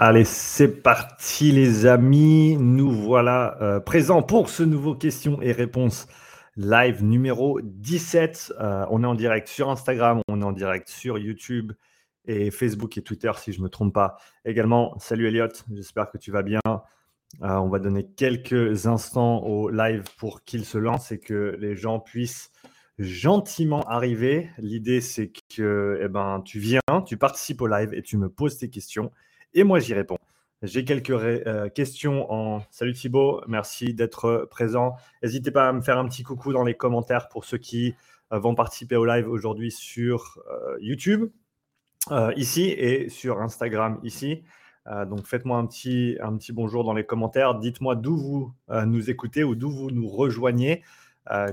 Allez, 0.00 0.24
c'est 0.24 0.80
parti 0.80 1.50
les 1.50 1.84
amis. 1.84 2.56
Nous 2.56 2.92
voilà 2.92 3.60
euh, 3.60 3.80
présents 3.80 4.22
pour 4.22 4.48
ce 4.48 4.62
nouveau 4.62 4.94
questions 4.94 5.42
et 5.42 5.50
réponses 5.50 6.06
live 6.56 7.02
numéro 7.02 7.60
17. 7.60 8.52
Euh, 8.60 8.86
on 8.90 9.02
est 9.02 9.08
en 9.08 9.16
direct 9.16 9.48
sur 9.48 9.68
Instagram, 9.68 10.20
on 10.28 10.40
est 10.40 10.44
en 10.44 10.52
direct 10.52 10.88
sur 10.88 11.18
YouTube 11.18 11.72
et 12.26 12.52
Facebook 12.52 12.96
et 12.96 13.02
Twitter 13.02 13.32
si 13.38 13.52
je 13.52 13.58
ne 13.58 13.64
me 13.64 13.68
trompe 13.68 13.92
pas. 13.92 14.18
Également, 14.44 14.96
salut 15.00 15.26
Elliot, 15.26 15.48
j'espère 15.72 16.08
que 16.12 16.18
tu 16.18 16.30
vas 16.30 16.44
bien. 16.44 16.60
Euh, 16.64 17.56
on 17.56 17.68
va 17.68 17.80
donner 17.80 18.06
quelques 18.06 18.86
instants 18.86 19.42
au 19.42 19.68
live 19.68 20.04
pour 20.16 20.44
qu'il 20.44 20.64
se 20.64 20.78
lance 20.78 21.10
et 21.10 21.18
que 21.18 21.56
les 21.58 21.74
gens 21.74 21.98
puissent 21.98 22.52
gentiment 23.00 23.82
arriver. 23.88 24.48
L'idée 24.58 25.00
c'est 25.00 25.32
que 25.56 25.98
eh 26.00 26.06
ben, 26.06 26.40
tu 26.44 26.60
viens, 26.60 26.80
tu 27.04 27.16
participes 27.16 27.62
au 27.62 27.66
live 27.66 27.92
et 27.94 28.02
tu 28.02 28.16
me 28.16 28.28
poses 28.28 28.58
tes 28.58 28.70
questions 28.70 29.10
et 29.54 29.64
moi 29.64 29.78
j'y 29.80 29.94
réponds. 29.94 30.18
J'ai 30.62 30.84
quelques 30.84 31.10
euh, 31.10 31.68
questions 31.68 32.32
en. 32.32 32.62
Salut 32.70 32.92
Thibaut, 32.92 33.42
merci 33.46 33.94
d'être 33.94 34.48
présent. 34.50 34.96
N'hésitez 35.22 35.52
pas 35.52 35.68
à 35.68 35.72
me 35.72 35.82
faire 35.82 35.98
un 35.98 36.08
petit 36.08 36.24
coucou 36.24 36.52
dans 36.52 36.64
les 36.64 36.74
commentaires 36.74 37.28
pour 37.28 37.44
ceux 37.44 37.58
qui 37.58 37.94
euh, 38.32 38.40
vont 38.40 38.56
participer 38.56 38.96
au 38.96 39.04
live 39.04 39.28
aujourd'hui 39.28 39.70
sur 39.70 40.40
euh, 40.50 40.76
YouTube, 40.80 41.30
ici, 42.36 42.62
et 42.70 43.08
sur 43.08 43.40
Instagram, 43.40 44.00
ici. 44.02 44.42
donc 44.86 45.26
faites-moi 45.26 45.58
un 45.58 45.66
petit, 45.66 46.16
un 46.22 46.36
petit 46.36 46.52
bonjour 46.52 46.82
dans 46.82 46.94
les 46.94 47.04
commentaires. 47.04 47.54
Dites-moi 47.54 47.94
d'où 47.96 48.16
vous 48.16 48.54
nous 48.86 49.10
écoutez 49.10 49.44
ou 49.44 49.54
d'où 49.54 49.70
vous 49.70 49.90
nous 49.90 50.08
rejoignez. 50.08 50.82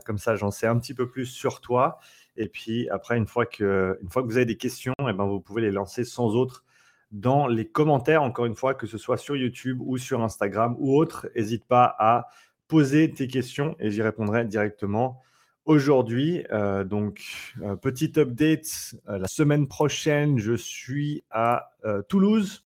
comme 0.05 0.17
ça, 0.17 0.35
j'en 0.35 0.51
sais 0.51 0.65
un 0.67 0.79
petit 0.79 0.93
peu 0.93 1.09
plus 1.09 1.25
sur 1.25 1.59
toi. 1.59 1.99
Et 2.37 2.47
puis 2.47 2.89
après, 2.89 3.17
une 3.17 3.27
fois 3.27 3.45
que, 3.45 3.99
une 4.01 4.09
fois 4.09 4.21
que 4.23 4.27
vous 4.27 4.37
avez 4.37 4.45
des 4.45 4.57
questions, 4.57 4.93
eh 5.01 5.13
ben, 5.13 5.25
vous 5.25 5.41
pouvez 5.41 5.61
les 5.61 5.71
lancer 5.71 6.05
sans 6.05 6.35
autre 6.35 6.63
dans 7.11 7.47
les 7.47 7.65
commentaires, 7.65 8.23
encore 8.23 8.45
une 8.45 8.55
fois, 8.55 8.73
que 8.73 8.87
ce 8.87 8.97
soit 8.97 9.17
sur 9.17 9.35
YouTube 9.35 9.79
ou 9.81 9.97
sur 9.97 10.21
Instagram 10.21 10.75
ou 10.79 10.97
autre. 10.97 11.27
N'hésite 11.35 11.65
pas 11.65 11.95
à 11.99 12.27
poser 12.67 13.11
tes 13.11 13.27
questions 13.27 13.75
et 13.79 13.91
j'y 13.91 14.01
répondrai 14.01 14.45
directement 14.45 15.21
aujourd'hui. 15.65 16.45
Euh, 16.51 16.83
donc, 16.83 17.21
euh, 17.61 17.75
petit 17.75 18.13
update, 18.17 18.95
euh, 19.09 19.17
la 19.19 19.27
semaine 19.27 19.67
prochaine, 19.67 20.37
je 20.37 20.53
suis 20.53 21.23
à 21.31 21.71
Toulouse. 22.09 22.65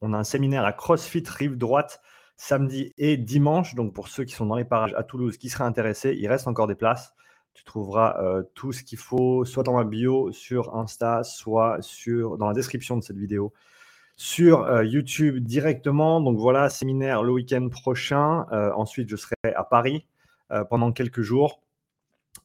On 0.00 0.12
a 0.12 0.18
un 0.18 0.24
séminaire 0.24 0.64
à 0.64 0.72
CrossFit 0.72 1.22
Rive 1.26 1.56
Droite 1.56 2.00
samedi 2.36 2.92
et 2.98 3.16
dimanche. 3.16 3.74
Donc, 3.74 3.92
pour 3.94 4.08
ceux 4.08 4.24
qui 4.24 4.34
sont 4.34 4.46
dans 4.46 4.56
les 4.56 4.64
parages 4.64 4.94
à 4.94 5.02
Toulouse 5.02 5.36
qui 5.36 5.48
seraient 5.48 5.64
intéressés, 5.64 6.16
il 6.18 6.26
reste 6.26 6.48
encore 6.48 6.66
des 6.66 6.74
places. 6.74 7.14
Tu 7.54 7.64
trouveras 7.64 8.42
tout 8.54 8.72
ce 8.72 8.82
qu'il 8.82 8.98
faut, 8.98 9.44
soit 9.46 9.62
dans 9.62 9.74
ma 9.74 9.84
bio 9.84 10.30
sur 10.32 10.76
Insta, 10.76 11.22
soit 11.22 11.80
sur, 11.80 12.36
dans 12.36 12.48
la 12.48 12.52
description 12.52 12.96
de 12.98 13.02
cette 13.02 13.16
vidéo 13.16 13.52
sur 14.16 14.64
euh, 14.64 14.84
YouTube 14.84 15.38
directement. 15.40 16.20
Donc 16.20 16.38
voilà, 16.38 16.70
séminaire 16.70 17.22
le 17.22 17.32
week-end 17.32 17.68
prochain. 17.68 18.46
Euh, 18.52 18.72
ensuite, 18.74 19.08
je 19.08 19.16
serai 19.16 19.36
à 19.54 19.62
Paris 19.62 20.06
euh, 20.50 20.64
pendant 20.64 20.92
quelques 20.92 21.22
jours. 21.22 21.62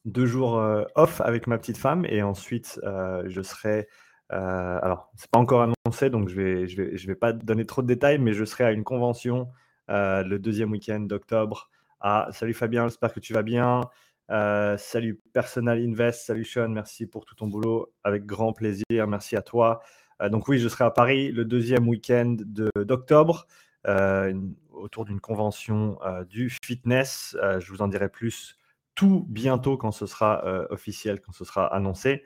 Deux 0.04 0.26
jours 0.26 0.60
off 0.96 1.20
avec 1.20 1.46
ma 1.46 1.58
petite 1.58 1.76
femme 1.76 2.04
et 2.06 2.22
ensuite 2.22 2.80
je 2.82 3.42
serai. 3.42 3.86
alors, 4.30 5.12
c'est 5.14 5.30
pas 5.30 5.38
encore 5.38 5.62
annoncé, 5.62 6.10
donc 6.10 6.28
je 6.28 6.34
vais, 6.34 6.66
je 6.66 6.82
vais, 6.82 6.96
je 6.96 7.06
vais 7.06 7.14
pas 7.14 7.32
donner 7.32 7.66
trop 7.66 7.82
de 7.82 7.86
détails, 7.86 8.18
mais 8.18 8.32
je 8.32 8.44
serai 8.44 8.64
à 8.64 8.72
une 8.72 8.82
convention 8.82 9.48
le 9.88 10.38
deuxième 10.38 10.72
week-end 10.72 11.00
d'octobre. 11.00 11.70
Ah, 12.00 12.28
salut 12.32 12.54
Fabien, 12.54 12.88
j'espère 12.88 13.12
que 13.12 13.20
tu 13.20 13.32
vas 13.32 13.42
bien. 13.42 13.82
salut 14.78 15.20
Personal 15.32 15.78
Invest, 15.78 16.26
salut 16.26 16.44
Sean, 16.44 16.70
merci 16.70 17.06
pour 17.06 17.24
tout 17.24 17.36
ton 17.36 17.46
boulot, 17.46 17.92
avec 18.02 18.26
grand 18.26 18.52
plaisir, 18.52 19.06
merci 19.06 19.36
à 19.36 19.42
toi. 19.42 19.82
Euh, 20.22 20.28
donc 20.28 20.48
oui, 20.48 20.58
je 20.58 20.68
serai 20.68 20.84
à 20.84 20.90
Paris 20.90 21.32
le 21.32 21.44
deuxième 21.44 21.88
week-end 21.88 22.36
d'octobre 22.76 23.46
euh, 23.86 24.32
autour 24.70 25.04
d'une 25.04 25.20
convention 25.20 25.98
euh, 26.04 26.24
du 26.24 26.50
fitness. 26.64 27.36
je 27.58 27.68
vous 27.70 27.82
en 27.82 27.88
dirai 27.88 28.08
plus 28.08 28.56
tout 28.94 29.26
bientôt 29.28 29.76
quand 29.76 29.90
ce 29.90 30.06
sera 30.06 30.44
officiel, 30.70 31.20
quand 31.20 31.32
ce 31.32 31.44
sera 31.44 31.66
annoncé. 31.74 32.24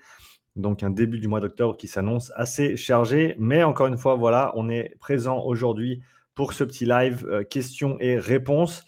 Donc 0.57 0.83
un 0.83 0.91
début 0.91 1.21
du 1.21 1.29
mois 1.29 1.41
d'octobre 1.41 1.77
qui 1.77 1.87
s'annonce 1.87 2.33
assez 2.35 2.77
chargé. 2.77 3.37
Mais 3.39 3.63
encore 3.63 3.87
une 3.87 3.99
fois, 3.99 4.17
voilà, 4.17 4.53
on 4.57 4.69
est 4.69 4.97
présent 4.99 5.45
aujourd'hui 5.45 6.03
pour 6.35 6.55
ce 6.55 6.65
petit 6.65 6.85
live 6.85 7.45
questions 7.51 7.99
et 8.01 8.19
réponses. 8.19 8.85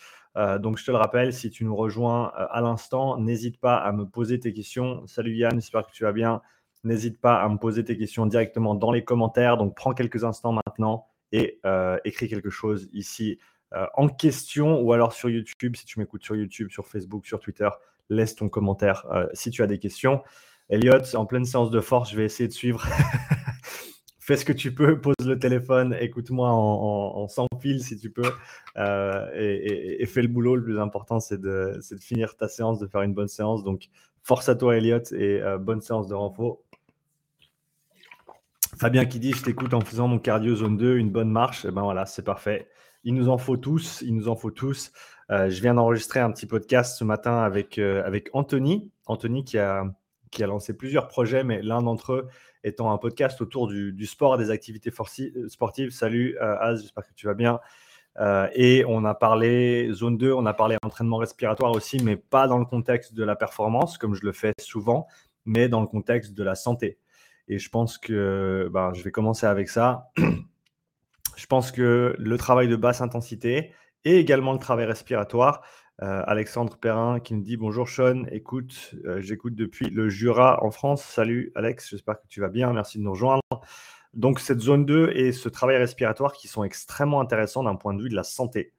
donc 0.59 0.78
je 0.78 0.84
te 0.84 0.91
le 0.91 0.97
rappelle, 0.97 1.33
si 1.33 1.50
tu 1.50 1.65
nous 1.65 1.77
rejoins 1.77 2.33
à 2.34 2.60
l'instant, 2.60 3.16
n'hésite 3.16 3.60
pas 3.60 3.77
à 3.77 3.93
me 3.93 4.06
poser 4.06 4.41
tes 4.41 4.53
questions. 4.53 5.06
Salut 5.06 5.37
Yann, 5.37 5.54
j'espère 5.54 5.87
que 5.87 5.93
tu 5.93 6.03
vas 6.03 6.12
bien. 6.12 6.43
N'hésite 6.84 7.21
pas 7.21 7.43
à 7.43 7.49
me 7.49 7.56
poser 7.56 7.84
tes 7.84 7.97
questions 7.97 8.27
directement 8.27 8.75
dans 8.75 8.93
les 8.93 9.03
commentaires. 9.03 9.56
Donc, 9.56 9.75
prends 9.75 9.94
quelques 9.94 10.25
instants 10.25 10.53
maintenant 10.53 11.06
et 11.33 11.61
euh, 11.66 11.99
écris 12.05 12.28
quelque 12.28 12.50
chose 12.50 12.89
ici 12.93 13.39
euh, 13.75 13.87
en 13.94 14.09
question 14.09 14.81
ou 14.81 14.93
alors 14.93 15.12
sur 15.12 15.28
YouTube. 15.28 15.77
Si 15.77 15.84
tu 15.84 15.99
m'écoutes 15.99 16.22
sur 16.22 16.37
YouTube, 16.37 16.71
sur 16.71 16.87
Facebook, 16.87 17.27
sur 17.27 17.41
Twitter, 17.41 17.69
laisse 18.09 18.34
ton 18.34 18.49
commentaire 18.49 19.06
euh, 19.12 19.27
si 19.33 19.50
tu 19.50 19.62
as 19.62 19.66
des 19.66 19.78
questions. 19.78 20.22
Elliot, 20.69 21.15
en 21.15 21.27
pleine 21.27 21.44
séance 21.44 21.71
de 21.71 21.81
force, 21.81 22.11
je 22.11 22.16
vais 22.16 22.25
essayer 22.25 22.49
de 22.49 22.53
suivre. 22.53 22.87
Fais 24.21 24.37
ce 24.37 24.45
que 24.45 24.53
tu 24.53 24.75
peux, 24.75 25.00
pose 25.00 25.15
le 25.25 25.39
téléphone, 25.39 25.97
écoute-moi 25.99 26.50
en, 26.50 27.27
sans 27.28 27.47
fil 27.62 27.83
si 27.83 27.97
tu 27.97 28.10
peux, 28.10 28.31
et, 28.77 30.05
fais 30.05 30.21
le 30.21 30.28
boulot. 30.28 30.56
Le 30.56 30.62
plus 30.62 30.78
important, 30.78 31.19
c'est 31.19 31.41
de, 31.41 31.81
de, 31.91 31.97
finir 31.97 32.37
ta 32.37 32.47
séance, 32.47 32.78
de 32.78 32.87
faire 32.87 33.00
une 33.00 33.15
bonne 33.15 33.28
séance. 33.28 33.65
Donc, 33.65 33.89
force 34.22 34.50
à 34.50 34.55
toi, 34.55 34.77
Elliot, 34.77 35.00
et 35.15 35.41
bonne 35.59 35.81
séance 35.81 36.09
de 36.09 36.15
renfort. 36.15 36.59
Fabien 38.78 39.06
qui 39.06 39.19
dit 39.19 39.33
Je 39.33 39.43
t'écoute 39.43 39.75
en 39.75 39.81
faisant 39.81 40.06
mon 40.06 40.21
cardio 40.21 40.55
zone 40.55 40.77
2, 40.77 40.99
une 40.99 41.11
bonne 41.11 41.31
marche. 41.31 41.66
Eh 41.69 41.72
ben 41.72 41.83
voilà, 41.83 42.06
c'est 42.06 42.22
parfait. 42.22 42.69
Il 43.03 43.15
nous 43.15 43.28
en 43.28 43.37
faut 43.37 43.56
tous. 43.56 44.03
Il 44.03 44.15
nous 44.15 44.28
en 44.28 44.37
faut 44.37 44.53
tous. 44.53 44.93
Euh, 45.33 45.50
je 45.50 45.61
viens 45.61 45.75
d'enregistrer 45.75 46.21
un 46.21 46.31
petit 46.31 46.47
podcast 46.47 46.97
ce 46.97 47.03
matin 47.03 47.39
avec, 47.39 47.78
euh, 47.78 48.05
avec 48.06 48.28
Anthony. 48.34 48.93
Anthony 49.06 49.44
qui 49.44 49.59
a, 49.59 49.84
qui 50.31 50.44
a 50.44 50.47
lancé 50.47 50.77
plusieurs 50.77 51.09
projets, 51.09 51.43
mais 51.43 51.61
l'un 51.61 51.83
d'entre 51.83 52.12
eux 52.12 52.28
étant 52.62 52.93
un 52.93 52.99
podcast 52.99 53.41
autour 53.41 53.66
du, 53.66 54.06
sport 54.06 54.37
et 54.37 54.39
des 54.39 54.50
activités 54.50 54.93
euh, 54.93 55.49
sportives. 55.49 55.91
Salut 55.91 56.39
Az, 56.39 56.83
j'espère 56.83 57.05
que 57.05 57.15
tu 57.15 57.27
vas 57.27 57.34
bien. 57.34 57.59
et 58.55 58.84
on 58.87 59.05
a 59.05 59.15
parlé 59.15 59.91
zone 59.93 60.19
2, 60.19 60.33
on 60.33 60.47
a 60.47 60.55
parlé 60.55 60.77
entraînement 60.84 61.16
respiratoire 61.16 61.72
aussi, 61.72 62.00
mais 62.03 62.16
pas 62.16 62.47
dans 62.47 62.59
le 62.59 62.65
contexte 62.65 63.12
de 63.12 63.25
la 63.25 63.34
performance, 63.34 63.99
comme 63.99 64.15
je 64.15 64.25
le 64.25 64.33
fais 64.33 64.53
souvent, 64.60 65.09
mais 65.47 65.69
dans 65.69 65.81
le 65.81 65.89
contexte 65.89 66.34
de 66.34 66.45
la 66.45 66.55
santé. 66.55 66.99
Et 67.48 67.59
je 67.59 67.70
pense 67.70 67.98
que 67.98 68.69
ben, 68.72 68.92
je 68.94 69.03
vais 69.03 69.10
commencer 69.10 69.47
avec 69.47 69.69
ça. 69.69 70.10
je 71.36 71.47
pense 71.47 71.72
que 71.72 72.14
le 72.19 72.38
travail 72.38 72.69
de 72.69 72.76
basse 72.76 73.00
intensité 73.00 73.72
et 74.04 74.19
également 74.19 74.53
le 74.53 74.59
travail 74.59 74.86
respiratoire. 74.86 75.62
Euh, 76.00 76.22
Alexandre 76.26 76.76
Perrin 76.76 77.19
qui 77.19 77.34
me 77.34 77.42
dit 77.42 77.56
bonjour 77.56 77.88
Sean, 77.88 78.25
écoute, 78.31 78.94
euh, 79.04 79.20
j'écoute 79.20 79.56
depuis 79.56 79.91
le 79.91 80.09
Jura 80.09 80.62
en 80.62 80.70
France. 80.70 81.03
Salut 81.03 81.50
Alex, 81.56 81.91
j'espère 81.91 82.20
que 82.20 82.26
tu 82.28 82.41
vas 82.41 82.48
bien, 82.48 82.72
merci 82.72 82.98
de 82.98 83.03
nous 83.03 83.10
rejoindre. 83.10 83.42
Donc 84.15 84.38
cette 84.38 84.60
zone 84.60 84.86
2 84.86 85.10
et 85.15 85.32
ce 85.32 85.48
travail 85.48 85.76
respiratoire 85.76 86.32
qui 86.34 86.47
sont 86.47 86.62
extrêmement 86.62 87.20
intéressants 87.20 87.65
d'un 87.65 87.75
point 87.75 87.94
de 87.94 88.03
vue 88.03 88.09
de 88.09 88.15
la 88.15 88.22
santé. 88.22 88.75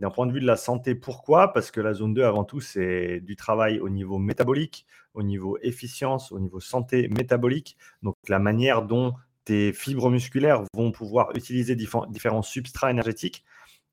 D'un 0.00 0.10
point 0.10 0.26
de 0.26 0.32
vue 0.32 0.40
de 0.40 0.46
la 0.46 0.56
santé, 0.56 0.94
pourquoi? 0.94 1.52
Parce 1.52 1.70
que 1.70 1.80
la 1.80 1.94
zone 1.94 2.14
2, 2.14 2.24
avant 2.24 2.44
tout, 2.44 2.60
c'est 2.60 3.20
du 3.20 3.36
travail 3.36 3.78
au 3.78 3.88
niveau 3.88 4.18
métabolique, 4.18 4.86
au 5.14 5.22
niveau 5.22 5.56
efficience, 5.62 6.32
au 6.32 6.40
niveau 6.40 6.60
santé 6.60 7.08
métabolique. 7.08 7.76
Donc 8.02 8.16
la 8.28 8.40
manière 8.40 8.82
dont 8.82 9.14
tes 9.44 9.72
fibres 9.72 10.10
musculaires 10.10 10.64
vont 10.74 10.90
pouvoir 10.90 11.30
utiliser 11.36 11.76
différents 11.76 12.42
substrats 12.42 12.90
énergétiques. 12.90 13.44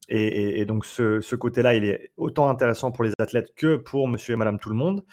Et, 0.09 0.66
donc 0.66 0.85
ce, 0.85 1.35
côté-là, 1.35 1.75
il 1.75 1.85
est 1.85 2.11
autant 2.17 2.50
intéressant 2.50 2.91
pour 2.91 3.03
les 3.03 3.13
athlètes 3.19 3.53
que 3.56 3.78
pour 3.78 4.07
monsieur 4.07 4.34
et 4.34 4.38
madame 4.38 4.59
tout 4.59 4.69
le 4.69 4.75
monde. 4.75 5.06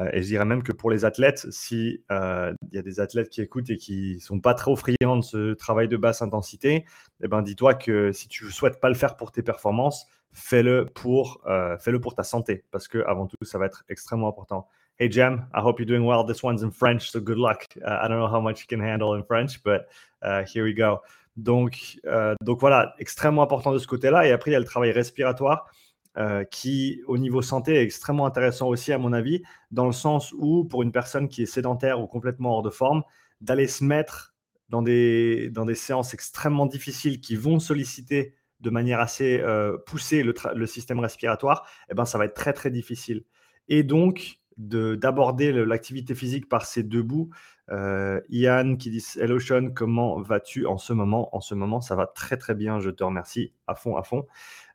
Euh, 0.00 0.08
et 0.12 0.22
je 0.22 0.28
dirais 0.28 0.44
même 0.44 0.62
que 0.62 0.72
pour 0.72 0.90
les 0.90 1.04
athlètes, 1.04 1.46
si 1.50 2.02
euh, 2.10 2.54
y 2.72 2.78
a 2.78 2.82
des 2.82 3.00
athlètes 3.00 3.28
qui 3.30 3.42
écoutent 3.42 3.70
et 3.70 3.76
qui 3.76 4.20
sont 4.20 4.40
pas 4.40 4.54
trop 4.54 4.76
friands 4.76 5.16
de 5.16 5.22
ce 5.22 5.54
travail 5.54 5.88
de 5.88 5.96
basse 5.96 6.22
intensité, 6.22 6.84
eh 7.22 7.28
ben 7.28 7.42
dis-toi 7.42 7.74
que 7.74 8.12
si 8.12 8.28
tu 8.28 8.44
ne 8.44 8.50
souhaites 8.50 8.80
pas 8.80 8.88
le 8.88 8.94
faire 8.94 9.16
pour 9.16 9.32
tes 9.32 9.42
performances, 9.42 10.06
fais-le 10.32 10.86
pour, 10.86 11.40
euh, 11.46 11.76
fais-le 11.78 12.00
pour 12.00 12.14
ta 12.14 12.22
santé, 12.22 12.64
parce 12.70 12.88
que 12.88 12.98
avant 13.06 13.26
tout, 13.26 13.36
ça 13.42 13.58
va 13.58 13.66
être 13.66 13.84
extrêmement 13.88 14.28
important. 14.28 14.68
Hey 14.98 15.10
Jem, 15.10 15.46
I 15.54 15.60
hope 15.60 15.78
you're 15.78 15.86
doing 15.86 16.04
well. 16.04 16.26
This 16.26 16.42
one's 16.42 16.62
in 16.62 16.70
French, 16.70 17.10
so 17.10 17.20
good 17.20 17.38
luck. 17.38 17.66
Uh, 17.82 18.00
I 18.02 18.08
don't 18.08 18.18
know 18.18 18.26
how 18.26 18.40
much 18.40 18.60
you 18.60 18.66
can 18.68 18.80
handle 18.84 19.14
in 19.14 19.22
French, 19.22 19.62
but 19.62 19.88
uh, 20.22 20.42
here 20.44 20.64
we 20.64 20.74
go. 20.74 21.00
Donc, 21.36 22.00
euh, 22.04 22.34
donc 22.42 22.58
voilà, 22.58 22.94
extrêmement 22.98 23.42
important 23.42 23.72
de 23.72 23.78
ce 23.78 23.86
côté-là. 23.86 24.26
Et 24.26 24.32
après, 24.32 24.50
il 24.50 24.54
y 24.54 24.56
a 24.56 24.58
le 24.58 24.64
travail 24.64 24.90
respiratoire 24.90 25.70
euh, 26.16 26.42
qui, 26.42 27.00
au 27.06 27.16
niveau 27.16 27.42
santé, 27.42 27.76
est 27.76 27.82
extrêmement 27.82 28.26
intéressant 28.26 28.66
aussi, 28.66 28.92
à 28.92 28.98
mon 28.98 29.12
avis, 29.12 29.44
dans 29.70 29.86
le 29.86 29.92
sens 29.92 30.34
où, 30.36 30.64
pour 30.64 30.82
une 30.82 30.90
personne 30.90 31.28
qui 31.28 31.42
est 31.42 31.46
sédentaire 31.46 32.00
ou 32.00 32.08
complètement 32.08 32.56
hors 32.56 32.62
de 32.62 32.70
forme, 32.70 33.04
d'aller 33.40 33.68
se 33.68 33.84
mettre 33.84 34.34
dans 34.68 34.82
des, 34.82 35.48
dans 35.50 35.64
des 35.64 35.76
séances 35.76 36.12
extrêmement 36.12 36.66
difficiles 36.66 37.20
qui 37.20 37.36
vont 37.36 37.60
solliciter 37.60 38.34
de 38.60 38.70
manière 38.70 39.00
assez 39.00 39.40
euh, 39.40 39.76
poussée 39.86 40.22
le, 40.22 40.66
système 40.66 40.98
respiratoire, 41.00 41.66
eh 41.90 41.94
ben, 41.94 42.04
ça 42.04 42.18
va 42.18 42.24
être 42.24 42.34
très 42.34 42.52
très 42.52 42.70
difficile. 42.70 43.24
Et 43.68 43.82
donc, 43.82 44.38
d'aborder 44.56 45.52
l'activité 45.52 46.16
physique 46.16 46.48
par 46.48 46.66
ces 46.66 46.82
deux 46.82 47.02
bouts. 47.02 47.30
Euh, 47.70 48.20
Ian 48.28 48.76
qui 48.76 48.90
dit 48.90 49.04
Hello 49.20 49.38
Sean, 49.38 49.70
comment 49.72 50.20
vas-tu 50.20 50.66
en 50.66 50.78
ce 50.78 50.92
moment? 50.92 51.34
En 51.36 51.40
ce 51.40 51.54
moment, 51.54 51.80
ça 51.80 51.94
va 51.94 52.06
très 52.06 52.36
très 52.36 52.54
bien, 52.54 52.80
je 52.80 52.90
te 52.90 53.04
remercie 53.04 53.52
à 53.68 53.76
fond, 53.76 53.96
à 53.96 54.02
fond. 54.02 54.26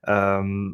Euh, 0.08 0.70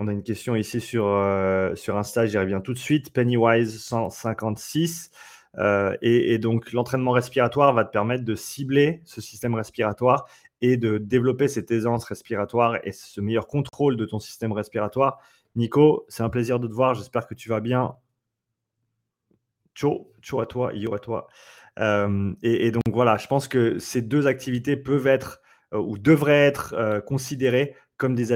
on 0.00 0.08
a 0.08 0.12
une 0.12 0.24
question 0.24 0.56
ici 0.56 0.80
sur, 0.80 1.06
Insta, 1.06 2.26
j'y 2.26 2.38
reviens 2.38 2.60
tout 2.60 2.72
de 2.72 2.78
suite. 2.78 3.12
Pennywise 3.12 3.80
156. 3.84 5.12
et, 5.60 6.32
et, 6.32 6.38
donc, 6.38 6.72
l'entraînement 6.72 7.12
respiratoire 7.12 7.72
va 7.74 7.84
te 7.84 7.92
permettre 7.92 8.24
de 8.24 8.34
cibler 8.34 9.02
ce 9.04 9.20
système 9.20 9.54
respiratoire 9.54 10.26
et 10.62 10.76
de 10.76 10.96
développer 10.96 11.48
cette 11.48 11.70
aisance 11.70 12.04
respiratoire 12.04 12.78
et 12.84 12.92
ce 12.92 13.20
meilleur 13.20 13.48
contrôle 13.48 13.96
de 13.96 14.06
ton 14.06 14.20
système 14.20 14.52
respiratoire. 14.52 15.18
Nico, 15.56 16.06
c'est 16.08 16.22
un 16.22 16.30
plaisir 16.30 16.60
de 16.60 16.68
te 16.68 16.72
voir. 16.72 16.94
J'espère 16.94 17.26
que 17.26 17.34
tu 17.34 17.48
vas 17.48 17.60
bien. 17.60 17.96
Ciao, 19.74 20.10
ciao 20.22 20.40
à 20.40 20.46
toi, 20.46 20.72
yo 20.72 20.94
à 20.94 20.98
toi. 20.98 21.26
Euh, 21.78 22.32
et, 22.42 22.70
donc 22.70 22.82
voilà, 22.88 23.16
je 23.16 23.26
pense 23.26 23.48
que 23.48 23.78
ces 23.78 24.02
deux 24.02 24.26
activités 24.26 24.76
peuvent 24.76 25.06
être 25.06 25.40
euh, 25.72 25.78
ou 25.78 25.98
devraient 25.98 26.46
être 26.46 26.74
euh, 26.74 27.00
considérées 27.00 27.74
comme 27.96 28.14
des, 28.14 28.32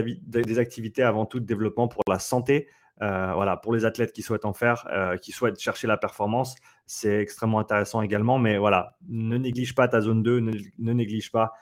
activités 0.59 1.03
avant 1.03 1.27
tout 1.27 1.41
de 1.41 1.45
développement 1.45 1.89
pour 1.89 2.03
la 2.09 2.19
santé. 2.19 2.69
voilà, 3.01 3.57
pour 3.57 3.75
les 3.75 3.85
athlètes 3.85 4.13
qui 4.13 4.23
souhaitent 4.23 4.45
en 4.45 4.53
faire, 4.53 4.87
qui 5.21 5.33
souhaitent 5.33 5.59
chercher 5.59 5.89
la 5.89 5.97
performance, 5.97 6.55
c'est 6.87 7.19
extrêmement 7.21 7.59
intéressant 7.59 8.01
également. 8.01 8.39
Mais 8.39 8.59
voilà, 8.59 8.97
ne 9.09 9.37
néglige 9.37 9.75
pas 9.75 9.89
ta 9.89 10.01
zone 10.01 10.23
2, 10.23 10.39
ne, 10.39 10.93
néglige 10.93 11.33
pas 11.33 11.53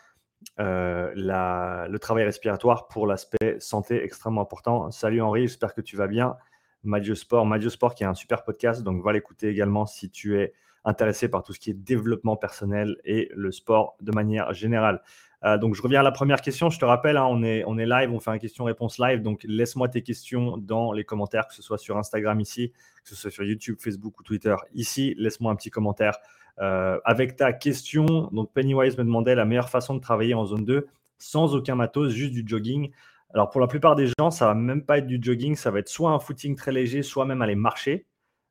le 0.58 1.96
travail 1.99 2.25
respiratoire 2.25 2.88
pour 2.88 3.06
l'aspect 3.06 3.56
santé 3.61 4.02
extrêmement 4.02 4.43
important. 4.43 4.91
Salut 4.91 5.20
Henri, 5.20 5.43
j'espère 5.43 5.75
que 5.75 5.81
tu 5.81 5.96
vas 5.96 6.06
bien. 6.06 6.37
Madio 6.85 7.14
Sport, 7.14 7.46
Madio 7.46 7.70
Sport 7.70 7.94
qui 7.94 8.05
est 8.05 8.06
un 8.06 8.14
super 8.14 8.44
podcast, 8.44 8.82
donc 8.82 9.02
va 9.02 9.12
l'écouter 9.12 9.49
également 9.49 9.87
si 9.87 10.11
tu 10.11 10.38
es 10.38 10.52
intéressé 10.85 11.29
par 11.29 11.43
tout 11.43 11.52
ce 11.52 11.58
qui 11.58 11.70
est 11.70 11.75
développement 11.75 12.37
personnel 12.37 12.96
et 13.05 13.31
le 13.35 13.50
sport 13.52 13.96
de 14.00 14.12
manière 14.12 14.52
générale. 14.52 15.02
Euh, 15.44 15.58
donc 15.58 15.75
je 15.75 15.82
reviens 15.82 16.00
à 16.00 16.02
la 16.02 16.12
première 16.12 16.41
question. 16.41 16.70
Je 16.70 16.79
te 16.79 16.85
rappelle, 16.85 17.17
hein, 17.17 17.26
on, 17.29 17.43
est, 17.43 17.64
on 17.67 17.76
est 17.79 17.87
live, 17.87 18.11
on 18.12 18.20
fait 18.20 18.31
un 18.31 18.38
question-réponse 18.38 18.99
live. 18.99 19.20
Donc 19.23 19.44
laisse-moi 19.44 19.88
tes 19.88 20.02
questions 20.02 20.56
dans 20.56 20.93
les 20.93 21.05
commentaires, 21.05 21.46
que 21.46 21.55
ce 21.55 21.62
soit 21.62 21.79
sur 21.79 21.96
Instagram 21.99 22.41
ici, 22.41 22.73
que 23.02 23.11
ce 23.11 23.14
soit 23.14 23.31
sur 23.31 23.44
YouTube, 23.44 23.76
Facebook 23.79 24.19
ou 24.20 24.23
Twitter 24.23 24.56
ici. 24.75 25.14
Laisse-moi 25.19 25.52
un 25.52 25.56
petit 25.56 25.70
commentaire 25.70 26.19
euh, 26.60 27.00
avec 27.04 27.36
ta 27.36 27.52
question. 27.52 28.28
Donc 28.32 28.52
Pennywise 28.52 28.96
me 28.96 29.04
demandait 29.04 29.34
la 29.34 29.44
meilleure 29.44 29.70
façon 29.70 29.94
de 29.94 30.00
travailler 30.00 30.34
en 30.34 30.44
zone 30.44 30.64
2 30.64 30.86
sans 31.18 31.54
aucun 31.54 31.74
matos, 31.74 32.12
juste 32.12 32.32
du 32.32 32.44
jogging. 32.46 32.90
Alors 33.32 33.50
pour 33.50 33.60
la 33.60 33.66
plupart 33.66 33.96
des 33.96 34.08
gens, 34.18 34.30
ça 34.30 34.46
va 34.46 34.54
même 34.54 34.84
pas 34.84 34.98
être 34.98 35.06
du 35.06 35.18
jogging, 35.20 35.56
ça 35.56 35.70
va 35.70 35.80
être 35.80 35.88
soit 35.88 36.10
un 36.10 36.18
footing 36.18 36.54
très 36.54 36.72
léger, 36.72 37.02
soit 37.02 37.24
même 37.24 37.42
aller 37.42 37.54
marcher. 37.54 38.06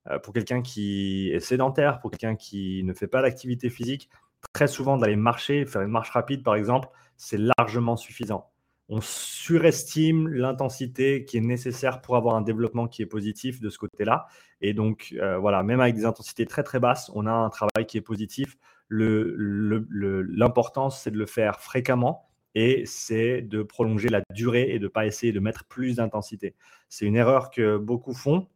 Euh, 0.09 0.19
pour 0.19 0.33
quelqu'un 0.33 0.61
qui 0.61 1.29
est 1.29 1.39
sédentaire, 1.39 1.99
pour 1.99 2.11
quelqu'un 2.11 2.35
qui 2.35 2.83
ne 2.83 2.93
fait 2.93 3.07
pas 3.07 3.21
d'activité 3.21 3.69
physique, 3.69 4.09
très 4.53 4.67
souvent 4.67 4.97
d'aller 4.97 5.15
marcher, 5.15 5.65
faire 5.65 5.81
une 5.81 5.91
marche 5.91 6.09
rapide 6.09 6.43
par 6.43 6.55
exemple, 6.55 6.89
c'est 7.15 7.39
largement 7.57 7.95
suffisant. 7.95 8.49
On 8.89 8.99
surestime 9.01 10.27
l'intensité 10.27 11.25
qui 11.25 11.37
est 11.37 11.41
nécessaire 11.41 12.01
pour 12.01 12.15
avoir 12.15 12.35
un 12.35 12.41
développement 12.41 12.87
qui 12.87 13.01
est 13.01 13.07
positif 13.07 13.61
de 13.61 13.69
ce 13.69 13.77
côté-là. 13.77 14.27
Et 14.61 14.73
donc, 14.73 15.15
euh, 15.19 15.37
voilà, 15.37 15.63
même 15.63 15.79
avec 15.79 15.95
des 15.95 16.05
intensités 16.05 16.45
très 16.45 16.63
très 16.63 16.79
basses, 16.79 17.09
on 17.15 17.25
a 17.25 17.31
un 17.31 17.49
travail 17.49 17.85
qui 17.87 17.97
est 17.97 18.01
positif. 18.01 18.57
L'important, 18.89 20.89
c'est 20.89 21.11
de 21.11 21.17
le 21.17 21.25
faire 21.25 21.59
fréquemment 21.59 22.29
et 22.55 22.83
c'est 22.85 23.41
de 23.41 23.63
prolonger 23.63 24.09
la 24.09 24.21
durée 24.33 24.69
et 24.69 24.79
de 24.79 24.83
ne 24.83 24.89
pas 24.89 25.05
essayer 25.05 25.31
de 25.31 25.39
mettre 25.39 25.65
plus 25.65 25.95
d'intensité. 25.95 26.55
C'est 26.89 27.05
une 27.05 27.15
erreur 27.15 27.49
que 27.49 27.77
beaucoup 27.77 28.13
font. 28.13 28.47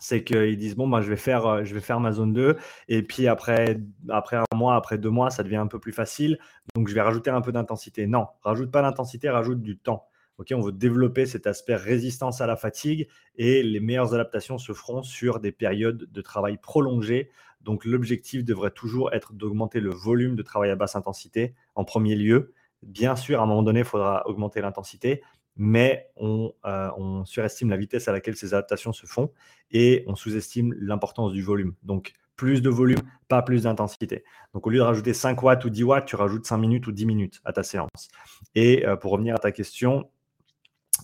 C'est 0.00 0.24
qu'ils 0.24 0.56
disent 0.56 0.76
bon, 0.76 0.88
ben, 0.88 1.00
je, 1.00 1.08
vais 1.08 1.16
faire, 1.16 1.46
euh, 1.46 1.64
je 1.64 1.74
vais 1.74 1.80
faire 1.80 2.00
ma 2.00 2.12
zone 2.12 2.32
2 2.32 2.56
et 2.88 3.02
puis 3.02 3.28
après, 3.28 3.78
après 4.08 4.36
un 4.36 4.56
mois, 4.56 4.74
après 4.74 4.98
deux 4.98 5.10
mois, 5.10 5.30
ça 5.30 5.42
devient 5.42 5.56
un 5.56 5.66
peu 5.66 5.78
plus 5.78 5.92
facile. 5.92 6.38
Donc 6.74 6.88
je 6.88 6.94
vais 6.94 7.00
rajouter 7.00 7.30
un 7.30 7.40
peu 7.40 7.52
d'intensité. 7.52 8.06
Non, 8.06 8.26
rajoute 8.42 8.70
pas 8.70 8.82
d'intensité, 8.82 9.28
rajoute 9.30 9.62
du 9.62 9.78
temps. 9.78 10.06
Ok, 10.38 10.52
on 10.54 10.60
veut 10.60 10.72
développer 10.72 11.26
cet 11.26 11.46
aspect 11.46 11.76
résistance 11.76 12.40
à 12.40 12.46
la 12.46 12.56
fatigue 12.56 13.06
et 13.36 13.62
les 13.62 13.80
meilleures 13.80 14.14
adaptations 14.14 14.58
se 14.58 14.72
feront 14.72 15.02
sur 15.02 15.40
des 15.40 15.52
périodes 15.52 16.10
de 16.10 16.20
travail 16.20 16.56
prolongées. 16.56 17.30
Donc 17.60 17.84
l'objectif 17.84 18.44
devrait 18.44 18.70
toujours 18.70 19.12
être 19.12 19.34
d'augmenter 19.34 19.78
le 19.78 19.90
volume 19.90 20.34
de 20.34 20.42
travail 20.42 20.70
à 20.70 20.76
basse 20.76 20.96
intensité 20.96 21.54
en 21.74 21.84
premier 21.84 22.16
lieu 22.16 22.54
Bien 22.82 23.14
sûr, 23.14 23.38
à 23.40 23.44
un 23.44 23.46
moment 23.46 23.62
donné, 23.62 23.80
il 23.80 23.84
faudra 23.84 24.26
augmenter 24.26 24.60
l'intensité, 24.60 25.22
mais 25.56 26.08
euh, 26.20 26.48
on, 26.96 27.24
surestime 27.24 27.70
la 27.70 27.76
vitesse 27.76 28.08
à 28.08 28.12
laquelle 28.12 28.36
ces 28.36 28.54
adaptations 28.54 28.92
se 28.92 29.06
font 29.06 29.30
et 29.70 30.04
on 30.06 30.14
sous-estime 30.14 30.74
l'importance 30.78 31.32
du 31.32 31.42
volume. 31.42 31.74
Donc, 31.82 32.12
plus 32.36 32.62
de 32.62 32.70
volume, 32.70 33.00
pas 33.28 33.42
plus 33.42 33.64
d'intensité. 33.64 34.24
Donc, 34.54 34.66
au 34.66 34.70
lieu 34.70 34.78
de 34.78 34.84
rajouter 34.84 35.12
5 35.12 35.42
watts 35.42 35.64
ou 35.64 35.70
10 35.70 35.84
watts, 35.84 36.06
tu 36.06 36.16
rajoutes 36.16 36.46
5 36.46 36.56
minutes 36.58 36.86
ou 36.86 36.92
10 36.92 37.06
minutes 37.06 37.40
à 37.44 37.52
ta 37.52 37.62
séance. 37.62 38.08
Et 38.54 38.86
euh, 38.86 38.96
pour 38.96 39.12
revenir 39.12 39.34
à 39.34 39.38
ta 39.38 39.52
question, 39.52 40.10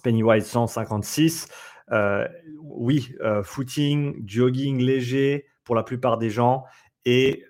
Pennywise 0.02 0.46
156, 0.46 1.48
euh, 1.90 2.26
oui, 2.60 3.14
footing, 3.44 4.22
jogging 4.26 4.82
léger 4.82 5.46
pour 5.64 5.74
la 5.74 5.82
plupart 5.82 6.18
des 6.18 6.30
gens 6.30 6.64
et 7.04 7.44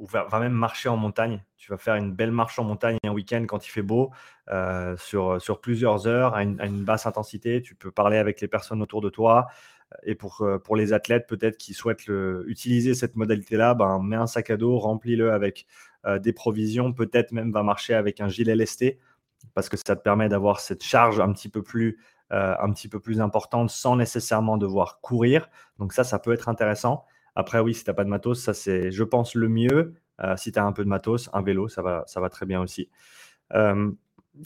va, 0.00 0.24
va, 0.24 0.40
même 0.40 0.52
marcher 0.52 0.88
en 0.88 0.96
montagne. 0.96 1.42
Tu 1.56 1.70
vas 1.70 1.78
faire 1.78 1.94
une 1.94 2.12
belle 2.12 2.32
marche 2.32 2.58
en 2.58 2.64
montagne 2.64 2.98
un 3.04 3.12
week-end 3.12 3.44
quand 3.46 3.66
il 3.66 3.70
fait 3.70 3.82
beau, 3.82 4.10
euh, 4.50 4.96
sur, 4.96 5.40
sur 5.40 5.60
plusieurs 5.60 6.06
heures, 6.06 6.34
à 6.34 6.42
une, 6.42 6.84
basse 6.84 7.06
intensité. 7.06 7.62
Tu 7.62 7.74
peux 7.74 7.90
parler 7.90 8.18
avec 8.18 8.40
les 8.40 8.48
personnes 8.48 8.82
autour 8.82 9.00
de 9.00 9.08
toi. 9.08 9.46
Et 10.02 10.14
pour, 10.14 10.42
euh, 10.42 10.58
pour 10.58 10.76
les 10.76 10.92
athlètes, 10.92 11.26
peut-être 11.26 11.56
qui 11.56 11.72
souhaitent 11.72 12.08
utiliser 12.46 12.94
cette 12.94 13.16
modalité-là, 13.16 13.74
ben, 13.74 14.00
mets 14.02 14.16
un 14.16 14.26
sac 14.26 14.50
à 14.50 14.56
dos, 14.56 14.78
remplis-le 14.78 15.32
avec 15.32 15.66
euh, 16.06 16.18
des 16.18 16.32
provisions. 16.32 16.92
Peut-être 16.92 17.32
même 17.32 17.52
va 17.52 17.62
marcher 17.62 17.94
avec 17.94 18.20
un 18.20 18.28
gilet 18.28 18.56
lesté, 18.56 18.98
parce 19.54 19.68
que 19.68 19.76
ça 19.76 19.96
te 19.96 20.02
permet 20.02 20.28
d'avoir 20.28 20.60
cette 20.60 20.82
charge 20.82 21.20
un 21.20 21.32
petit 21.32 21.48
peu 21.48 21.62
plus 21.62 21.98
un 22.30 22.72
petit 22.72 22.88
peu 22.88 22.98
plus 22.98 23.20
importante 23.20 23.70
sans 23.70 23.94
nécessairement 23.94 24.56
devoir 24.56 25.00
courir. 25.00 25.48
Donc 25.78 25.92
ça, 25.92 26.02
ça 26.02 26.18
peut 26.18 26.32
être 26.32 26.48
intéressant. 26.48 27.04
Après, 27.34 27.60
oui, 27.60 27.74
si 27.74 27.84
tu 27.84 27.90
n'as 27.90 27.94
pas 27.94 28.04
de 28.04 28.08
matos, 28.08 28.42
ça 28.42 28.54
c'est, 28.54 28.90
je 28.90 29.04
pense, 29.04 29.34
le 29.34 29.48
mieux. 29.48 29.94
Euh, 30.22 30.36
si 30.36 30.52
tu 30.52 30.58
as 30.58 30.64
un 30.64 30.72
peu 30.72 30.84
de 30.84 30.88
matos, 30.88 31.28
un 31.32 31.42
vélo, 31.42 31.68
ça 31.68 31.82
va, 31.82 32.04
ça 32.06 32.20
va 32.20 32.28
très 32.28 32.46
bien 32.46 32.60
aussi. 32.60 32.88
Euh, 33.54 33.90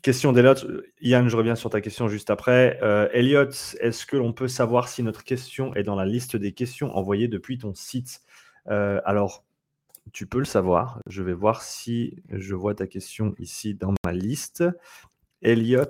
question 0.02 0.32
d'Eliot. 0.32 0.55
Yann, 1.00 1.29
je 1.29 1.37
reviens 1.37 1.55
sur 1.55 1.70
ta 1.70 1.81
question 1.81 2.08
juste 2.08 2.31
après. 2.31 2.79
Euh, 2.82 3.08
Elliot, 3.12 3.50
est-ce 3.81 4.06
que 4.06 4.17
l'on 4.17 4.32
peut 4.32 4.49
savoir 4.49 4.88
si 4.88 5.02
notre 5.02 5.25
question 5.25 5.75
est 5.75 5.82
dans 5.82 5.96
la 5.96 6.06
liste 6.06 6.37
des 6.37 6.52
questions 6.52 6.94
envoyées 6.96 7.29
depuis 7.29 7.58
ton 7.58 7.75
site? 7.75 8.23
Alors, 8.67 9.46
tu 10.12 10.26
peux 10.26 10.38
le 10.38 10.44
savoir. 10.44 11.00
Je 11.06 11.23
vais 11.23 11.32
voir 11.32 11.62
si 11.62 12.23
je 12.29 12.55
vois 12.55 12.75
ta 12.75 12.87
question 12.87 13.35
ici 13.38 13.75
dans 13.75 13.94
ma 14.05 14.12
liste. 14.12 14.62
Elliot, 15.40 15.87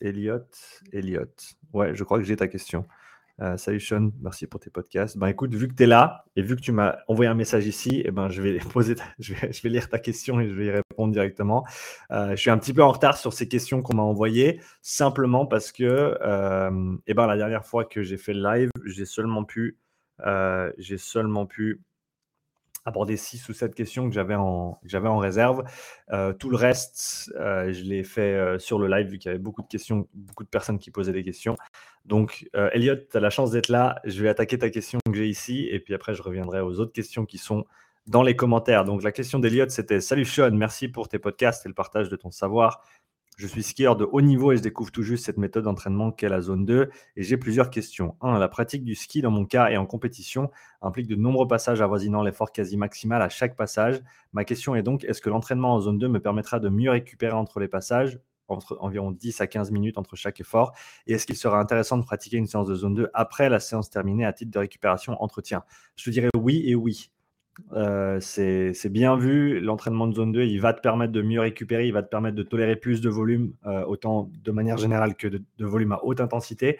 Elliot, 0.00 0.46
Elliot. 0.92 1.34
Ouais, 1.72 1.94
je 1.94 2.04
crois 2.04 2.18
que 2.18 2.24
j'ai 2.24 2.36
ta 2.36 2.46
question. 2.46 2.86
Euh, 3.42 3.58
salut 3.58 3.80
Sean, 3.80 4.12
merci 4.22 4.46
pour 4.46 4.60
tes 4.60 4.70
podcasts. 4.70 5.18
Ben 5.18 5.26
écoute, 5.26 5.52
vu 5.52 5.68
que 5.68 5.74
tu 5.74 5.82
es 5.82 5.86
là 5.86 6.24
et 6.36 6.42
vu 6.42 6.56
que 6.56 6.62
tu 6.62 6.72
m'as 6.72 6.96
envoyé 7.06 7.30
un 7.30 7.34
message 7.34 7.66
ici, 7.66 8.02
eh 8.04 8.10
ben, 8.10 8.28
je, 8.30 8.40
vais 8.40 9.68
lire 9.68 9.90
ta 9.90 9.98
question 9.98 10.40
et 10.40 10.48
je 10.48 10.54
vais 10.54 10.66
y 10.66 10.70
répondre 10.70 11.12
directement. 11.12 11.66
Euh, 12.12 12.30
je 12.30 12.36
suis 12.36 12.50
un 12.50 12.56
petit 12.56 12.72
peu 12.72 12.82
en 12.82 12.92
retard 12.92 13.18
sur 13.18 13.34
ces 13.34 13.46
questions 13.46 13.82
qu'on 13.82 13.96
m'a 13.96 14.02
envoyées, 14.02 14.60
simplement 14.80 15.44
parce 15.44 15.70
que 15.70 15.84
euh, 16.22 16.96
eh 17.06 17.12
ben, 17.12 17.26
la 17.26 17.36
dernière 17.36 17.66
fois 17.66 17.84
que 17.84 18.02
j'ai 18.02 18.16
fait 18.16 18.32
le 18.32 18.42
live, 18.42 18.70
j'ai 18.86 19.04
seulement 19.04 19.44
pu, 19.44 19.76
j'ai 20.78 20.98
seulement 20.98 21.44
pu 21.44 21.82
aborder 22.86 23.16
six 23.16 23.46
ou 23.48 23.52
sept 23.52 23.74
questions 23.74 24.08
que 24.08 24.14
j'avais 24.14 24.34
en, 24.34 24.78
réserve. 25.18 25.64
Euh, 26.12 26.32
tout 26.32 26.48
le 26.48 26.56
reste, 26.56 27.32
euh, 27.36 27.72
je 27.72 27.82
l'ai 27.82 28.04
fait 28.04 28.34
euh, 28.34 28.58
sur 28.58 28.78
le 28.78 28.86
live 28.86 29.08
vu 29.08 29.18
qu'il 29.18 29.28
y 29.28 29.30
avait 29.30 29.42
beaucoup 29.42 29.62
de 29.62 29.66
questions, 29.66 30.08
beaucoup 30.14 30.44
de 30.44 30.48
personnes 30.48 30.78
qui 30.78 30.90
posaient 30.90 31.12
des 31.12 31.24
questions. 31.24 31.56
Donc, 32.04 32.48
Elliot, 32.54 32.94
tu 33.10 33.16
as 33.16 33.20
la 33.20 33.30
chance 33.30 33.50
d'être 33.50 33.68
là. 33.68 34.00
Je 34.04 34.22
vais 34.22 34.28
attaquer 34.28 34.58
ta 34.58 34.70
question 34.70 35.00
que 35.04 35.14
j'ai 35.18 35.26
ici 35.26 35.68
et 35.70 35.80
puis 35.80 35.92
après, 35.92 36.14
je 36.14 36.22
reviendrai 36.22 36.60
aux 36.60 36.78
autres 36.78 36.92
questions 36.92 37.26
qui 37.26 37.36
sont 37.36 37.64
dans 38.06 38.22
les 38.22 38.36
commentaires. 38.36 38.84
Donc, 38.84 39.02
la 39.02 39.10
question 39.10 39.40
d'Elliot, 39.40 39.68
c'était 39.68 40.00
Salut 40.00 40.24
Sean, 40.24 40.52
merci 40.52 40.86
pour 40.86 41.08
tes 41.08 41.18
podcasts 41.18 41.66
et 41.66 41.68
le 41.68 41.74
partage 41.74 42.08
de 42.08 42.14
ton 42.14 42.30
savoir. 42.30 42.84
Je 43.36 43.46
suis 43.46 43.62
skieur 43.62 43.96
de 43.96 44.08
haut 44.10 44.22
niveau 44.22 44.52
et 44.52 44.56
je 44.56 44.62
découvre 44.62 44.90
tout 44.90 45.02
juste 45.02 45.26
cette 45.26 45.36
méthode 45.36 45.64
d'entraînement 45.64 46.10
qu'est 46.10 46.30
la 46.30 46.40
zone 46.40 46.64
2 46.64 46.88
et 47.16 47.22
j'ai 47.22 47.36
plusieurs 47.36 47.68
questions. 47.68 48.16
1. 48.22 48.38
La 48.38 48.48
pratique 48.48 48.82
du 48.82 48.94
ski 48.94 49.20
dans 49.20 49.30
mon 49.30 49.44
cas 49.44 49.68
et 49.68 49.76
en 49.76 49.84
compétition 49.84 50.50
implique 50.80 51.06
de 51.06 51.16
nombreux 51.16 51.46
passages 51.46 51.82
avoisinant 51.82 52.22
l'effort 52.22 52.50
quasi 52.50 52.78
maximal 52.78 53.20
à 53.20 53.28
chaque 53.28 53.54
passage. 53.54 54.00
Ma 54.32 54.44
question 54.44 54.74
est 54.74 54.82
donc 54.82 55.04
est-ce 55.04 55.20
que 55.20 55.28
l'entraînement 55.28 55.74
en 55.74 55.80
zone 55.80 55.98
2 55.98 56.08
me 56.08 56.18
permettra 56.18 56.60
de 56.60 56.70
mieux 56.70 56.90
récupérer 56.90 57.34
entre 57.34 57.60
les 57.60 57.68
passages 57.68 58.18
entre 58.48 58.78
environ 58.80 59.10
10 59.10 59.40
à 59.42 59.46
15 59.46 59.70
minutes 59.70 59.98
entre 59.98 60.16
chaque 60.16 60.40
effort? 60.40 60.72
Et 61.06 61.12
est-ce 61.12 61.26
qu'il 61.26 61.36
sera 61.36 61.60
intéressant 61.60 61.98
de 61.98 62.04
pratiquer 62.04 62.38
une 62.38 62.46
séance 62.46 62.68
de 62.68 62.74
zone 62.74 62.94
2 62.94 63.10
après 63.12 63.50
la 63.50 63.60
séance 63.60 63.90
terminée 63.90 64.24
à 64.24 64.32
titre 64.32 64.50
de 64.50 64.58
récupération 64.58 65.22
entretien 65.22 65.62
Je 65.96 66.04
te 66.04 66.10
dirais 66.10 66.30
oui 66.34 66.62
et 66.64 66.74
oui. 66.74 67.10
Euh, 67.72 68.20
c'est 68.20 68.88
bien 68.88 69.16
vu. 69.16 69.60
L'entraînement 69.60 70.06
de 70.06 70.14
zone 70.14 70.32
2, 70.32 70.42
il 70.44 70.60
va 70.60 70.72
te 70.72 70.80
permettre 70.80 71.12
de 71.12 71.22
mieux 71.22 71.40
récupérer, 71.40 71.86
il 71.86 71.92
va 71.92 72.02
te 72.02 72.08
permettre 72.08 72.36
de 72.36 72.42
tolérer 72.42 72.76
plus 72.76 73.00
de 73.00 73.08
volume, 73.08 73.54
euh, 73.66 73.84
autant 73.84 74.30
de 74.32 74.52
manière 74.52 74.76
générale 74.76 75.16
que 75.16 75.28
de, 75.28 75.42
volume 75.58 75.92
à 75.92 76.00
haute 76.04 76.20
intensité. 76.20 76.78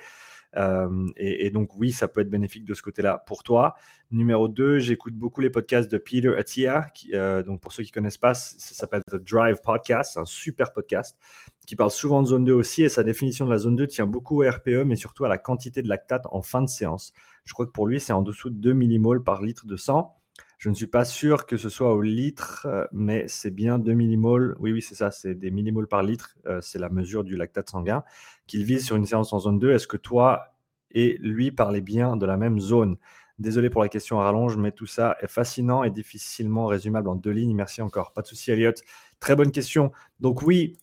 Euh, 0.56 1.06
et, 1.16 1.50
donc, 1.50 1.76
oui, 1.76 1.92
ça 1.92 2.08
peut 2.08 2.22
être 2.22 2.30
bénéfique 2.30 2.64
de 2.64 2.72
ce 2.72 2.80
côté-là 2.80 3.22
pour 3.26 3.42
toi. 3.42 3.74
Numéro 4.10 4.48
2, 4.48 4.78
j'écoute 4.78 5.14
beaucoup 5.14 5.42
les 5.42 5.50
podcasts 5.50 5.90
de 5.90 5.98
Peter 5.98 6.34
Attia. 6.36 6.88
Qui, 6.94 7.12
donc, 7.44 7.60
pour 7.60 7.72
ceux 7.72 7.82
qui 7.82 7.90
ne 7.90 7.94
connaissent 7.94 8.16
pas, 8.16 8.32
ça 8.32 8.74
s'appelle 8.74 9.02
The 9.10 9.16
Drive 9.16 9.60
Podcast. 9.62 10.16
Un 10.16 10.24
super 10.24 10.72
podcast 10.72 11.18
qui 11.66 11.76
parle 11.76 11.90
souvent 11.90 12.22
de 12.22 12.28
zone 12.28 12.44
2 12.44 12.52
aussi. 12.52 12.84
Et 12.84 12.88
sa 12.88 13.02
définition 13.02 13.44
de 13.44 13.50
la 13.50 13.58
zone 13.58 13.76
2 13.76 13.86
tient 13.86 14.06
beaucoup 14.06 14.42
au 14.42 14.48
RPE, 14.48 14.84
mais 14.86 14.96
surtout 14.96 15.26
à 15.26 15.28
la 15.28 15.36
quantité 15.36 15.82
de 15.82 15.88
lactate 15.88 16.24
en 16.30 16.40
fin 16.40 16.62
de 16.62 16.68
séance. 16.68 17.12
Je 17.44 17.52
crois 17.52 17.66
que 17.66 17.72
pour 17.72 17.86
lui, 17.86 18.00
c'est 18.00 18.14
en 18.14 18.22
dessous 18.22 18.48
de 18.48 18.56
2 18.56 18.72
millimoles 18.72 19.22
par 19.22 19.42
litre 19.42 19.66
de 19.66 19.76
sang. 19.76 20.15
Je 20.58 20.70
ne 20.70 20.74
suis 20.74 20.86
pas 20.86 21.04
sûr 21.04 21.46
que 21.46 21.56
ce 21.56 21.68
soit 21.68 21.92
au 21.92 22.00
litre, 22.00 22.66
mais 22.92 23.28
c'est 23.28 23.50
bien 23.50 23.78
2 23.78 23.92
millimoles. 23.92 24.56
Oui, 24.58 24.72
oui, 24.72 24.80
c'est 24.80 24.94
ça, 24.94 25.10
c'est 25.10 25.34
des 25.34 25.50
millimoles 25.50 25.86
par 25.86 26.02
litre. 26.02 26.36
Euh, 26.46 26.60
c'est 26.62 26.78
la 26.78 26.88
mesure 26.88 27.24
du 27.24 27.36
lactate 27.36 27.68
sanguin 27.68 28.04
qu'il 28.46 28.64
vise 28.64 28.84
sur 28.84 28.96
une 28.96 29.04
séance 29.04 29.32
en 29.32 29.38
zone 29.38 29.58
2. 29.58 29.72
Est-ce 29.72 29.86
que 29.86 29.98
toi 29.98 30.54
et 30.90 31.18
lui 31.20 31.50
parlez 31.50 31.82
bien 31.82 32.16
de 32.16 32.24
la 32.24 32.38
même 32.38 32.58
zone? 32.58 32.96
Désolé 33.38 33.68
pour 33.68 33.82
la 33.82 33.90
question 33.90 34.18
à 34.18 34.24
rallonge, 34.24 34.56
mais 34.56 34.72
tout 34.72 34.86
ça 34.86 35.16
est 35.20 35.26
fascinant 35.26 35.84
et 35.84 35.90
difficilement 35.90 36.66
résumable 36.66 37.08
en 37.08 37.16
deux 37.16 37.32
lignes. 37.32 37.54
Merci 37.54 37.82
encore. 37.82 38.12
Pas 38.14 38.22
de 38.22 38.26
souci, 38.26 38.50
Elliot. 38.50 38.72
Très 39.20 39.36
bonne 39.36 39.52
question. 39.52 39.92
Donc 40.20 40.40
oui, 40.40 40.78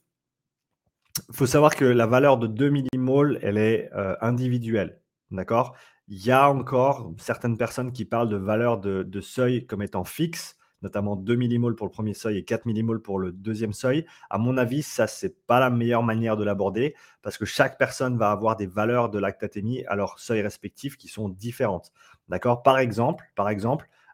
il 1.30 1.36
faut 1.36 1.48
savoir 1.48 1.76
que 1.76 1.86
la 1.86 2.06
valeur 2.06 2.38
de 2.38 2.46
2 2.46 2.70
millimoles, 2.70 3.40
elle 3.42 3.58
est 3.58 3.90
euh, 3.94 4.16
individuelle. 4.22 5.00
D'accord? 5.32 5.76
Il 6.08 6.26
y 6.26 6.32
a 6.32 6.50
encore 6.50 7.12
certaines 7.18 7.58
personnes 7.58 7.92
qui 7.92 8.06
parlent 8.06 8.30
de 8.30 8.38
valeur 8.38 8.80
de, 8.80 9.22
seuil 9.22 9.66
comme 9.66 9.82
étant 9.82 10.04
fixe, 10.04 10.58
notamment 10.82 11.16
2 11.16 11.36
millimoles 11.36 11.76
pour 11.76 11.88
le 11.88 11.92
premier 11.92 12.14
seuil 12.14 12.38
et 12.38 12.44
4 12.44 12.66
millimoles 12.66 13.02
pour 13.02 13.20
le 13.20 13.32
deuxième 13.32 13.74
seuil. 13.74 14.06
À 14.30 14.38
mon 14.38 14.58
avis, 14.58 14.84
ça, 14.84 15.08
c'est 15.08 15.46
pas 15.48 15.60
la 15.60 15.70
meilleure 15.70 16.04
manière 16.04 16.36
de 16.36 16.44
l'aborder 16.44 16.94
parce 17.22 17.38
que 17.38 17.46
chaque 17.46 17.78
personne 17.78 18.18
va 18.18 18.32
avoir 18.32 18.58
des 18.58 18.68
valeurs 18.68 19.10
de 19.10 19.18
lactatémie 19.18 19.86
à 19.86 19.96
leur 19.96 20.20
seuil 20.20 20.42
respectif 20.42 20.98
qui 20.98 21.08
sont 21.08 21.30
différentes. 21.30 21.92
D'accord? 22.28 22.64
Par 22.64 22.80
exemple, 22.80 23.26
par 23.36 23.48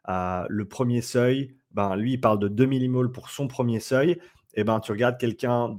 euh, 0.10 0.46
le 0.48 0.66
premier 0.66 1.02
seuil, 1.02 1.56
ben, 1.72 1.96
lui, 1.96 2.14
il 2.14 2.22
parle 2.22 2.40
de 2.40 2.48
2 2.48 2.66
millimoles 2.66 3.12
pour 3.12 3.30
son 3.30 3.48
premier 3.48 3.80
seuil. 3.80 4.20
Et 4.60 4.66
ben, 4.66 4.82
tu 4.82 4.92
regardes 4.92 5.18
quelqu'un 5.18 5.74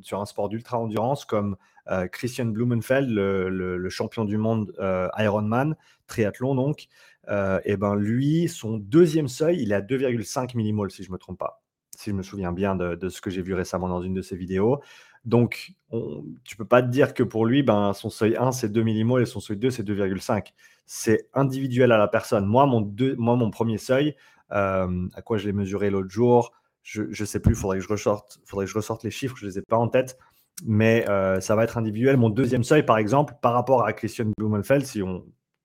sur 0.00 0.20
un 0.20 0.26
sport 0.26 0.48
d'ultra-endurance 0.48 1.24
comme 1.24 1.56
euh, 1.88 2.08
Christian 2.08 2.46
Blumenfeld, 2.46 3.08
le, 3.08 3.88
champion 3.88 4.24
du 4.24 4.36
monde 4.36 4.74
euh, 4.80 5.06
Ironman, 5.16 5.76
triathlon 6.08 6.56
donc, 6.56 6.88
euh, 7.28 7.60
et 7.64 7.76
ben 7.76 7.94
lui, 7.94 8.48
son 8.48 8.78
deuxième 8.78 9.28
seuil, 9.28 9.62
il 9.62 9.70
est 9.70 9.76
à 9.76 9.80
2,5 9.80 10.56
millimoles 10.56 10.90
si 10.90 11.04
je 11.04 11.08
ne 11.08 11.12
me 11.12 11.18
trompe 11.18 11.38
pas, 11.38 11.62
si 11.96 12.10
je 12.10 12.16
me 12.16 12.24
souviens 12.24 12.50
bien 12.50 12.74
de, 12.74 13.08
ce 13.08 13.20
que 13.20 13.30
j'ai 13.30 13.42
vu 13.42 13.54
récemment 13.54 13.88
dans 13.88 14.02
une 14.02 14.14
de 14.14 14.22
ses 14.22 14.34
vidéos. 14.34 14.80
Donc, 15.24 15.74
tu 16.42 16.56
peux 16.56 16.64
pas 16.64 16.82
te 16.82 16.88
dire 16.88 17.14
que 17.14 17.22
pour 17.22 17.46
lui, 17.46 17.62
ben, 17.62 17.92
son 17.92 18.10
seuil 18.10 18.36
1, 18.36 18.50
c'est 18.50 18.72
2 18.72 18.82
millimoles 18.82 19.22
et 19.22 19.26
son 19.26 19.38
seuil 19.38 19.56
2, 19.56 19.70
c'est 19.70 19.84
2,5. 19.84 20.52
C'est 20.84 21.28
individuel 21.32 21.92
à 21.92 21.96
la 21.96 22.08
personne. 22.08 22.44
Moi, 22.44 22.66
mon, 22.66 22.92
moi, 23.18 23.36
mon 23.36 23.50
premier 23.52 23.78
seuil, 23.78 24.16
à 24.50 24.88
quoi 25.24 25.38
je 25.38 25.46
l'ai 25.46 25.52
mesuré 25.52 25.90
l'autre 25.90 26.10
jour, 26.10 26.50
je 26.84 27.02
ne 27.02 27.26
sais 27.26 27.40
plus, 27.40 27.54
il 27.54 27.56
faudrait, 27.56 27.78
que 27.78 27.84
je 27.84 27.88
ressorte, 27.88 28.38
faudrait 28.44 28.66
que 28.66 28.70
je 28.70 28.76
ressorte 28.76 29.02
les 29.02 29.10
chiffres, 29.10 29.36
je 29.36 29.46
ne 29.46 29.50
les 29.50 29.58
ai 29.58 29.62
pas 29.62 29.76
en 29.76 29.88
tête 29.88 30.16
mais 30.62 31.08
euh, 31.08 31.40
ça 31.40 31.56
va 31.56 31.64
être 31.64 31.78
individuel. 31.78 32.16
Mon 32.16 32.30
deuxième 32.30 32.64
seuil, 32.64 32.84
par 32.84 32.98
exemple, 32.98 33.34
par 33.42 33.54
rapport 33.54 33.84
à 33.84 33.92
Christian 33.92 34.26
Blumenfeld, 34.38 34.86
si, 34.86 35.02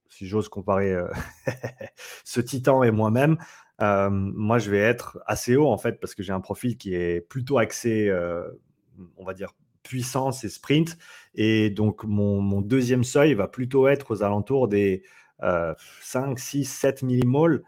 si 0.08 0.26
j'ose 0.26 0.48
comparer 0.48 0.92
euh, 0.92 1.06
ce 2.24 2.40
titan 2.40 2.82
et 2.82 2.90
moi-même, 2.90 3.38
euh, 3.82 4.10
moi, 4.10 4.58
je 4.58 4.70
vais 4.70 4.78
être 4.78 5.18
assez 5.26 5.56
haut, 5.56 5.68
en 5.68 5.78
fait, 5.78 6.00
parce 6.00 6.14
que 6.14 6.22
j'ai 6.22 6.32
un 6.32 6.40
profil 6.40 6.76
qui 6.76 6.94
est 6.94 7.20
plutôt 7.20 7.58
axé, 7.58 8.10
on 9.16 9.24
va 9.24 9.32
dire, 9.32 9.54
puissance 9.82 10.44
et 10.44 10.48
sprint. 10.48 10.98
Et 11.34 11.70
donc, 11.70 12.04
mon, 12.04 12.40
mon, 12.40 12.60
deuxième 12.60 13.04
seuil 13.04 13.34
va 13.34 13.48
plutôt 13.48 13.88
être 13.88 14.10
aux 14.10 14.22
alentours 14.22 14.68
des 14.68 15.02
5, 16.02 16.38
6, 16.38 16.64
7 16.64 17.02
millimoles. 17.02 17.62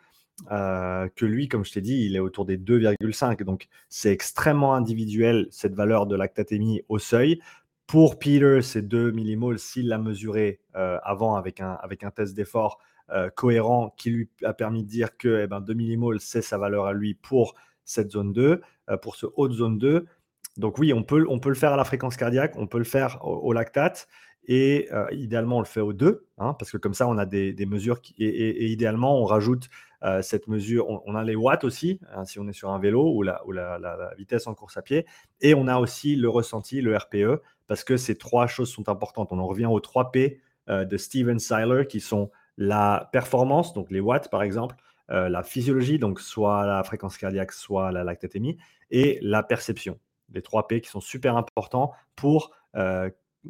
Euh, 0.50 1.08
que 1.14 1.24
lui, 1.24 1.48
comme 1.48 1.64
je 1.64 1.72
t'ai 1.72 1.80
dit, 1.80 2.04
il 2.06 2.16
est 2.16 2.20
autour 2.20 2.44
des 2.44 2.56
2,5. 2.56 3.44
Donc, 3.44 3.68
c'est 3.88 4.10
extrêmement 4.10 4.74
individuel, 4.74 5.46
cette 5.50 5.74
valeur 5.74 6.06
de 6.06 6.16
lactatémie 6.16 6.82
au 6.88 6.98
seuil. 6.98 7.40
Pour 7.86 8.18
Peter, 8.18 8.60
c'est 8.62 8.82
2 8.82 9.10
millimoles 9.12 9.58
s'il 9.58 9.88
l'a 9.88 9.98
mesuré 9.98 10.60
euh, 10.76 10.98
avant 11.02 11.36
avec 11.36 11.60
un, 11.60 11.72
avec 11.82 12.04
un 12.04 12.10
test 12.10 12.34
d'effort 12.34 12.78
euh, 13.10 13.28
cohérent 13.30 13.94
qui 13.96 14.10
lui 14.10 14.28
a 14.44 14.54
permis 14.54 14.82
de 14.82 14.88
dire 14.88 15.16
que 15.16 15.42
eh 15.42 15.46
ben, 15.46 15.60
2 15.60 15.74
millimoles, 15.74 16.20
c'est 16.20 16.42
sa 16.42 16.58
valeur 16.58 16.86
à 16.86 16.92
lui 16.92 17.14
pour 17.14 17.54
cette 17.84 18.10
zone 18.10 18.32
2, 18.32 18.62
pour 19.02 19.16
ce 19.16 19.26
haute 19.36 19.52
zone 19.52 19.78
2. 19.78 20.06
Donc 20.56 20.78
oui, 20.78 20.92
on 20.92 21.02
peut, 21.02 21.26
on 21.28 21.38
peut 21.38 21.48
le 21.48 21.54
faire 21.54 21.72
à 21.72 21.76
la 21.76 21.84
fréquence 21.84 22.16
cardiaque, 22.16 22.54
on 22.56 22.66
peut 22.66 22.78
le 22.78 22.84
faire 22.84 23.24
au, 23.24 23.52
lactate. 23.52 24.06
Et 24.46 24.88
idéalement, 25.12 25.58
on 25.58 25.60
le 25.60 25.66
fait 25.66 25.80
au 25.80 25.92
2, 25.92 26.26
hein, 26.38 26.54
parce 26.58 26.70
que 26.70 26.76
comme 26.76 26.94
ça, 26.94 27.06
on 27.06 27.16
a 27.16 27.26
des, 27.26 27.54
mesures 27.66 28.00
et, 28.18 28.66
idéalement, 28.72 29.20
on 29.20 29.24
rajoute 29.24 29.68
cette 30.20 30.48
mesure. 30.48 30.88
On, 31.06 31.14
a 31.14 31.22
les 31.22 31.36
watts 31.36 31.62
aussi, 31.62 32.00
hein, 32.12 32.24
si 32.24 32.40
on 32.40 32.48
est 32.48 32.52
sur 32.52 32.70
un 32.70 32.78
vélo 32.80 33.14
ou, 33.14 33.22
la, 33.22 33.40
vitesse 34.18 34.48
en 34.48 34.54
course 34.54 34.76
à 34.76 34.82
pied. 34.82 35.06
Et 35.40 35.54
on 35.54 35.68
a 35.68 35.78
aussi 35.78 36.16
le 36.16 36.28
ressenti, 36.28 36.80
le 36.80 36.96
RPE, 36.96 37.40
parce 37.68 37.84
que 37.84 37.96
ces 37.96 38.18
trois 38.18 38.48
choses 38.48 38.70
sont 38.70 38.88
importantes. 38.88 39.28
On 39.30 39.38
en 39.38 39.46
revient 39.46 39.66
aux 39.66 39.80
3 39.80 40.10
P 40.10 40.40
de 40.68 40.96
Steven 40.96 41.38
Seiler, 41.38 41.86
qui 41.86 42.00
sont 42.00 42.30
la 42.56 43.08
performance, 43.12 43.72
donc 43.74 43.90
les 43.90 44.00
watts 44.00 44.28
par 44.28 44.42
exemple, 44.42 44.74
la 45.08 45.42
physiologie, 45.42 45.98
donc 45.98 46.20
soit 46.20 46.66
la 46.66 46.82
fréquence 46.82 47.16
cardiaque, 47.16 47.52
soit 47.52 47.92
la 47.92 48.02
lactatémie, 48.02 48.58
et 48.90 49.18
la 49.22 49.42
perception. 49.42 49.98
Les 50.32 50.42
3 50.42 50.66
P 50.66 50.80
qui 50.80 50.88
sont 50.88 51.00
super 51.00 51.36
importants 51.36 51.92
pour, 52.16 52.52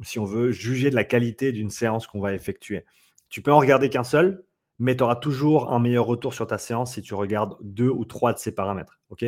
si 0.02 0.18
on 0.18 0.24
veut, 0.24 0.50
juger 0.52 0.90
de 0.90 0.94
la 0.94 1.04
qualité 1.04 1.52
d'une 1.52 1.70
séance 1.70 2.06
qu'on 2.06 2.20
va 2.20 2.34
effectuer. 2.34 2.84
Tu 3.28 3.42
peux 3.42 3.52
en 3.52 3.58
regarder 3.58 3.90
qu'un 3.90 4.04
seul, 4.04 4.44
mais 4.78 4.96
tu 4.96 5.02
auras 5.02 5.16
toujours 5.16 5.72
un 5.72 5.78
meilleur 5.78 6.06
retour 6.06 6.34
sur 6.34 6.46
ta 6.46 6.58
séance 6.58 6.94
si 6.94 7.02
tu 7.02 7.14
regardes 7.14 7.56
deux 7.60 7.88
ou 7.88 8.04
trois 8.04 8.32
de 8.32 8.38
ces 8.38 8.52
paramètres. 8.52 8.98
ok? 9.10 9.24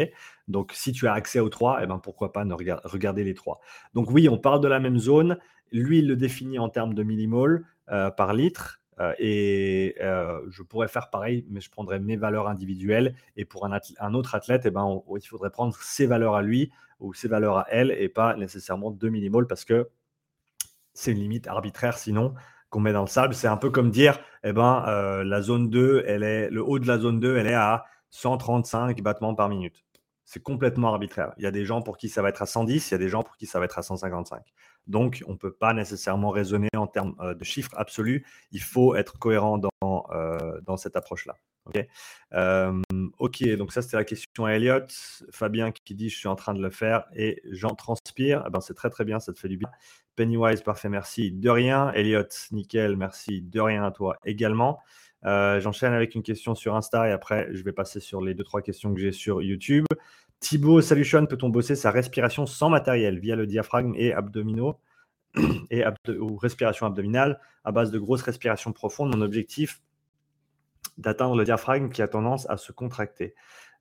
Donc, 0.49 0.73
si 0.73 0.93
tu 0.93 1.07
as 1.07 1.13
accès 1.13 1.41
aux 1.41 1.49
trois, 1.49 1.79
eh 1.83 1.87
ben, 1.87 1.99
pourquoi 1.99 2.33
pas 2.33 2.45
ne 2.45 2.55
regarder 2.55 3.25
les 3.25 3.35
trois? 3.35 3.61
Donc, 3.95 4.11
oui, 4.11 4.29
on 4.29 4.39
parle 4.39 4.61
de 4.61 4.69
la 4.69 4.81
même 4.81 4.99
zone. 4.99 5.39
Lui, 5.71 6.01
il 6.01 6.09
le 6.09 6.17
définit 6.17 6.59
en 6.59 6.69
termes 6.69 6.95
de 6.95 7.03
millimoles 7.03 7.65
euh, 7.91 8.11
par 8.11 8.35
litre. 8.35 8.81
Euh, 9.01 9.13
et 9.19 9.97
euh, 10.01 10.41
je 10.51 10.63
pourrais 10.63 10.89
faire 10.89 11.11
pareil, 11.11 11.45
mais 11.51 11.61
je 11.61 11.71
prendrais 11.71 11.99
mes 11.99 12.17
valeurs 12.17 12.49
individuelles. 12.49 13.15
Et 13.37 13.45
pour 13.45 13.67
un, 13.67 14.15
autre 14.15 14.35
athlète, 14.35 14.63
eh 14.65 14.71
ben, 14.71 15.03
il 15.15 15.27
faudrait 15.27 15.51
prendre 15.51 15.75
ses 15.77 16.07
valeurs 16.07 16.35
à 16.35 16.43
lui 16.43 16.71
ou 17.01 17.13
ses 17.13 17.29
valeurs 17.29 17.59
à 17.59 17.67
elle 17.71 17.91
et 17.91 18.09
pas 18.09 18.37
nécessairement 18.37 18.91
2 18.91 19.09
millimoles 19.09 19.47
parce 19.47 19.65
que 19.65 19.89
c'est 20.95 21.13
une 21.13 21.19
limite 21.19 21.47
arbitraire 21.47 21.99
sinon 21.99 22.35
qu'on 22.71 22.81
met 22.81 22.93
dans 22.93 23.03
le 23.03 23.09
sable. 23.09 23.35
C'est 23.35 23.49
un 23.49 23.57
peu 23.57 23.71
comme 23.71 23.91
dire, 23.91 24.19
eh 24.43 24.53
ben, 24.53 24.85
euh, 24.89 25.25
la 25.25 25.43
zone 25.43 25.69
2, 25.69 26.05
elle 26.07 26.23
est, 26.23 26.51
le 26.51 26.65
haut 26.65 26.79
de 26.79 26.87
la 26.87 26.99
zone 26.99 27.21
2, 27.21 27.37
elle 27.37 27.47
est 27.47 27.55
à 27.55 27.85
135 28.11 29.01
battements 29.03 29.35
par 29.35 29.49
minute. 29.49 29.85
C'est 30.25 30.43
complètement 30.43 30.89
arbitraire. 30.89 31.35
Il 31.37 31.45
y 31.45 31.47
a 31.47 31.51
des 31.51 31.65
gens 31.65 31.83
pour 31.83 31.99
qui 31.99 32.09
ça 32.09 32.23
va 32.23 32.31
être 32.31 32.43
à 32.43 32.47
110, 32.47 32.91
il 32.91 32.93
y 32.93 32.95
a 32.95 32.99
des 32.99 33.09
gens 33.09 33.23
pour 33.23 33.37
qui 33.37 33.47
ça 33.47 33.59
va 33.59 33.67
être 33.67 33.79
à 33.79 33.83
155. 33.83 34.43
Donc, 34.87 35.23
on 35.27 35.33
ne 35.33 35.37
peut 35.37 35.53
pas 35.53 35.73
nécessairement 35.73 36.31
raisonner 36.31 36.69
en 36.77 36.87
termes 36.87 37.15
euh, 37.21 37.35
de 37.35 37.45
chiffres 37.45 37.73
absolus. 37.77 38.27
Il 38.53 38.61
faut 38.63 38.95
être 38.95 39.19
cohérent 39.19 39.59
dans, 39.59 40.07
euh, 40.13 40.77
cette 40.77 40.97
approche-là. 40.97 41.35
Ok, 41.67 41.79
ok, 43.19 43.49
donc 43.57 43.73
ça 43.73 43.81
c'était 43.81 43.97
la 43.97 44.05
question 44.05 44.45
à 44.45 44.53
Elliot. 44.53 44.85
Fabien 45.31 45.73
qui 45.73 45.95
dit 45.95 46.11
je 46.11 46.19
suis 46.19 46.29
en 46.29 46.37
train 46.37 46.53
de 46.53 46.61
le 46.61 46.69
faire 46.69 47.07
et 47.15 47.41
j'en 47.51 47.75
transpire. 47.75 48.45
Eh 48.47 48.51
ben, 48.51 48.61
c'est 48.61 48.75
très 48.75 48.91
très 48.91 49.07
bien, 49.07 49.19
ça 49.19 49.33
te 49.33 49.39
fait 49.39 49.49
du 49.49 49.57
bien. 49.57 49.71
Pennywise, 50.15 50.61
parfait, 50.61 50.91
merci. 50.91 51.33
De 51.33 51.49
rien. 51.49 51.91
Elliot, 51.93 52.29
nickel, 52.53 52.97
merci. 52.97 53.41
De 53.41 53.61
rien 53.61 53.83
à 53.83 53.91
toi 53.93 54.19
également. 54.27 54.81
Euh, 55.27 55.59
j'enchaîne 55.61 55.93
avec 55.93 56.15
une 56.15 56.23
question 56.23 56.55
sur 56.55 56.75
Insta 56.75 57.09
et 57.09 57.13
après, 57.13 57.49
je 57.53 57.63
vais 57.63 57.73
passer 57.73 58.01
sur 58.01 58.21
les 58.21 58.35
deux, 58.35 58.45
trois 58.45 58.63
questions 58.63 58.93
que 58.93 59.01
j'ai 59.01 59.13
sur 59.13 59.43
YouTube. 59.43 59.87
Thibaut, 60.41 60.81
salut 60.81 61.05
Sean, 61.05 61.27
peut-on 61.27 61.49
bosser 61.49 61.75
sa 61.75 61.91
respiration 61.91 62.47
sans 62.47 62.69
matériel 62.69 63.19
via 63.19 63.37
le 63.37 63.47
diaphragme 63.47 63.95
et 63.97 64.13
abdominaux 64.13 64.79
et 65.71 65.85
ou 66.19 66.37
respiration 66.37 66.87
abdominale 66.87 67.41
à 67.65 67.73
base 67.73 67.91
de 67.91 67.99
grosses 67.99 68.23
respirations 68.23 68.73
profondes? 68.73 69.15
Mon 69.15 69.23
objectif, 69.23 69.81
d'atteindre 70.99 71.37
le 71.37 71.45
diaphragme 71.45 71.89
qui 71.89 72.03
a 72.03 72.09
tendance 72.09 72.49
à 72.51 72.57
se 72.57 72.73
contracter. 72.73 73.35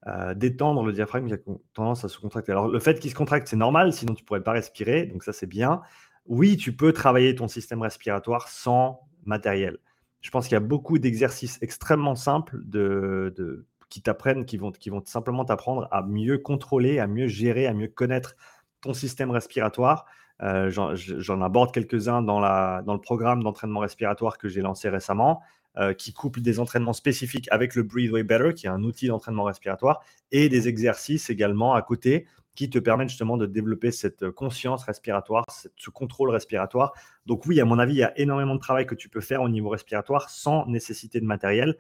Euh, 0.08 0.34
d'étendre 0.34 0.84
le 0.84 0.92
diaphragme 0.92 1.28
qui 1.28 1.34
a 1.34 1.38
tendance 1.74 2.04
à 2.04 2.10
se 2.10 2.20
contracter. 2.20 2.52
Alors, 2.52 2.68
le 2.68 2.80
fait 2.80 3.00
qu'il 3.00 3.10
se 3.10 3.16
contracte, 3.16 3.48
c'est 3.48 3.56
normal, 3.56 3.94
sinon 3.94 4.14
tu 4.14 4.24
ne 4.24 4.26
pourrais 4.26 4.44
pas 4.44 4.52
respirer, 4.52 5.06
donc 5.06 5.24
ça 5.24 5.32
c'est 5.32 5.48
bien 5.48 5.82
oui, 6.26 6.58
tu 6.58 6.76
peux 6.76 6.94
travailler 6.94 7.36
ton 7.36 7.48
système 7.48 7.82
respiratoire 7.82 8.48
sans 8.48 9.02
matériel. 9.26 9.78
Je 10.22 10.30
pense 10.30 10.48
qu'il 10.48 10.54
y 10.54 10.58
a 10.58 10.62
beaucoup 10.62 11.00
d'exercices 11.00 11.58
extrêmement 11.62 12.16
simples 12.16 12.62
de, 12.64 13.66
qui 13.94 14.02
t'apprennent, 14.02 14.44
qui 14.46 14.58
vont, 14.58 14.72
qui 14.72 14.90
vont 14.90 15.04
simplement 15.06 15.46
t'apprendre 15.46 15.88
à 15.92 16.02
mieux 16.02 16.40
contrôler, 16.40 16.98
à 16.98 17.06
mieux 17.06 17.28
gérer, 17.28 17.68
à 17.68 17.74
mieux 17.76 17.88
connaître 17.88 18.36
ton 18.82 18.92
système 18.96 19.30
respiratoire. 19.30 20.06
Euh, 20.42 20.72
j'en 20.72 21.42
aborde 21.42 21.72
quelques-uns 21.72 22.24
dans, 22.24 22.42
dans 22.82 22.94
le 22.94 23.00
programme 23.00 23.44
d'entraînement 23.44 23.82
respiratoire 23.82 24.40
que 24.40 24.50
j'ai 24.50 24.62
lancé 24.62 24.90
récemment, 24.90 25.44
euh, 25.78 25.94
qui 25.94 26.12
couple 26.12 26.42
des 26.42 26.60
entraînements 26.60 26.94
spécifiques 26.94 27.48
avec 27.52 27.76
le 27.76 27.84
Breathe 27.84 28.12
Way 28.12 28.24
Better, 28.24 28.56
qui 28.56 28.66
est 28.66 28.70
un 28.70 28.82
outil 28.82 29.10
d'entraînement 29.10 29.44
respiratoire, 29.44 30.02
et 30.32 30.50
des 30.50 30.68
exercices 30.68 31.30
également 31.30 31.76
à 31.76 31.84
côté 31.84 32.26
qui 32.56 32.72
te 32.72 32.80
permettent 32.80 33.10
justement 33.10 33.38
de 33.38 33.46
développer 33.46 33.92
cette 33.92 34.32
conscience 34.32 34.86
respiratoire, 34.86 35.46
ce 35.50 35.90
contrôle 35.92 36.32
respiratoire. 36.32 36.94
Donc 37.28 37.46
oui, 37.46 37.62
à 37.62 37.66
mon 37.66 37.78
avis, 37.78 37.94
il 37.94 38.00
y 38.00 38.04
a 38.04 38.20
énormément 38.20 38.56
de 38.56 38.60
travail 38.60 38.88
que 38.88 38.96
tu 38.96 39.08
peux 39.08 39.22
faire 39.22 39.44
au 39.44 39.50
niveau 39.50 39.70
respiratoire 39.70 40.32
sans 40.32 40.66
nécessité 40.66 41.20
de 41.20 41.26
matériel. 41.26 41.78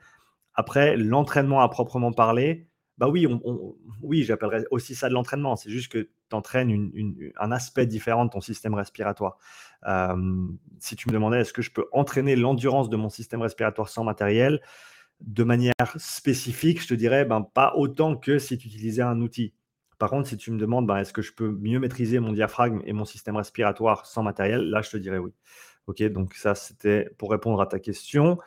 Après, 0.55 0.97
l'entraînement 0.97 1.61
à 1.61 1.69
proprement 1.69 2.11
parler, 2.11 2.67
bah 2.97 3.07
oui, 3.09 3.27
oui 4.01 4.23
j'appellerais 4.23 4.65
aussi 4.71 4.95
ça 4.95 5.09
de 5.09 5.13
l'entraînement. 5.13 5.55
C'est 5.55 5.69
juste 5.69 5.91
que 5.91 5.97
tu 5.99 6.35
entraînes 6.35 6.91
un 7.39 7.51
aspect 7.51 7.85
différent 7.85 8.25
de 8.25 8.29
ton 8.29 8.41
système 8.41 8.73
respiratoire. 8.75 9.37
si 10.79 10.95
tu 10.95 11.09
me 11.09 11.13
demandais 11.13 11.41
est-ce 11.41 11.53
que 11.53 11.61
je 11.61 11.71
peux 11.71 11.85
entraîner 11.91 12.35
l'endurance 12.35 12.89
de 12.89 12.97
mon 12.97 13.09
système 13.09 13.41
respiratoire 13.41 13.89
sans 13.89 14.03
matériel 14.03 14.61
de 15.21 15.43
manière 15.43 15.73
spécifique, 15.97 16.81
je 16.81 16.87
te 16.87 16.93
dirais 16.93 17.25
ben, 17.25 17.41
pas 17.41 17.73
autant 17.75 18.15
que 18.17 18.39
si 18.39 18.57
tu 18.57 18.67
utilisais 18.67 19.01
un 19.01 19.21
outil. 19.21 19.53
Par 19.97 20.09
contre, 20.09 20.27
si 20.27 20.37
tu 20.37 20.51
me 20.51 20.59
demandes 20.59 20.85
ben, 20.85 20.97
est-ce 20.97 21.13
que 21.13 21.21
je 21.21 21.33
peux 21.33 21.49
mieux 21.49 21.79
maîtriser 21.79 22.19
mon 22.19 22.33
diaphragme 22.33 22.81
et 22.85 22.93
mon 22.93 23.05
système 23.05 23.37
respiratoire 23.37 24.05
sans 24.05 24.23
matériel, 24.23 24.69
là 24.69 24.81
je 24.81 24.89
te 24.91 24.97
dirais 24.97 25.19
oui. 25.19 25.31
Ok, 25.87 26.03
donc 26.03 26.33
ça 26.35 26.55
c'était 26.55 27.09
pour 27.17 27.31
répondre 27.31 27.61
à 27.61 27.67
ta 27.67 27.79
question. 27.79 28.37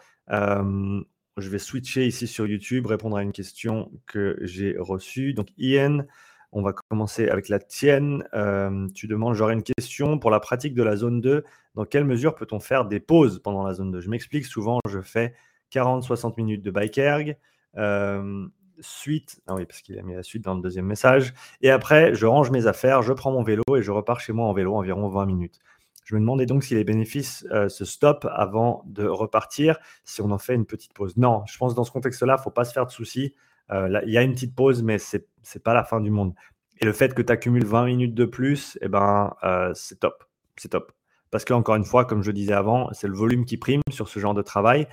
Je 1.38 1.50
vais 1.50 1.58
switcher 1.58 2.06
ici 2.06 2.26
sur 2.26 2.46
YouTube, 2.46 2.86
répondre 2.86 3.16
à 3.18 3.22
une 3.22 3.32
question 3.32 3.90
que 4.06 4.38
j'ai 4.40 4.74
reçue. 4.78 5.34
Donc, 5.34 5.48
Ian, 5.58 6.06
on 6.50 6.62
va 6.62 6.72
commencer 6.72 7.28
avec 7.28 7.50
la 7.50 7.58
tienne. 7.58 8.24
Euh, 8.32 8.88
tu 8.94 9.06
demandes, 9.06 9.34
j'aurais 9.34 9.52
une 9.52 9.62
question 9.62 10.18
pour 10.18 10.30
la 10.30 10.40
pratique 10.40 10.72
de 10.72 10.82
la 10.82 10.96
zone 10.96 11.20
2. 11.20 11.44
Dans 11.74 11.84
quelle 11.84 12.04
mesure 12.04 12.34
peut-on 12.34 12.58
faire 12.58 12.86
des 12.86 13.00
pauses 13.00 13.40
pendant 13.42 13.64
la 13.64 13.74
zone 13.74 13.90
2 13.90 14.00
Je 14.00 14.08
m'explique, 14.08 14.46
souvent, 14.46 14.80
je 14.88 15.02
fais 15.02 15.34
40-60 15.74 16.34
minutes 16.38 16.62
de 16.62 16.70
bike 16.70 16.96
erg. 16.96 17.36
Euh, 17.76 18.46
suite, 18.80 19.42
ah 19.46 19.54
oui, 19.54 19.66
parce 19.66 19.82
qu'il 19.82 19.98
a 19.98 20.02
mis 20.02 20.14
la 20.14 20.22
suite 20.22 20.42
dans 20.42 20.54
le 20.54 20.62
deuxième 20.62 20.86
message. 20.86 21.34
Et 21.60 21.70
après, 21.70 22.14
je 22.14 22.24
range 22.24 22.50
mes 22.50 22.66
affaires, 22.66 23.02
je 23.02 23.12
prends 23.12 23.32
mon 23.32 23.42
vélo 23.42 23.62
et 23.76 23.82
je 23.82 23.90
repars 23.90 24.20
chez 24.20 24.32
moi 24.32 24.46
en 24.46 24.54
vélo 24.54 24.74
environ 24.74 25.08
20 25.08 25.26
minutes. 25.26 25.58
Je 26.06 26.14
me 26.14 26.20
demandais 26.20 26.46
donc 26.46 26.62
si 26.62 26.76
les 26.76 26.84
bénéfices 26.84 27.44
euh, 27.50 27.68
se 27.68 27.84
stoppent 27.84 28.28
avant 28.32 28.84
de 28.86 29.04
repartir, 29.04 29.76
si 30.04 30.22
on 30.22 30.30
en 30.30 30.38
fait 30.38 30.54
une 30.54 30.64
petite 30.64 30.92
pause. 30.94 31.16
Non, 31.16 31.42
je 31.46 31.58
pense 31.58 31.72
que 31.72 31.76
dans 31.76 31.82
ce 31.82 31.90
contexte-là, 31.90 32.34
il 32.34 32.38
ne 32.38 32.42
faut 32.42 32.50
pas 32.50 32.64
se 32.64 32.72
faire 32.72 32.86
de 32.86 32.92
soucis. 32.92 33.34
Euh, 33.72 34.00
il 34.06 34.12
y 34.12 34.16
a 34.16 34.22
une 34.22 34.32
petite 34.32 34.54
pause, 34.54 34.84
mais 34.84 34.98
ce 34.98 35.16
n'est 35.16 35.60
pas 35.64 35.74
la 35.74 35.82
fin 35.82 36.00
du 36.00 36.10
monde. 36.10 36.32
Et 36.78 36.84
le 36.84 36.92
fait 36.92 37.12
que 37.12 37.22
tu 37.22 37.32
accumules 37.32 37.64
20 37.64 37.86
minutes 37.86 38.14
de 38.14 38.24
plus, 38.24 38.78
eh 38.82 38.88
ben, 38.88 39.34
euh, 39.42 39.72
c'est 39.74 39.98
top. 39.98 40.22
C'est 40.56 40.68
top. 40.68 40.92
Parce 41.32 41.44
qu'encore 41.44 41.74
une 41.74 41.84
fois, 41.84 42.04
comme 42.04 42.22
je 42.22 42.30
disais 42.30 42.52
avant, 42.52 42.88
c'est 42.92 43.08
le 43.08 43.16
volume 43.16 43.44
qui 43.44 43.56
prime 43.56 43.82
sur 43.90 44.08
ce 44.08 44.20
genre 44.20 44.34
de 44.34 44.42
travail. 44.42 44.86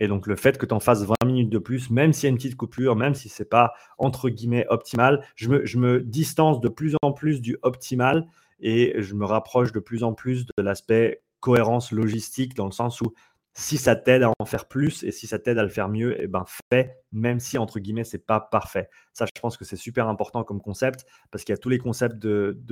Et 0.00 0.08
donc, 0.08 0.26
le 0.26 0.34
fait 0.34 0.58
que 0.58 0.66
tu 0.66 0.74
en 0.74 0.80
fasses 0.80 1.04
20 1.04 1.14
minutes 1.26 1.48
de 1.48 1.58
plus, 1.58 1.90
même 1.90 2.12
s'il 2.12 2.24
y 2.24 2.26
a 2.26 2.30
une 2.30 2.36
petite 2.38 2.56
coupure, 2.56 2.96
même 2.96 3.14
si 3.14 3.28
ce 3.28 3.44
n'est 3.44 3.48
pas 3.48 3.72
entre 3.98 4.30
guillemets 4.30 4.66
optimal, 4.68 5.24
je 5.36 5.48
me, 5.48 5.64
je 5.64 5.78
me, 5.78 6.00
distance 6.00 6.60
de 6.60 6.68
plus 6.68 6.96
en 7.02 7.12
plus 7.12 7.40
du 7.40 7.56
optimal 7.62 8.26
et 8.60 8.94
je 8.98 9.14
me 9.14 9.24
rapproche 9.24 9.72
de 9.72 9.80
plus 9.80 10.02
en 10.02 10.14
plus 10.14 10.46
de 10.46 10.62
l'aspect 10.62 11.22
cohérence 11.40 11.92
logistique 11.92 12.54
dans 12.54 12.66
le 12.66 12.72
sens 12.72 13.00
où 13.00 13.12
si 13.58 13.78
ça 13.78 13.96
t'aide 13.96 14.22
à 14.22 14.32
en 14.38 14.44
faire 14.44 14.68
plus 14.68 15.02
et 15.02 15.10
si 15.10 15.26
ça 15.26 15.38
t'aide 15.38 15.58
à 15.58 15.62
le 15.62 15.70
faire 15.70 15.88
mieux, 15.88 16.14
eh 16.20 16.26
ben 16.26 16.44
fais, 16.70 16.98
même 17.10 17.40
si 17.40 17.56
entre 17.56 17.80
guillemets 17.80 18.04
c'est 18.04 18.26
pas 18.26 18.38
parfait. 18.38 18.90
Ça, 19.14 19.24
je 19.24 19.40
pense 19.40 19.56
que 19.56 19.64
c'est 19.64 19.76
super 19.76 20.08
important 20.08 20.44
comme 20.44 20.60
concept 20.60 21.06
parce 21.30 21.42
qu'il 21.42 21.54
y 21.54 21.58
a 21.58 21.58
tous 21.58 21.70
les 21.70 21.78
concepts 21.78 22.18
de, 22.18 22.62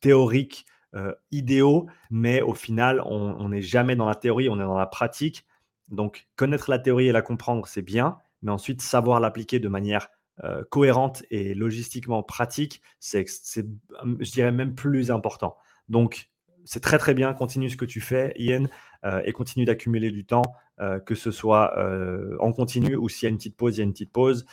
théoriques 0.00 0.66
euh, 0.96 1.14
idéaux, 1.30 1.86
mais 2.10 2.42
au 2.42 2.54
final, 2.54 3.00
on 3.06 3.48
n'est 3.50 3.62
jamais 3.62 3.94
dans 3.94 4.06
la 4.06 4.16
théorie, 4.16 4.48
on 4.48 4.56
est 4.56 4.64
dans 4.64 4.78
la 4.78 4.86
pratique. 4.86 5.46
Donc, 5.90 6.26
connaître 6.34 6.70
la 6.70 6.80
théorie 6.80 7.06
et 7.06 7.12
la 7.12 7.22
comprendre, 7.22 7.66
c'est 7.68 7.82
bien, 7.82 8.18
mais 8.42 8.50
ensuite 8.50 8.82
savoir 8.82 9.20
l'appliquer 9.20 9.60
de 9.60 9.68
manière 9.68 10.08
euh, 10.44 10.62
cohérente 10.70 11.22
et 11.30 11.52
logistiquement 11.52 12.22
pratique, 12.22 12.80
c'est, 12.98 13.26
je 13.28 14.30
dirais, 14.30 14.52
même 14.52 14.74
plus 14.74 15.10
important. 15.10 15.56
Donc, 15.90 16.30
c'est 16.64 16.80
très 16.80 16.96
très 16.96 17.12
bien, 17.12 17.34
continue 17.34 17.68
ce 17.68 17.76
que 17.76 17.84
tu 17.84 18.00
fais, 18.00 18.32
Ian, 18.38 18.64
euh, 19.04 19.20
et 19.26 19.32
continue 19.32 19.66
d'accumuler 19.66 20.10
du 20.10 20.24
temps, 20.24 20.54
euh, 20.80 20.98
que 20.98 21.14
ce 21.14 21.30
soit 21.30 21.74
en 22.38 22.52
continu 22.52 22.96
ou 22.96 23.10
s'il 23.10 23.26
y 23.26 23.26
a 23.26 23.30
une 23.30 23.36
petite 23.36 23.56
pause, 23.56 23.76
il 23.76 23.80
y 23.80 23.82
a 23.82 23.84
une 23.84 23.92
petite 23.92 24.12
pause. 24.12 24.46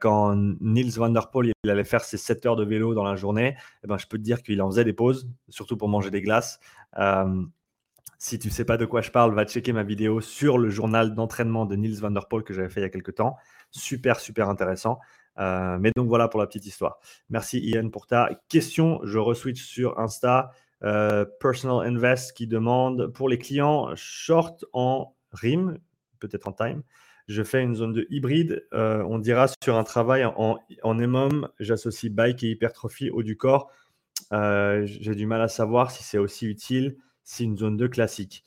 quand 0.00 0.34
Niels 0.60 0.90
van 0.96 1.10
der 1.10 1.30
Poel 1.30 1.52
il 1.62 1.70
allait 1.70 1.84
faire 1.84 2.02
ses 2.02 2.16
7 2.16 2.46
heures 2.46 2.56
de 2.56 2.64
vélo 2.64 2.94
dans 2.94 3.04
la 3.04 3.14
journée, 3.14 3.56
eh 3.84 3.86
ben, 3.86 3.98
je 3.98 4.08
peux 4.08 4.18
te 4.18 4.22
dire 4.22 4.42
qu'il 4.42 4.60
en 4.62 4.70
faisait 4.70 4.84
des 4.84 4.92
pauses, 4.92 5.30
surtout 5.48 5.76
pour 5.76 5.88
manger 5.88 6.10
des 6.10 6.22
glaces. 6.22 6.58
si 8.18 8.38
tu 8.40 8.48
ne 8.48 8.52
sais 8.52 8.64
pas 8.64 8.78
de 8.78 8.84
quoi 8.84 9.00
je 9.00 9.12
parle, 9.12 9.32
va 9.32 9.44
checker 9.44 9.72
ma 9.72 9.84
vidéo 9.84 10.20
sur 10.20 10.58
le 10.58 10.70
journal 10.70 11.14
d'entraînement 11.14 11.66
de 11.66 11.76
Niels 11.76 12.00
van 12.00 12.10
der 12.10 12.26
Poel 12.26 12.42
que 12.42 12.52
j'avais 12.52 12.68
fait 12.68 12.80
il 12.80 12.84
y 12.84 12.86
a 12.86 12.90
quelques 12.90 13.14
temps. 13.14 13.36
Super, 13.70 14.18
super 14.18 14.48
intéressant. 14.48 14.98
Euh, 15.38 15.78
mais 15.80 15.90
donc 15.96 16.08
voilà 16.08 16.28
pour 16.28 16.40
la 16.40 16.46
petite 16.46 16.66
histoire. 16.66 16.98
Merci 17.28 17.60
Ian 17.60 17.88
pour 17.90 18.06
ta 18.06 18.30
question. 18.48 19.00
Je 19.04 19.18
reswitch 19.18 19.62
sur 19.62 19.98
Insta. 19.98 20.50
Euh, 20.82 21.26
Personal 21.40 21.86
Invest 21.86 22.32
qui 22.32 22.46
demande 22.46 23.08
pour 23.08 23.28
les 23.28 23.38
clients 23.38 23.94
short 23.96 24.64
en 24.72 25.14
RIM, 25.32 25.76
peut-être 26.18 26.48
en 26.48 26.52
time. 26.52 26.82
Je 27.28 27.42
fais 27.42 27.62
une 27.62 27.74
zone 27.74 27.92
de 27.92 28.06
hybride. 28.10 28.66
Euh, 28.72 29.04
on 29.06 29.18
dira 29.18 29.46
sur 29.62 29.76
un 29.76 29.84
travail 29.84 30.24
en, 30.24 30.58
en 30.82 31.48
j'associe 31.60 32.10
bike 32.10 32.42
et 32.42 32.50
hypertrophie 32.50 33.10
haut 33.10 33.22
du 33.22 33.36
corps. 33.36 33.70
J'ai 34.32 35.14
du 35.14 35.26
mal 35.26 35.42
à 35.42 35.48
savoir 35.48 35.90
si 35.90 36.02
c'est 36.02 36.18
aussi 36.18 36.46
utile 36.46 36.96
si 37.22 37.44
une 37.44 37.56
zone 37.56 37.76
2 37.76 37.88
classique. 37.88 38.42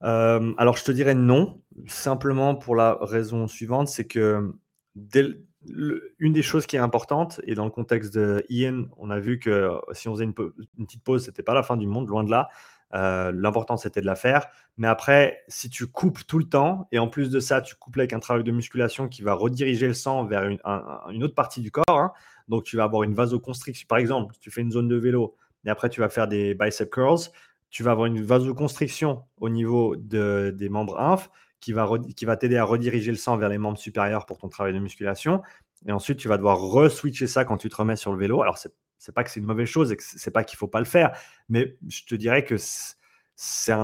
alors 0.00 0.76
je 0.76 0.84
te 0.84 0.92
dirais 0.92 1.14
non, 1.14 1.60
simplement 1.88 2.54
pour 2.54 2.76
la 2.76 2.98
raison 3.00 3.48
suivante, 3.48 3.88
c'est 3.88 4.06
que 4.06 4.52
dès, 4.94 5.24
une 5.66 6.32
des 6.32 6.42
choses 6.42 6.66
qui 6.66 6.76
est 6.76 6.80
importante, 6.80 7.40
et 7.44 7.54
dans 7.54 7.64
le 7.64 7.70
contexte 7.70 8.14
de 8.14 8.44
Ian, 8.48 8.84
on 8.96 9.10
a 9.10 9.18
vu 9.18 9.38
que 9.38 9.50
euh, 9.50 9.78
si 9.92 10.08
on 10.08 10.14
faisait 10.14 10.24
une, 10.24 10.34
petite 10.34 11.02
pause, 11.04 11.24
c'était 11.24 11.42
pas 11.42 11.54
la 11.54 11.62
fin 11.62 11.76
du 11.76 11.86
monde, 11.86 12.08
loin 12.08 12.24
de 12.24 12.30
là. 12.30 12.48
Euh, 12.92 13.30
l'important, 13.32 13.76
c'était 13.76 14.00
de 14.00 14.06
la 14.06 14.16
faire. 14.16 14.46
Mais 14.76 14.88
après, 14.88 15.44
si 15.48 15.70
tu 15.70 15.86
coupes 15.86 16.26
tout 16.26 16.38
le 16.38 16.48
temps, 16.48 16.88
et 16.92 16.98
en 16.98 17.08
plus 17.08 17.30
de 17.30 17.38
ça, 17.38 17.60
tu 17.60 17.76
coupes 17.76 17.96
avec 17.98 18.12
un 18.12 18.18
travail 18.20 18.42
de 18.42 18.50
musculation 18.50 19.06
qui 19.08 19.22
va 19.22 19.34
rediriger 19.34 19.86
le 19.86 19.94
sang 19.94 20.24
vers 20.24 20.44
une, 20.44 21.22
autre 21.22 21.34
partie 21.34 21.60
du 21.60 21.70
corps, 21.70 21.84
hein. 21.88 22.12
donc 22.48 22.64
tu 22.64 22.76
vas 22.76 22.84
avoir 22.84 23.02
une 23.02 23.14
vasoconstriction. 23.14 23.86
Par 23.86 23.98
exemple, 23.98 24.34
si 24.34 24.40
tu 24.40 24.50
fais 24.50 24.62
une 24.62 24.72
zone 24.72 24.88
de 24.88 24.96
vélo, 24.96 25.36
et 25.64 25.70
après 25.70 25.90
tu 25.90 26.00
vas 26.00 26.08
faire 26.08 26.26
des 26.26 26.54
bicep 26.54 26.90
curls, 26.90 27.28
tu 27.68 27.84
vas 27.84 27.92
avoir 27.92 28.06
une 28.06 28.22
vasoconstriction 28.22 29.22
au 29.38 29.48
niveau 29.48 29.94
des 29.94 30.68
membres 30.68 30.98
inf 30.98 31.30
qui 31.60 31.72
va, 31.72 32.36
t'aider 32.36 32.56
à 32.56 32.64
rediriger 32.64 33.10
le 33.10 33.18
sang 33.18 33.36
vers 33.36 33.48
les 33.48 33.58
membres 33.58 33.78
supérieurs 33.78 34.26
pour 34.26 34.38
ton 34.38 34.48
travail 34.48 34.72
de 34.72 34.78
musculation. 34.78 35.42
Et 35.86 35.92
ensuite, 35.92 36.18
tu 36.18 36.28
vas 36.28 36.36
devoir 36.36 36.58
re-switcher 36.58 37.26
ça 37.26 37.44
quand 37.44 37.56
tu 37.56 37.68
te 37.68 37.76
remets 37.76 37.96
sur 37.96 38.12
le 38.12 38.18
vélo. 38.18 38.42
Alors, 38.42 38.58
c'est 38.58 38.72
n'est 39.08 39.14
pas 39.14 39.24
que 39.24 39.30
c'est 39.30 39.40
une 39.40 39.46
mauvaise 39.46 39.68
chose 39.68 39.92
et 39.92 39.96
que 39.96 40.02
c'est 40.04 40.30
pas 40.30 40.44
qu'il 40.44 40.58
faut 40.58 40.68
pas 40.68 40.78
le 40.78 40.84
faire, 40.84 41.16
mais 41.48 41.78
je 41.88 42.04
te 42.04 42.14
dirais 42.14 42.44
que 42.44 42.56
c'est 42.58 43.74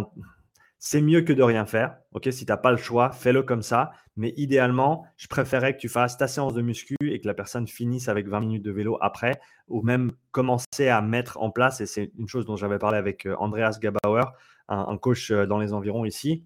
c'est 0.79 1.01
mieux 1.01 1.23
que 1.23 1.33
de 1.33 1.43
rien 1.43 1.65
faire. 1.65 1.97
Ok, 2.13 2.29
si 2.31 2.45
tu 2.45 2.53
n'as 2.53 2.59
pas 2.59 2.71
le 2.71 2.77
choix, 2.77 3.11
fais-le 3.11 3.43
comme 3.43 3.63
ça. 3.63 3.93
Mais 4.17 4.35
idéalement, 4.37 5.05
je 5.17 5.27
préférais 5.27 5.75
que 5.75 5.81
tu 5.81 5.89
fasses 5.89 6.17
ta 6.17 6.29
séance 6.29 6.55
de 6.55 6.63
muscu 6.63 6.95
et 7.03 7.19
que 7.19 7.27
la 7.27 7.35
personne 7.35 7.67
finisse 7.67 8.09
avec 8.09 8.29
20 8.29 8.41
minutes 8.41 8.63
de 8.63 8.71
vélo 8.71 8.99
après, 9.01 9.41
ou 9.69 9.83
même 9.83 10.13
commencer 10.33 10.89
à 10.89 11.01
mettre 11.01 11.39
en 11.41 11.51
place. 11.51 11.81
Et 11.81 11.87
c'est 11.87 12.13
une 12.19 12.29
chose 12.29 12.45
dont 12.45 12.57
j'avais 12.57 12.79
parlé 12.79 12.99
avec 12.99 13.27
euh, 13.27 13.35
Andreas 13.39 13.79
Gabauer, 13.81 14.27
un 14.69 14.97
coach 14.99 15.31
euh, 15.31 15.47
dans 15.47 15.59
les 15.59 15.73
environs 15.73 16.05
ici 16.05 16.45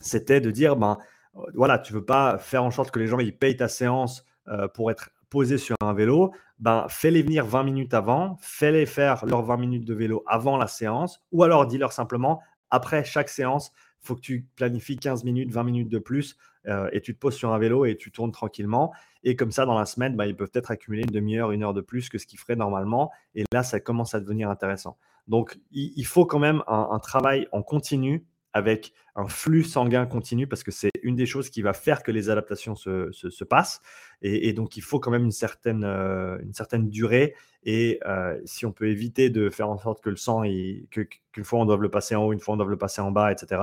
c'était 0.00 0.40
de 0.40 0.50
dire, 0.50 0.76
ben, 0.76 0.98
euh, 1.36 1.40
voilà, 1.54 1.78
tu 1.78 1.92
veux 1.92 2.04
pas 2.04 2.38
faire 2.38 2.64
en 2.64 2.70
sorte 2.70 2.90
que 2.90 2.98
les 2.98 3.06
gens 3.06 3.18
ils 3.18 3.36
payent 3.36 3.56
ta 3.56 3.68
séance 3.68 4.24
euh, 4.48 4.68
pour 4.68 4.90
être 4.90 5.10
posés 5.28 5.58
sur 5.58 5.76
un 5.80 5.92
vélo, 5.92 6.32
ben, 6.58 6.86
fais-les 6.88 7.22
venir 7.22 7.44
20 7.44 7.64
minutes 7.64 7.94
avant, 7.94 8.38
fais-les 8.40 8.86
faire 8.86 9.26
leurs 9.26 9.42
20 9.42 9.56
minutes 9.56 9.84
de 9.84 9.94
vélo 9.94 10.22
avant 10.26 10.56
la 10.56 10.68
séance, 10.68 11.22
ou 11.32 11.42
alors 11.42 11.66
dis-leur 11.66 11.92
simplement, 11.92 12.40
après 12.70 13.04
chaque 13.04 13.28
séance, 13.28 13.72
faut 14.00 14.14
que 14.14 14.20
tu 14.20 14.46
planifies 14.54 14.96
15 14.96 15.24
minutes, 15.24 15.50
20 15.50 15.64
minutes 15.64 15.88
de 15.88 15.98
plus, 15.98 16.36
euh, 16.68 16.88
et 16.92 17.00
tu 17.00 17.14
te 17.14 17.18
poses 17.18 17.34
sur 17.34 17.52
un 17.52 17.58
vélo 17.58 17.84
et 17.84 17.96
tu 17.96 18.10
tournes 18.10 18.32
tranquillement. 18.32 18.92
Et 19.24 19.36
comme 19.36 19.50
ça, 19.50 19.66
dans 19.66 19.78
la 19.78 19.86
semaine, 19.86 20.16
ben, 20.16 20.26
ils 20.26 20.36
peuvent 20.36 20.50
peut-être 20.50 20.70
accumuler 20.70 21.02
une 21.02 21.10
demi-heure, 21.10 21.50
une 21.50 21.64
heure 21.64 21.74
de 21.74 21.80
plus 21.80 22.08
que 22.08 22.18
ce 22.18 22.26
qu'ils 22.26 22.38
feraient 22.38 22.56
normalement. 22.56 23.10
Et 23.34 23.44
là, 23.52 23.62
ça 23.62 23.80
commence 23.80 24.14
à 24.14 24.20
devenir 24.20 24.48
intéressant. 24.48 24.96
Donc, 25.26 25.58
il, 25.72 26.06
faut 26.06 26.24
quand 26.24 26.38
même 26.38 26.62
un 26.68 27.00
travail 27.00 27.48
en 27.50 27.60
continu 27.60 28.24
avec 28.56 28.94
un 29.16 29.28
flux 29.28 29.64
sanguin 29.64 30.06
continu 30.06 30.46
parce 30.46 30.62
que 30.62 30.70
c'est 30.70 30.90
une 31.02 31.14
des 31.14 31.26
choses 31.26 31.50
qui 31.50 31.60
va 31.60 31.74
faire 31.74 32.02
que 32.02 32.10
les 32.10 32.30
adaptations 32.30 32.74
se, 32.74 33.12
se, 33.12 33.44
passent. 33.44 33.82
Et, 34.22 34.54
donc, 34.54 34.78
il 34.78 34.82
faut 34.82 34.98
quand 34.98 35.10
même 35.10 35.24
une 35.24 35.30
certaine, 35.30 35.84
euh, 35.84 36.38
une 36.40 36.54
certaine 36.54 36.88
durée. 36.88 37.34
Et 37.64 38.00
euh, 38.06 38.40
si 38.46 38.64
on 38.64 38.72
peut 38.72 38.88
éviter 38.88 39.28
de 39.28 39.50
faire 39.50 39.68
en 39.68 39.76
sorte 39.76 40.02
que 40.02 40.08
le 40.08 40.16
sang, 40.16 40.42
qu'une 40.90 41.44
fois 41.44 41.60
on 41.60 41.66
doit 41.66 41.76
le 41.76 41.90
passer 41.90 42.14
en 42.16 42.24
haut, 42.24 42.32
une 42.32 42.40
fois 42.40 42.54
on 42.54 42.56
doit 42.56 42.66
le 42.66 42.78
passer 42.78 43.02
en 43.02 43.10
bas, 43.10 43.30
etc., 43.30 43.60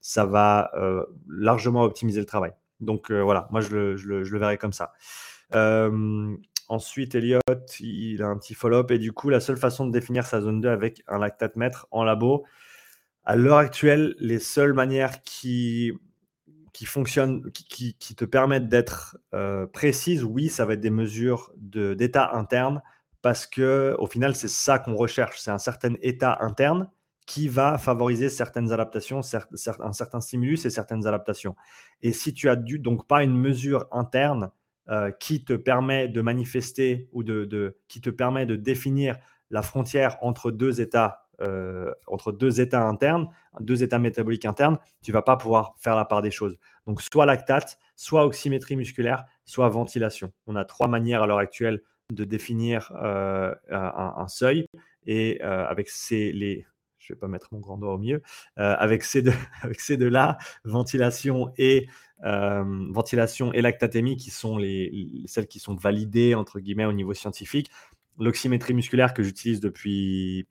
ça 0.00 0.26
va 0.26 0.70
euh, 0.74 1.04
largement 1.28 1.82
optimiser 1.82 2.20
le 2.20 2.26
travail. 2.26 2.52
Donc 2.78 3.10
voilà, 3.10 3.48
moi 3.50 3.62
je 3.62 3.74
le, 3.74 3.96
je, 3.96 4.06
le, 4.06 4.22
je 4.22 4.32
le, 4.32 4.38
verrai 4.38 4.58
comme 4.58 4.72
ça. 4.72 4.92
Ensuite, 6.68 7.14
Elliot, 7.14 7.38
il 7.78 8.22
a 8.22 8.26
un 8.26 8.36
petit 8.36 8.54
follow-up. 8.54 8.90
Et 8.90 8.98
du 8.98 9.12
coup, 9.12 9.28
la 9.28 9.40
seule 9.40 9.56
façon 9.56 9.86
de 9.86 9.92
définir 9.92 10.26
sa 10.26 10.40
zone 10.40 10.60
2 10.60 10.68
avec 10.68 11.02
un 11.06 11.18
lactatomètre 11.18 11.86
en 11.90 12.02
labo, 12.02 12.44
à 13.26 13.36
l'heure 13.36 13.58
actuelle, 13.58 14.14
les 14.18 14.38
seules 14.38 14.72
manières 14.72 15.22
qui, 15.22 15.92
qui 16.72 16.86
fonctionnent, 16.86 17.50
qui, 17.52 17.94
te 17.94 18.24
permettent 18.24 18.68
d'être 18.68 19.18
euh, 19.34 19.66
précises, 19.66 20.24
oui, 20.24 20.48
ça 20.48 20.64
va 20.64 20.74
être 20.74 20.80
des 20.80 20.90
mesures 20.90 21.52
d'état 21.56 22.30
interne 22.34 22.82
parce 23.22 23.46
que 23.46 23.96
au 23.98 24.06
final, 24.06 24.36
c'est 24.36 24.48
ça 24.48 24.78
qu'on 24.78 24.94
recherche. 24.94 25.40
C'est 25.40 25.50
un 25.50 25.58
certain 25.58 25.94
état 26.02 26.38
interne 26.40 26.88
qui 27.26 27.48
va 27.48 27.76
favoriser 27.76 28.28
certaines 28.28 28.70
adaptations, 28.70 29.20
un 29.80 29.92
certain 29.92 30.20
stimulus 30.20 30.64
et 30.64 30.70
certaines 30.70 31.08
adaptations. 31.08 31.56
Et 32.02 32.12
si 32.12 32.32
tu 32.32 32.48
as 32.48 32.54
dû, 32.54 32.78
donc 32.78 33.08
pas 33.08 33.24
une 33.24 33.36
mesure 33.36 33.88
interne 33.90 34.50
euh, 34.88 35.10
qui 35.10 35.44
te 35.44 35.54
permet 35.54 36.06
de 36.06 36.20
manifester 36.20 37.08
ou 37.12 37.24
de, 37.24 37.76
qui 37.88 38.00
te 38.00 38.10
permet 38.10 38.46
de 38.46 38.54
définir 38.54 39.16
la 39.50 39.62
frontière 39.62 40.18
entre 40.20 40.52
deux 40.52 40.80
états, 40.80 41.25
euh, 41.40 41.92
entre 42.06 42.32
deux 42.32 42.60
états 42.60 42.82
internes, 42.82 43.28
deux 43.60 43.82
états 43.82 43.98
métaboliques 43.98 44.44
internes, 44.44 44.78
tu 45.02 45.12
vas 45.12 45.22
pas 45.22 45.36
pouvoir 45.36 45.74
faire 45.78 45.96
la 45.96 46.04
part 46.04 46.22
des 46.22 46.30
choses. 46.30 46.56
Donc 46.86 47.02
soit 47.02 47.26
lactate, 47.26 47.78
soit 47.94 48.24
oxymétrie 48.24 48.76
musculaire, 48.76 49.24
soit 49.44 49.68
ventilation. 49.68 50.32
On 50.46 50.56
a 50.56 50.64
trois 50.64 50.88
manières 50.88 51.22
à 51.22 51.26
l'heure 51.26 51.38
actuelle 51.38 51.82
de 52.12 52.24
définir 52.24 52.92
euh, 53.02 53.54
un, 53.70 54.28
seuil 54.28 54.66
et 55.06 55.40
avec 55.40 55.88
ces 55.88 56.32
les 56.32 56.66
je 56.98 57.12
vais 57.12 57.18
pas 57.18 57.28
mettre 57.28 57.48
mon 57.52 57.60
grand 57.60 57.78
doigt 57.78 57.94
au 57.94 57.98
milieu, 57.98 58.20
avec 58.56 59.04
ces 59.04 59.22
deux, 59.22 59.32
avec 59.62 59.80
ces 59.80 59.96
deux 59.96 60.08
là, 60.08 60.38
ventilation 60.64 61.52
et 61.56 61.86
euh, 62.24 62.64
ventilation 62.92 63.52
et 63.52 63.60
lactatémie 63.60 64.16
qui 64.16 64.30
sont 64.30 64.56
les, 64.56 65.24
celles 65.26 65.46
qui 65.46 65.58
sont 65.58 65.74
validées 65.74 66.34
entre 66.34 66.60
guillemets 66.60 66.86
au 66.86 66.92
niveau 66.94 67.12
scientifique. 67.12 67.70
L'oxymétrie 68.18 68.72
musculaire 68.72 69.12
que 69.12 69.22
j'utilise 69.22 69.60
depuis 69.60 70.46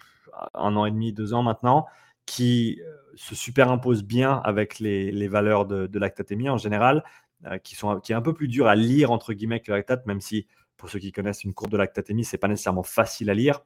un 0.54 0.76
an 0.76 0.86
et 0.86 0.92
demi, 0.92 1.14
deux 1.14 1.34
ans 1.34 1.44
maintenant, 1.44 1.86
qui 2.26 2.82
euh, 2.82 2.96
se 3.16 3.36
superimpose 3.36 4.04
bien 4.04 4.42
avec 4.44 4.80
les, 4.80 5.28
valeurs 5.28 5.66
de, 5.66 6.00
lactatémie 6.00 6.50
en 6.50 6.58
général, 6.58 7.04
euh, 7.46 7.58
qui, 7.58 7.76
sont, 7.76 8.00
qui 8.00 8.12
est 8.12 8.16
un 8.16 8.22
peu 8.22 8.34
plus 8.34 8.48
dur 8.48 8.68
à 8.68 8.76
lire 8.76 9.12
entre 9.12 9.34
guillemets 9.34 9.60
que 9.60 9.72
le 9.72 9.78
lactate, 9.78 10.06
même 10.06 10.22
si 10.22 10.48
pour 10.78 10.90
ceux 10.90 11.00
qui 11.00 11.12
connaissent 11.12 11.44
une 11.44 11.54
courbe 11.54 11.72
de 11.72 11.78
lactatémie, 11.78 12.26
c'est 12.26 12.38
pas 12.38 12.48
nécessairement 12.48 12.84
facile 12.84 13.30
à 13.30 13.34
lire 13.34 13.62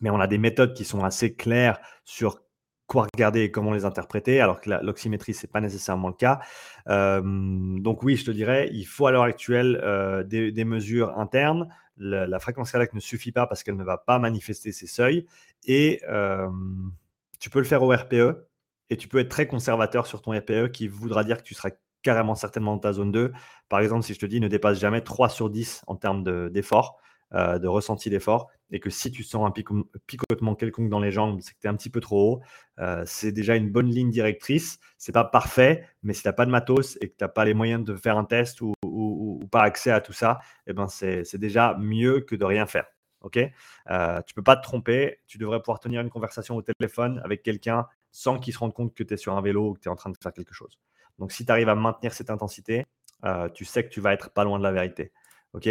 mais 0.00 0.10
on 0.10 0.20
a 0.20 0.26
des 0.26 0.38
méthodes 0.38 0.74
qui 0.74 0.84
sont 0.84 1.04
assez 1.04 1.34
claires 1.34 1.78
sur 2.04 2.40
quoi 2.86 3.06
regarder 3.12 3.42
et 3.42 3.50
comment 3.50 3.72
les 3.72 3.84
interpréter, 3.84 4.40
alors 4.40 4.60
que 4.60 4.70
l'oxymétrie, 4.70 5.34
ce 5.34 5.46
n'est 5.46 5.50
pas 5.50 5.60
nécessairement 5.60 6.08
le 6.08 6.14
cas. 6.14 6.40
donc 6.86 8.02
oui, 8.02 8.16
je 8.16 8.24
te 8.24 8.30
dirais, 8.30 8.70
il 8.72 8.84
faut 8.84 9.06
à 9.06 9.12
l'heure 9.12 9.24
actuelle 9.24 9.78
euh, 9.82 10.22
des, 10.24 10.64
mesures 10.64 11.18
internes. 11.18 11.68
la 11.98 12.38
fréquence 12.38 12.72
cardiaque 12.72 12.94
ne 12.94 13.00
suffit 13.00 13.32
pas 13.32 13.46
parce 13.46 13.62
qu'elle 13.62 13.76
ne 13.76 13.84
va 13.84 13.98
pas 13.98 14.18
manifester 14.18 14.72
ses 14.72 14.86
seuils. 14.86 15.26
Et 15.66 16.00
tu 17.40 17.50
peux 17.50 17.58
le 17.58 17.64
faire 17.64 17.82
au 17.82 17.92
RPE, 17.94 18.48
et 18.90 18.96
tu 18.96 19.08
peux 19.08 19.18
être 19.18 19.28
très 19.28 19.46
conservateur 19.46 20.06
sur 20.06 20.22
ton 20.22 20.32
RPE, 20.32 20.68
qui 20.72 20.88
voudra 20.88 21.24
dire 21.24 21.38
que 21.38 21.42
tu 21.42 21.54
seras 21.54 21.70
carrément 22.02 22.34
certainement 22.34 22.74
dans 22.74 22.80
ta 22.80 22.92
zone 22.92 23.12
2. 23.12 23.32
Par 23.68 23.80
exemple, 23.80 24.04
si 24.04 24.14
je 24.14 24.18
te 24.18 24.26
dis 24.26 24.40
ne 24.40 24.48
dépasse 24.48 24.78
jamais 24.78 25.02
3 25.02 25.28
sur 25.28 25.50
10 25.50 25.82
en 25.86 25.96
termes 25.96 26.24
d'effort, 26.50 27.00
euh, 27.34 27.58
de 27.58 27.68
ressenti 27.68 28.08
d'effort, 28.08 28.48
et 28.70 28.80
que 28.80 28.88
si 28.88 29.10
tu 29.10 29.22
sens 29.22 29.46
un 29.46 29.52
picotement 30.06 30.54
quelconque 30.54 30.88
dans 30.88 31.00
les 31.00 31.10
jambes, 31.10 31.40
c'est 31.42 31.52
que 31.52 31.58
tu 31.60 31.66
es 31.66 31.70
un 31.70 31.74
petit 31.74 31.90
peu 31.90 32.00
trop 32.00 32.32
haut. 32.32 32.40
Euh, 32.78 33.02
c'est 33.06 33.32
déjà 33.32 33.56
une 33.56 33.70
bonne 33.70 33.90
ligne 33.90 34.10
directrice. 34.10 34.78
C'est 34.96 35.12
pas 35.12 35.24
parfait, 35.24 35.84
mais 36.02 36.14
si 36.14 36.22
tu 36.22 36.28
n'as 36.28 36.32
pas 36.32 36.46
de 36.46 36.50
matos 36.50 36.96
et 37.00 37.08
que 37.08 37.16
tu 37.16 37.24
n'as 37.24 37.28
pas 37.28 37.44
les 37.44 37.54
moyens 37.54 37.84
de 37.84 37.94
faire 37.96 38.16
un 38.16 38.24
test 38.24 38.60
ou, 38.62 38.72
pas 39.50 39.62
accès 39.62 39.90
à 39.90 40.00
tout 40.00 40.12
ça, 40.12 40.40
eh 40.66 40.72
ben 40.74 40.88
c'est 40.88 41.36
déjà 41.36 41.74
mieux 41.78 42.20
que 42.20 42.36
de 42.36 42.44
rien 42.44 42.66
faire. 42.66 42.86
Ok? 43.22 43.38
Euh, 43.90 44.22
Tu 44.26 44.34
peux 44.34 44.42
pas 44.42 44.56
te 44.56 44.62
tromper. 44.62 45.20
Tu 45.26 45.38
devrais 45.38 45.60
pouvoir 45.60 45.80
tenir 45.80 46.00
une 46.00 46.10
conversation 46.10 46.56
au 46.56 46.62
téléphone 46.62 47.20
avec 47.24 47.42
quelqu'un 47.42 47.86
sans 48.10 48.38
qu'il 48.38 48.52
se 48.52 48.58
rende 48.58 48.72
compte 48.74 48.94
que 48.94 49.02
tu 49.02 49.14
es 49.14 49.16
sur 49.16 49.36
un 49.36 49.42
vélo 49.42 49.70
ou 49.70 49.74
que 49.74 49.80
tu 49.80 49.88
es 49.88 49.92
en 49.92 49.96
train 49.96 50.10
de 50.10 50.16
faire 50.20 50.32
quelque 50.32 50.54
chose. 50.54 50.78
Donc, 51.18 51.32
si 51.32 51.44
tu 51.44 51.52
arrives 51.52 51.68
à 51.68 51.74
maintenir 51.74 52.12
cette 52.12 52.30
intensité, 52.30 52.84
euh, 53.24 53.48
tu 53.48 53.64
sais 53.64 53.84
que 53.84 53.90
tu 53.90 54.00
vas 54.00 54.12
être 54.12 54.30
pas 54.30 54.44
loin 54.44 54.58
de 54.58 54.64
la 54.64 54.72
vérité. 54.72 55.12
Ok? 55.54 55.68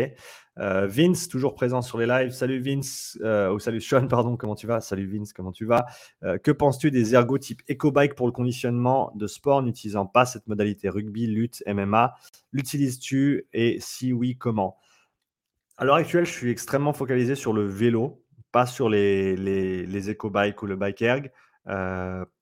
Euh, 0.58 0.88
Vince, 0.88 1.28
toujours 1.30 1.54
présent 1.54 1.82
sur 1.82 1.98
les 2.00 2.08
lives. 2.08 2.32
Salut 2.32 2.60
Vince, 2.60 3.18
euh, 3.22 3.54
ou 3.54 3.60
salut 3.60 3.80
Sean, 3.80 4.08
pardon, 4.08 4.36
comment 4.36 4.56
tu 4.56 4.66
vas? 4.66 4.82
Salut 4.82 5.08
Vince, 5.08 5.34
comment 5.34 5.52
tu 5.52 5.66
vas? 5.66 5.86
Que 6.44 6.52
penses-tu 6.52 6.90
des 6.90 7.14
ergots 7.14 7.38
type 7.38 7.62
EcoBike 7.70 8.16
pour 8.16 8.26
le 8.26 8.32
conditionnement 8.32 9.12
de 9.16 9.28
sport 9.28 9.62
n'utilisant 9.62 10.08
pas 10.08 10.26
cette 10.26 10.48
modalité 10.48 10.90
rugby, 10.90 11.28
lutte, 11.28 11.64
MMA 11.68 12.16
L'utilises-tu 12.52 13.48
et 13.54 13.78
si 13.80 14.14
oui, 14.14 14.36
comment? 14.36 14.78
À 15.78 15.86
l'heure 15.86 15.96
actuelle, 15.96 16.26
je 16.26 16.32
suis 16.32 16.50
extrêmement 16.50 16.94
focalisé 16.94 17.36
sur 17.36 17.54
le 17.54 17.66
vélo, 17.66 18.24
pas 18.52 18.66
sur 18.66 18.90
les, 18.90 19.36
les, 19.36 19.86
les 19.86 20.10
EcoBike 20.10 20.62
ou 20.63 20.66
le 20.66 20.76
bike 20.76 21.02
erg, 21.04 21.32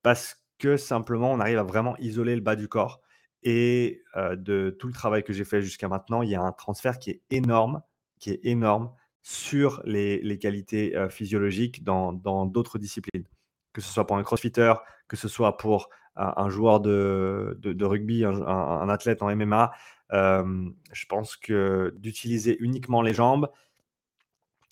parce 0.02 0.41
que 0.58 0.78
simplement, 0.78 1.32
on 1.32 1.39
arrive 1.39 1.58
à 1.58 1.63
vraiment 1.63 1.98
isoler 1.98 2.36
le 2.36 2.41
bas 2.41 2.56
du 2.56 2.67
corps. 2.67 3.02
Et 3.43 4.04
de 4.15 4.76
tout 4.80 4.88
le 4.88 4.93
travail 4.93 5.24
que 5.24 5.34
j'ai 5.34 5.45
fait 5.45 5.62
jusqu'à 5.62 5.88
maintenant, 5.88 6.24
il 6.24 6.30
y 6.30 6.36
a 6.36 6.41
un 6.41 6.52
transfert 6.52 6.98
qui 6.98 7.12
est 7.12 7.21
énorme, 7.30 7.82
qui 8.19 8.32
est 8.32 8.39
énorme 8.43 8.91
sur 9.21 9.82
les, 9.86 10.39
qualités 10.39 10.95
physiologiques 11.10 11.84
dans 11.84 12.13
d'autres 12.45 12.80
disciplines. 12.80 13.26
Que 13.74 13.82
ce 13.82 13.91
soit 13.91 14.08
pour 14.08 14.17
un 14.17 14.24
crossfitter, 14.24 14.74
que 15.08 15.17
ce 15.17 15.28
soit 15.28 15.58
pour 15.58 15.89
un, 16.15 16.50
joueur 16.50 16.80
de, 16.80 17.84
rugby, 17.84 18.24
un, 18.26 18.89
athlète 18.89 19.21
en 19.21 19.36
MMA, 19.36 19.71
je 20.12 21.06
pense 21.08 21.36
que 21.36 21.94
d'utiliser 21.98 22.58
uniquement 22.60 23.02
les 23.02 23.13
jambes, 23.13 23.50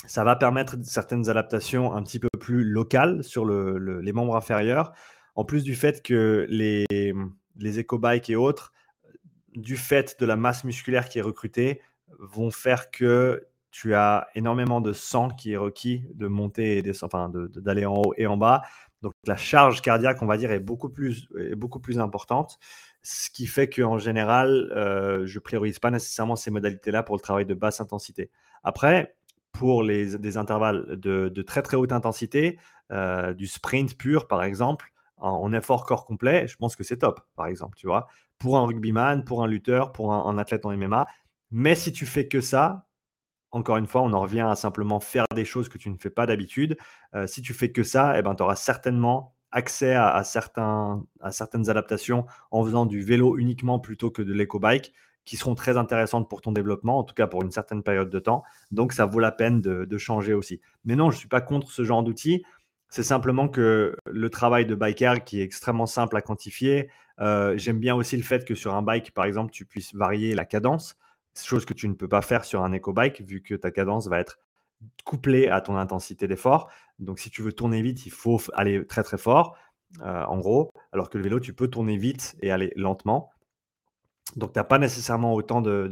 ça 0.06 0.24
va 0.24 0.36
permettre 0.36 0.76
certaines 0.84 1.30
adaptations 1.30 1.93
un 1.93 2.04
petit 2.04 2.19
peu 2.19 2.28
plus 2.39 2.63
locales 2.63 3.24
sur 3.24 3.46
les 3.46 4.13
membres 4.13 4.36
inférieurs. 4.36 4.93
En 5.36 5.46
plus 5.46 5.63
du 5.63 5.76
fait 5.76 6.04
que 6.04 6.46
les, 6.50 6.86
éco-bikes 7.80 8.30
et 8.30 8.36
autres, 8.36 8.74
du 9.56 9.78
fait 9.78 10.19
de 10.19 10.26
la 10.26 10.36
masse 10.36 10.63
musculaire 10.63 11.10
qui 11.10 11.19
est 11.19 11.24
recrutée, 11.24 11.82
vont 12.19 12.52
faire 12.52 12.91
que 12.91 13.48
tu 13.72 13.96
as 13.96 14.28
énormément 14.36 14.82
de 14.82 14.93
sang 14.93 15.30
qui 15.30 15.54
est 15.54 15.58
requis 15.58 16.06
de 16.13 16.28
monter 16.28 16.78
et 16.78 16.84
d'aller 16.84 17.86
en 17.86 17.96
haut 17.96 18.13
et 18.17 18.28
en 18.28 18.38
bas. 18.38 18.62
Donc 19.03 19.13
la 19.27 19.35
charge 19.35 19.81
cardiaque, 19.81 20.21
on 20.21 20.25
va 20.25 20.37
dire, 20.37 20.51
est 20.51 20.61
beaucoup 20.61 20.89
plus, 20.89 21.27
beaucoup 21.57 21.81
plus 21.81 21.99
importante. 21.99 22.57
Ce 23.03 23.29
qui 23.29 23.47
fait 23.47 23.69
qu'en 23.69 23.99
général, 23.99 24.71
euh, 24.75 25.25
je 25.25 25.35
ne 25.35 25.39
priorise 25.41 25.77
pas 25.77 25.91
nécessairement 25.91 26.37
ces 26.37 26.51
modalités-là 26.51 27.03
pour 27.03 27.17
le 27.17 27.21
travail 27.21 27.45
de 27.45 27.53
basse 27.53 27.81
intensité. 27.81 28.31
Après, 28.63 29.13
pour 29.51 29.83
les, 29.83 30.17
des 30.17 30.37
intervalles 30.37 30.85
de, 30.97 31.29
très 31.41 31.61
très 31.61 31.75
haute 31.75 31.91
intensité, 31.91 32.57
euh, 32.91 33.33
du 33.33 33.45
sprint 33.45 33.97
pur 33.97 34.25
par 34.27 34.41
exemple, 34.41 34.93
en, 35.17 35.51
effort 35.53 35.85
corps 35.85 36.05
complet, 36.05 36.47
je 36.47 36.55
pense 36.55 36.75
que 36.77 36.83
c'est 36.83 36.97
top, 36.97 37.21
par 37.35 37.47
exemple, 37.47 37.77
tu 37.77 37.87
vois, 37.87 38.07
pour 38.39 38.57
un 38.57 38.65
rugbyman, 38.65 39.25
pour 39.25 39.43
un 39.43 39.47
lutteur, 39.47 39.91
pour 39.91 40.13
un, 40.13 40.37
athlète 40.37 40.65
en 40.65 40.75
MMA. 40.75 41.07
Mais 41.51 41.75
si 41.75 41.91
tu 41.91 42.05
fais 42.05 42.27
que 42.27 42.41
ça, 42.41 42.85
encore 43.53 43.77
une 43.77 43.87
fois, 43.87 44.01
on 44.01 44.11
en 44.13 44.21
revient 44.21 44.41
à 44.41 44.55
simplement 44.55 44.99
faire 44.99 45.25
des 45.33 45.45
choses 45.45 45.69
que 45.69 45.77
tu 45.77 45.89
ne 45.89 45.97
fais 45.97 46.09
pas 46.09 46.25
d'habitude. 46.25 46.75
Euh, 47.15 47.27
si 47.27 47.41
tu 47.41 47.53
fais 47.53 47.71
que 47.71 47.83
ça, 47.83 48.17
eh 48.17 48.21
ben, 48.21 48.35
tu 48.35 48.43
auras 48.43 48.55
certainement 48.55 49.35
accès 49.51 49.93
à, 49.93 50.23
certaines 50.23 51.69
adaptations 51.69 52.25
en 52.49 52.65
faisant 52.65 52.87
du 52.87 53.03
vélo 53.03 53.37
uniquement 53.37 53.79
plutôt 53.79 54.09
que 54.09 54.23
de 54.23 54.33
l'éco-bike 54.33 54.93
qui 55.25 55.37
seront 55.37 55.53
très 55.53 55.77
intéressantes 55.77 56.27
pour 56.27 56.41
ton 56.41 56.51
développement, 56.51 56.97
en 56.97 57.03
tout 57.03 57.13
cas 57.13 57.27
pour 57.27 57.43
une 57.43 57.51
certaine 57.51 57.83
période 57.83 58.09
de 58.09 58.19
temps. 58.19 58.43
Donc, 58.71 58.91
ça 58.91 59.05
vaut 59.05 59.19
la 59.19 59.31
peine 59.31 59.61
de, 59.61 59.85
de 59.85 59.97
changer 59.99 60.33
aussi. 60.33 60.59
Mais 60.83 60.95
non, 60.95 61.11
je 61.11 61.15
ne 61.15 61.19
suis 61.19 61.29
pas 61.29 61.39
contre 61.39 61.71
ce 61.71 61.83
genre 61.83 62.01
d'outils. 62.01 62.43
C'est 62.89 63.03
simplement 63.03 63.47
que 63.47 63.95
le 64.05 64.29
travail 64.29 64.65
de 64.65 64.75
biker 64.75 65.23
qui 65.23 65.39
est 65.39 65.43
extrêmement 65.43 65.85
simple 65.85 66.17
à 66.17 66.21
quantifier, 66.21 66.89
euh, 67.19 67.53
j'aime 67.57 67.79
bien 67.79 67.95
aussi 67.95 68.17
le 68.17 68.23
fait 68.23 68.45
que 68.45 68.55
sur 68.55 68.73
un 68.73 68.81
bike, 68.81 69.11
par 69.13 69.25
exemple, 69.25 69.51
tu 69.51 69.65
puisses 69.65 69.93
varier 69.93 70.35
la 70.35 70.45
cadence, 70.45 70.97
chose 71.36 71.65
que 71.65 71.74
tu 71.74 71.88
ne 71.88 71.93
peux 71.93 72.08
pas 72.08 72.22
faire 72.22 72.46
sur 72.46 72.63
un 72.63 72.72
éco-bike 72.72 73.22
vu 73.22 73.41
que 73.41 73.56
ta 73.56 73.72
cadence 73.72 74.08
va 74.08 74.19
être 74.19 74.39
couplée 75.06 75.48
à 75.48 75.62
ton 75.62 75.78
intensité 75.78 76.28
d'effort. 76.28 76.69
Donc, 77.00 77.19
si 77.19 77.30
tu 77.30 77.41
veux 77.41 77.54
tourner 77.54 77.82
vite, 77.82 78.06
il 78.06 78.12
faut 78.12 78.39
aller 78.54 78.86
très 78.86 79.04
très 79.04 79.17
fort, 79.17 79.56
euh, 80.02 80.24
en 80.26 80.39
gros, 80.39 80.72
alors 80.91 81.10
que 81.10 81.17
le 81.17 81.24
vélo, 81.24 81.39
tu 81.39 81.54
peux 81.54 81.67
tourner 81.67 81.98
vite 81.98 82.36
et 82.41 82.52
aller 82.52 82.72
lentement. 82.76 83.32
Donc, 84.36 84.54
tu 84.54 84.60
n'as 84.60 84.63
pas 84.63 84.80
nécessairement 84.80 85.34
autant 85.34 85.62
de, 85.62 85.88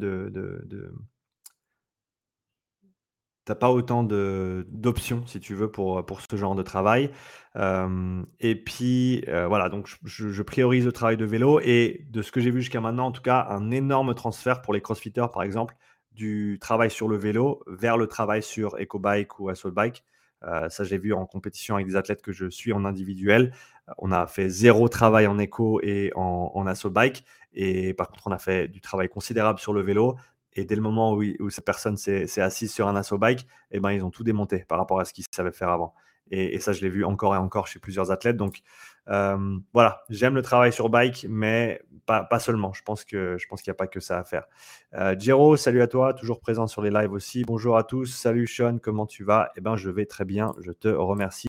pas 3.56 3.72
autant 3.72 4.04
d'options, 4.04 5.26
si 5.28 5.40
tu 5.40 5.56
veux, 5.56 5.72
pour, 5.72 6.04
ce 6.30 6.36
genre 6.36 6.56
de 6.56 6.64
travail. 6.64 7.12
et 7.56 8.56
puis, 8.56 9.24
voilà, 9.28 9.70
donc 9.70 9.90
je, 10.04 10.42
priorise 10.42 10.86
le 10.86 10.92
travail 10.92 11.18
de 11.18 11.26
vélo 11.26 11.60
et 11.62 12.06
de 12.10 12.22
ce 12.22 12.32
que 12.32 12.42
j'ai 12.42 12.52
vu 12.52 12.62
jusqu'à 12.62 12.82
maintenant, 12.82 13.08
en 13.08 13.12
tout 13.12 13.22
cas, 13.22 13.48
un 13.50 13.72
énorme 13.72 14.14
transfert 14.14 14.62
pour 14.62 14.74
les 14.74 14.82
crossfitters, 14.82 15.28
par 15.34 15.44
exemple, 15.44 15.76
du 16.14 16.58
travail 16.60 16.92
sur 16.92 17.08
le 17.08 17.18
vélo 17.18 17.64
vers 17.68 17.98
le 17.98 18.08
travail 18.08 18.44
sur 18.44 18.76
EcoBike 18.80 19.40
ou 19.40 19.50
Assault 19.50 19.72
Bike. 19.72 20.04
ça, 20.42 20.84
j'ai 20.84 20.98
vu 20.98 21.14
en 21.14 21.26
compétition 21.26 21.76
avec 21.76 21.88
des 21.88 21.96
athlètes 21.96 22.22
que 22.22 22.32
je 22.32 22.50
suis 22.50 22.74
en 22.74 22.86
individuel. 22.86 23.54
On 23.98 24.12
a 24.12 24.28
fait 24.28 24.50
zéro 24.50 24.88
travail 24.90 25.28
en 25.28 25.38
éco 25.38 25.80
et 25.82 26.12
en, 26.16 26.52
en 26.54 26.90
bike. 26.90 27.24
Et 27.54 27.94
par 27.94 28.10
contre, 28.10 28.28
on 28.28 28.32
a 28.32 28.38
fait 28.38 28.68
du 28.68 28.82
travail 28.82 29.10
considérable 29.10 29.60
sur 29.60 29.74
le 29.74 29.82
vélo. 29.82 30.16
Et 30.54 30.66
dès 30.66 30.76
le 30.76 30.82
moment 30.82 31.14
où, 31.14 31.50
cette 31.50 31.66
personne 31.66 31.98
s'est 31.98 32.42
assise 32.42 32.74
sur 32.74 32.88
un 32.88 32.96
assaut 32.96 33.18
bike, 33.18 33.48
eh 33.72 33.80
ben, 33.80 33.92
ils 33.92 34.04
ont 34.04 34.12
tout 34.12 34.24
démonté 34.24 34.66
par 34.68 34.78
rapport 34.78 35.00
à 35.00 35.06
ce 35.06 35.14
qu'ils 35.14 35.26
savaient 35.32 35.52
faire 35.52 35.70
avant. 35.70 35.94
Et, 36.32 36.60
ça, 36.60 36.72
je 36.72 36.82
l'ai 36.82 36.90
vu 36.90 37.04
encore 37.04 37.36
et 37.36 37.38
encore 37.38 37.68
chez 37.68 37.80
plusieurs 37.80 38.10
athlètes. 38.10 38.38
Donc 38.38 38.62
euh, 39.10 39.58
voilà, 39.74 40.04
j'aime 40.10 40.34
le 40.34 40.42
travail 40.42 40.72
sur 40.72 40.90
bike, 40.90 41.26
mais 41.30 41.82
pas, 42.06 42.40
seulement. 42.40 42.72
Je 42.74 42.84
pense 42.84 43.04
qu'il 43.04 43.20
n'y 43.20 43.72
a 43.72 43.74
pas 43.74 43.88
que 43.88 44.00
ça 44.00 44.20
à 44.20 44.24
faire. 44.24 44.46
Euh, 44.94 45.16
Jero, 45.20 45.58
salut 45.58 45.82
à 45.82 45.88
toi, 45.88 46.14
toujours 46.14 46.40
présent 46.40 46.68
sur 46.68 46.82
les 46.82 46.90
lives 46.90 47.12
aussi. 47.12 47.44
Bonjour 47.44 47.78
à 47.78 47.84
tous. 47.84 48.06
Salut 48.06 48.48
Sean, 48.48 48.80
comment 48.80 49.06
tu 49.06 49.26
vas? 49.26 49.52
Eh 49.58 49.62
bien, 49.62 49.76
je 49.76 49.90
vais 49.90 50.06
très 50.06 50.26
bien. 50.26 50.54
Je 50.60 50.72
te 50.72 50.88
remercie. 50.88 51.48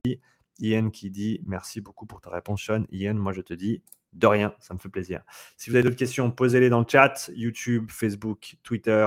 Ian 0.58 0.90
qui 0.90 1.10
dit 1.10 1.40
merci 1.46 1.80
beaucoup 1.80 2.06
pour 2.06 2.20
ta 2.20 2.30
réponse, 2.30 2.62
Sean. 2.62 2.84
Ian, 2.90 3.14
moi, 3.14 3.32
je 3.32 3.40
te 3.40 3.54
dis 3.54 3.82
de 4.12 4.26
rien, 4.26 4.54
ça 4.60 4.74
me 4.74 4.78
fait 4.78 4.88
plaisir. 4.88 5.22
Si 5.56 5.70
vous 5.70 5.76
avez 5.76 5.82
d'autres 5.82 5.96
questions, 5.96 6.30
posez-les 6.30 6.68
dans 6.68 6.80
le 6.80 6.86
chat. 6.88 7.30
YouTube, 7.34 7.90
Facebook, 7.90 8.56
Twitter, 8.62 9.06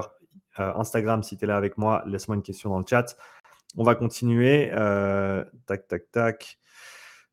euh, 0.60 0.74
Instagram, 0.76 1.24
si 1.24 1.38
tu 1.38 1.46
es 1.46 1.48
là 1.48 1.58
avec 1.58 1.78
moi, 1.78 2.04
laisse-moi 2.08 2.36
une 2.36 2.44
question 2.44 2.70
dans 2.70 2.80
le 2.80 2.86
chat. 2.88 3.16
On 3.78 3.84
va 3.84 3.96
continuer. 3.96 4.72
Euh, 4.74 5.44
tac, 5.66 5.88
tac, 5.88 6.12
tac. 6.12 6.58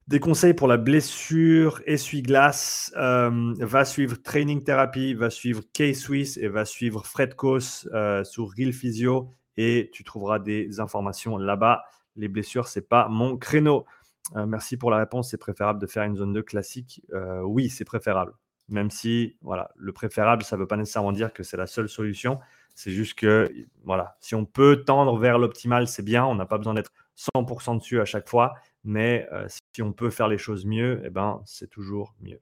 Des 0.09 0.19
conseils 0.19 0.53
pour 0.53 0.67
la 0.67 0.77
blessure, 0.77 1.81
essuie-glace, 1.87 2.93
euh, 2.97 3.55
va 3.61 3.85
suivre 3.85 4.17
Training 4.17 4.65
Therapy, 4.65 5.15
va 5.15 5.31
suivre 5.31 5.63
K-Swiss 5.73 6.37
et 6.39 6.49
va 6.49 6.65
suivre 6.65 7.07
Fred 7.07 7.35
Kos 7.35 7.89
sur 8.25 8.51
Real 8.51 8.73
Physio 8.73 9.33
et 9.57 9.91
tu 9.93 10.03
trouveras 10.05 10.39
des 10.39 10.81
informations 10.81 11.37
là-bas. 11.39 11.85
Les 12.17 12.29
blessures, 12.29 12.69
c'est 12.69 12.89
pas 12.89 13.09
mon 13.09 13.37
créneau. 13.37 13.87
Merci 14.35 14.77
pour 14.77 14.91
la 14.91 14.99
réponse. 14.99 15.31
C'est 15.31 15.39
préférable 15.39 15.81
de 15.81 15.87
faire 15.87 16.05
une 16.05 16.17
zone 16.17 16.33
2 16.33 16.43
classique. 16.43 17.03
oui, 17.45 17.69
c'est 17.69 17.85
préférable. 17.85 18.33
Même 18.69 18.91
si, 18.91 19.37
voilà, 19.43 19.71
le 19.77 19.93
préférable, 19.93 20.45
ça 20.45 20.57
ne 20.57 20.61
veut 20.61 20.67
pas 20.67 20.77
nécessairement 20.77 21.13
dire 21.13 21.33
que 21.33 21.43
c'est 21.43 21.57
la 21.57 21.67
seule 21.67 21.89
solution. 21.89 22.39
C'est 22.75 22.91
juste 22.91 23.19
que, 23.19 23.53
voilà, 23.85 24.17
si 24.21 24.35
on 24.35 24.47
peut 24.47 24.85
tendre 24.85 25.19
vers 25.19 25.39
l'optimal, 25.39 25.89
c'est 25.89 26.03
bien. 26.03 26.25
On 26.25 26.35
n'a 26.35 26.47
pas 26.47 26.59
besoin 26.59 26.75
d'être 26.75 26.93
100% 27.37 27.79
dessus 27.79 28.01
à 28.01 28.05
chaque 28.05 28.29
fois. 28.29 28.55
Mais 28.85 29.29
euh, 29.33 29.47
si 29.75 29.83
on 29.83 29.93
peut 29.93 30.11
faire 30.11 30.29
les 30.29 30.39
choses 30.39 30.65
mieux, 30.65 31.03
eh 31.05 31.11
ben, 31.11 31.43
c'est 31.45 31.69
toujours 31.69 32.15
mieux. 32.21 32.41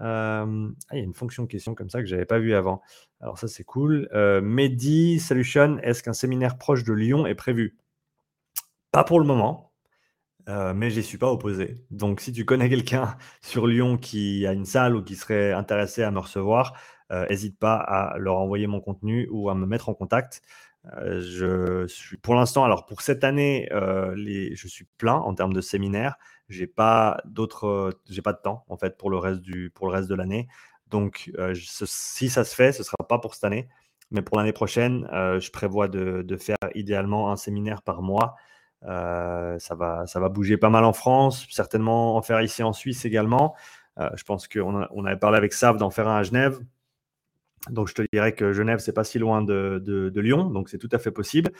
Euh, 0.00 0.68
ah, 0.88 0.96
il 0.96 0.98
y 0.98 1.00
a 1.00 1.04
une 1.04 1.14
fonction 1.14 1.46
question 1.46 1.74
comme 1.74 1.90
ça 1.90 2.00
que 2.00 2.06
je 2.06 2.14
n'avais 2.14 2.26
pas 2.26 2.38
vu 2.38 2.54
avant. 2.54 2.82
Alors 3.20 3.38
ça, 3.38 3.48
c'est 3.48 3.64
cool. 3.64 4.08
Euh, 4.12 4.40
Mehdi, 4.40 5.20
Solution, 5.20 5.78
est-ce 5.82 6.02
qu'un 6.02 6.12
séminaire 6.12 6.58
proche 6.58 6.84
de 6.84 6.92
Lyon 6.92 7.26
est 7.26 7.34
prévu? 7.34 7.76
Pas 8.92 9.04
pour 9.04 9.20
le 9.20 9.26
moment, 9.26 9.69
euh, 10.50 10.74
mais 10.74 10.90
j'y 10.90 11.02
suis 11.02 11.18
pas 11.18 11.30
opposé. 11.30 11.76
Donc 11.90 12.20
si 12.20 12.32
tu 12.32 12.44
connais 12.44 12.68
quelqu'un 12.68 13.16
sur 13.40 13.66
Lyon 13.66 13.96
qui 13.96 14.46
a 14.46 14.52
une 14.52 14.64
salle 14.64 14.96
ou 14.96 15.02
qui 15.02 15.14
serait 15.14 15.52
intéressé 15.52 16.02
à 16.02 16.10
me 16.10 16.18
recevoir, 16.18 16.74
n'hésite 17.28 17.58
pas 17.58 17.74
à 17.74 18.18
leur 18.18 18.36
envoyer 18.36 18.68
mon 18.68 18.80
contenu 18.80 19.28
ou 19.32 19.50
à 19.50 19.54
me 19.56 19.66
mettre 19.66 19.88
en 19.88 19.94
contact. 19.94 20.42
je 21.02 21.84
suis 21.88 22.16
pour 22.16 22.36
l'instant, 22.36 22.64
alors 22.64 22.86
pour 22.86 23.02
cette 23.02 23.24
année, 23.24 23.68
je 23.72 24.68
suis 24.68 24.86
plein 24.96 25.16
en 25.16 25.34
termes 25.34 25.52
de 25.52 25.60
séminaires. 25.60 26.16
J'ai 26.48 26.68
pas 26.68 27.20
d'autres, 27.24 27.98
j'ai 28.08 28.22
pas 28.22 28.32
de 28.32 28.38
temps 28.38 28.64
en 28.68 28.76
fait 28.76 28.96
pour 28.96 29.10
le 29.10 29.18
reste 29.18 29.40
du, 29.40 29.70
pour 29.74 29.88
le 29.88 29.92
reste 29.92 30.08
de 30.08 30.14
l'année. 30.14 30.46
Donc, 30.88 31.32
si 31.84 32.28
ça 32.28 32.44
se 32.44 32.54
fait, 32.54 32.72
ce 32.72 32.84
sera 32.84 32.96
pas 33.08 33.18
pour 33.18 33.34
cette 33.34 33.44
année, 33.44 33.68
mais 34.12 34.22
pour 34.22 34.38
l'année 34.38 34.52
prochaine, 34.52 35.08
je 35.12 35.50
prévois 35.50 35.88
de, 35.88 36.36
faire 36.36 36.58
idéalement 36.76 37.32
un 37.32 37.36
séminaire 37.36 37.82
par 37.82 38.02
mois. 38.02 38.36
Ça 38.82 39.74
va, 39.74 40.06
ça 40.06 40.20
va 40.20 40.28
bouger 40.28 40.56
pas 40.56 40.70
mal 40.70 40.84
en 40.84 40.92
France, 40.92 41.46
certainement 41.50 42.16
en 42.16 42.22
faire 42.22 42.40
ici 42.40 42.62
en 42.62 42.72
Suisse 42.72 43.04
également. 43.04 43.54
je 43.98 44.22
pense 44.24 44.48
qu'on 44.48 44.86
on 44.90 45.04
avait 45.04 45.18
parlé 45.18 45.36
avec 45.36 45.52
Sav 45.52 45.76
d'en 45.76 45.90
faire 45.90 46.08
un 46.08 46.16
à 46.16 46.22
Genève. 46.22 46.60
Donc, 47.68 47.88
je 47.88 47.94
te 47.94 48.02
dirais 48.12 48.32
que 48.32 48.52
Genève, 48.52 48.78
c'est 48.78 48.92
pas 48.92 49.04
si 49.04 49.18
loin 49.18 49.42
de, 49.42 50.12
Lyon, 50.16 50.44
donc 50.44 50.68
c'est 50.68 50.78
tout 50.78 50.88
à 50.92 50.98
fait 50.98 51.10
possible 51.10 51.50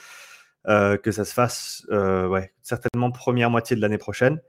euh, 0.67 0.97
que 0.97 1.11
ça 1.11 1.25
se 1.25 1.33
fasse, 1.33 1.85
euh, 1.91 2.27
ouais, 2.27 2.53
certainement 2.61 3.11
première 3.11 3.49
moitié 3.49 3.75
de 3.75 3.81
l'année 3.81 3.97
prochaine. 3.97 4.41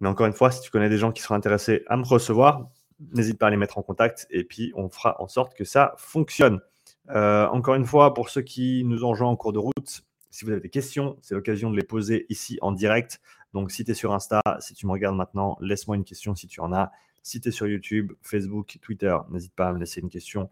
Mais 0.00 0.08
encore 0.08 0.26
une 0.26 0.32
fois, 0.32 0.50
si 0.50 0.60
tu 0.60 0.70
connais 0.70 0.88
des 0.88 0.98
gens 0.98 1.12
qui 1.12 1.22
seraient 1.22 1.34
intéressés 1.34 1.84
à 1.88 1.96
me 1.96 2.04
recevoir, 2.04 2.70
n'hésite 3.12 3.38
pas 3.38 3.48
à 3.48 3.50
les 3.50 3.56
mettre 3.56 3.78
en 3.78 3.82
contact 3.82 4.26
et 4.30 4.44
puis 4.44 4.72
on 4.74 4.88
fera 4.88 5.20
en 5.20 5.28
sorte 5.28 5.54
que 5.54 5.64
ça 5.64 5.94
fonctionne. 5.96 6.60
Euh, 7.10 7.46
encore 7.48 7.74
une 7.74 7.84
fois, 7.84 8.14
pour 8.14 8.30
ceux 8.30 8.42
qui 8.42 8.84
nous 8.84 9.04
ont 9.04 9.14
en 9.20 9.36
cours 9.36 9.52
de 9.52 9.58
route, 9.58 10.02
si 10.30 10.44
vous 10.44 10.52
avez 10.52 10.60
des 10.60 10.70
questions, 10.70 11.18
c'est 11.22 11.34
l'occasion 11.34 11.70
de 11.70 11.76
les 11.76 11.84
poser 11.84 12.26
ici 12.28 12.58
en 12.62 12.72
direct. 12.72 13.20
Donc, 13.52 13.70
si 13.70 13.84
tu 13.84 13.90
es 13.90 13.94
sur 13.94 14.12
Insta, 14.12 14.40
si 14.60 14.74
tu 14.74 14.86
me 14.86 14.92
regardes 14.92 15.16
maintenant, 15.16 15.56
laisse-moi 15.60 15.96
une 15.96 16.04
question 16.04 16.34
si 16.34 16.46
tu 16.46 16.60
en 16.60 16.72
as. 16.72 16.92
Si 17.22 17.40
tu 17.40 17.48
es 17.48 17.52
sur 17.52 17.66
YouTube, 17.66 18.12
Facebook, 18.22 18.78
Twitter, 18.80 19.16
n'hésite 19.30 19.54
pas 19.54 19.68
à 19.68 19.72
me 19.72 19.78
laisser 19.78 20.00
une 20.00 20.08
question 20.08 20.48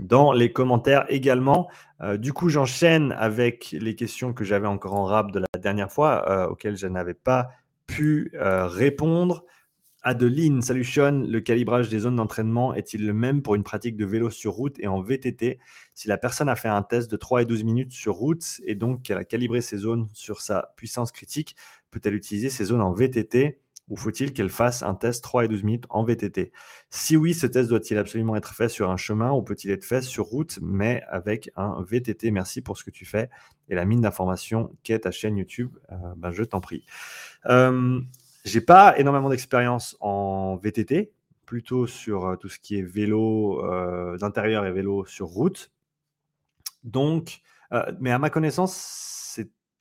dans 0.00 0.32
les 0.32 0.52
commentaires 0.52 1.04
également. 1.08 1.68
Euh, 2.00 2.16
du 2.16 2.32
coup, 2.32 2.48
j'enchaîne 2.48 3.12
avec 3.12 3.70
les 3.72 3.94
questions 3.94 4.32
que 4.32 4.44
j'avais 4.44 4.66
encore 4.66 4.94
en 4.94 5.04
rap 5.04 5.32
de 5.32 5.40
la 5.40 5.60
dernière 5.60 5.90
fois, 5.90 6.30
euh, 6.30 6.48
auxquelles 6.48 6.76
je 6.76 6.86
n'avais 6.86 7.14
pas 7.14 7.50
pu 7.86 8.32
euh, 8.34 8.66
répondre. 8.66 9.44
Adeline, 10.02 10.62
salut 10.62 10.86
le 10.86 11.40
calibrage 11.40 11.88
des 11.88 11.98
zones 11.98 12.16
d'entraînement 12.16 12.72
est-il 12.72 13.04
le 13.04 13.12
même 13.12 13.42
pour 13.42 13.56
une 13.56 13.64
pratique 13.64 13.96
de 13.96 14.06
vélo 14.06 14.30
sur 14.30 14.52
route 14.52 14.78
et 14.78 14.86
en 14.86 15.02
VTT 15.02 15.58
Si 15.94 16.06
la 16.06 16.16
personne 16.16 16.48
a 16.48 16.54
fait 16.54 16.68
un 16.68 16.82
test 16.82 17.10
de 17.10 17.16
3 17.16 17.42
et 17.42 17.46
12 17.46 17.64
minutes 17.64 17.92
sur 17.92 18.14
route 18.14 18.60
et 18.64 18.76
donc 18.76 19.02
qu'elle 19.02 19.18
a 19.18 19.24
calibré 19.24 19.60
ses 19.60 19.76
zones 19.76 20.08
sur 20.12 20.40
sa 20.40 20.72
puissance 20.76 21.10
critique, 21.10 21.56
peut-elle 21.90 22.14
utiliser 22.14 22.48
ces 22.48 22.66
zones 22.66 22.80
en 22.80 22.92
VTT 22.92 23.58
ou 23.88 23.96
faut-il 23.96 24.32
qu'elle 24.32 24.50
fasse 24.50 24.82
un 24.82 24.94
test 24.94 25.24
3 25.24 25.46
et 25.46 25.48
12 25.48 25.64
minutes 25.64 25.86
en 25.90 26.04
VTT 26.04 26.52
Si 26.90 27.16
oui, 27.16 27.34
ce 27.34 27.46
test 27.46 27.68
doit-il 27.68 27.98
absolument 27.98 28.36
être 28.36 28.54
fait 28.54 28.68
sur 28.68 28.90
un 28.90 28.96
chemin 28.96 29.32
ou 29.32 29.42
peut-il 29.42 29.70
être 29.72 29.84
fait 29.84 30.02
sur 30.02 30.26
route, 30.26 30.60
mais 30.62 31.02
avec 31.08 31.50
un 31.56 31.82
VTT 31.82 32.30
Merci 32.30 32.60
pour 32.60 32.78
ce 32.78 32.84
que 32.84 32.90
tu 32.90 33.04
fais 33.04 33.30
et 33.68 33.74
la 33.74 33.84
mine 33.84 34.02
d'information 34.02 34.70
qu'est 34.84 35.00
ta 35.00 35.10
chaîne 35.10 35.36
YouTube. 35.36 35.76
Euh, 35.90 35.96
ben, 36.16 36.30
je 36.30 36.44
t'en 36.44 36.60
prie. 36.60 36.84
Euh, 37.46 38.00
j'ai 38.48 38.60
pas 38.60 38.98
énormément 38.98 39.28
d'expérience 39.28 39.96
en 40.00 40.56
VTT, 40.56 41.12
plutôt 41.46 41.86
sur 41.86 42.26
euh, 42.26 42.36
tout 42.36 42.48
ce 42.48 42.58
qui 42.58 42.78
est 42.78 42.82
vélo 42.82 43.64
euh, 43.64 44.16
d'intérieur 44.18 44.66
et 44.66 44.72
vélo 44.72 45.04
sur 45.06 45.26
route. 45.26 45.70
Donc, 46.84 47.40
mais 48.00 48.12
à 48.12 48.18
ma 48.18 48.30
connaissance, 48.30 49.18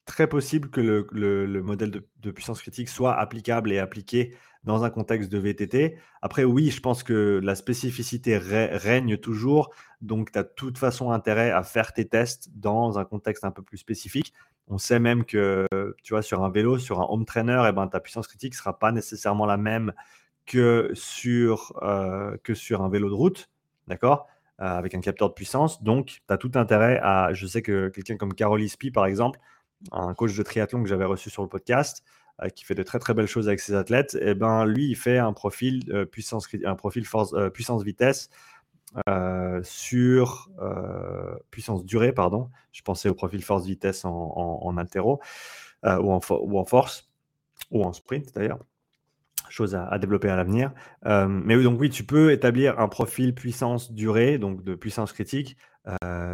très 0.07 0.27
possible 0.27 0.69
que 0.69 1.05
le, 1.11 1.61
modèle 1.61 1.91
de, 1.91 2.31
puissance 2.31 2.61
critique 2.61 2.89
soit 2.89 3.13
applicable 3.19 3.71
et 3.71 3.77
appliqué 3.77 4.35
dans 4.63 4.83
un 4.83 4.89
contexte 4.89 5.31
de 5.31 5.37
VTT. 5.37 5.97
Après, 6.21 6.43
oui, 6.43 6.71
je 6.71 6.81
pense 6.81 7.03
que 7.03 7.39
la 7.43 7.55
spécificité 7.55 8.37
règne 8.37 9.17
toujours, 9.17 9.73
donc 10.01 10.31
tu 10.31 10.39
as 10.39 10.43
de 10.43 10.51
toute 10.55 10.77
façon 10.77 11.11
intérêt 11.11 11.51
à 11.51 11.61
faire 11.63 11.93
tes 11.93 12.07
tests 12.07 12.49
dans 12.55 12.97
un 12.97 13.05
contexte 13.05 13.43
un 13.43 13.51
peu 13.51 13.61
plus 13.61 13.77
spécifique. 13.77 14.33
On 14.69 14.77
sait 14.77 14.99
même 14.99 15.23
que, 15.23 15.65
sur 16.21 16.43
un 16.43 16.49
vélo, 16.49 16.77
sur 16.77 16.99
un 16.99 17.05
home 17.09 17.25
trainer, 17.25 17.63
eh 17.69 17.71
ben, 17.71 17.87
ta 17.87 17.99
puissance 17.99 18.27
critique 18.27 18.53
ne 18.53 18.57
sera 18.57 18.77
pas 18.77 18.91
nécessairement 18.91 19.45
la 19.45 19.57
même 19.57 19.93
que 20.45 20.91
sur, 20.93 21.73
euh, 21.83 22.37
un 22.71 22.89
vélo 22.89 23.09
de 23.09 23.13
route, 23.13 23.49
d'accord 23.87 24.27
euh, 24.61 24.65
Avec 24.65 24.93
un 24.93 25.01
capteur 25.01 25.29
de 25.29 25.33
puissance. 25.33 25.83
Donc, 25.83 26.21
tu 26.27 26.33
as 26.33 26.37
tout 26.37 26.51
intérêt 26.55 26.99
à, 27.01 27.33
je 27.33 27.47
sais 27.47 27.61
que 27.61 27.89
quelqu'un 27.89 28.17
comme 28.17 28.33
Carol 28.33 28.61
Ispi, 28.61 28.91
par 28.91 29.05
exemple, 29.05 29.39
un 29.91 30.13
coach 30.13 30.35
de 30.35 30.43
triathlon 30.43 30.83
que 30.83 30.89
j'avais 30.89 31.05
reçu 31.05 31.29
sur 31.29 31.43
le 31.43 31.49
podcast, 31.49 32.03
euh, 32.41 32.49
qui 32.49 32.65
fait 32.65 32.75
de 32.75 32.83
très 32.83 32.99
très 32.99 33.13
belles 33.13 33.27
choses 33.27 33.47
avec 33.47 33.59
ses 33.59 33.73
athlètes, 33.73 34.17
eh 34.19 34.33
ben 34.33 34.65
lui, 34.65 34.89
il 34.89 34.95
fait 34.95 35.17
un 35.17 35.33
profil 35.33 36.07
puissance 36.11 36.47
vitesse 37.83 38.29
sur 39.63 40.49
puissance 41.51 41.85
durée, 41.85 42.11
pardon. 42.11 42.49
Je 42.71 42.81
pensais 42.81 43.09
au 43.09 43.13
profil 43.13 43.43
force 43.43 43.65
vitesse 43.65 44.05
en, 44.05 44.11
en, 44.11 44.77
altéro 44.77 45.19
ou 45.83 46.11
en, 46.11 46.65
force 46.65 47.09
ou 47.71 47.83
en 47.83 47.93
sprint 47.93 48.33
d'ailleurs. 48.33 48.59
Chose 49.49 49.75
à, 49.75 49.85
à, 49.87 49.97
développer 49.97 50.29
à 50.29 50.35
l'avenir. 50.35 50.71
mais 51.05 51.61
donc 51.61 51.79
oui, 51.79 51.89
tu 51.89 52.03
peux 52.03 52.31
établir 52.31 52.79
un 52.79 52.87
profil 52.87 53.33
puissance 53.33 53.91
durée, 53.91 54.37
donc 54.37 54.63
de 54.63 54.75
puissance 54.75 55.13
critique, 55.13 55.57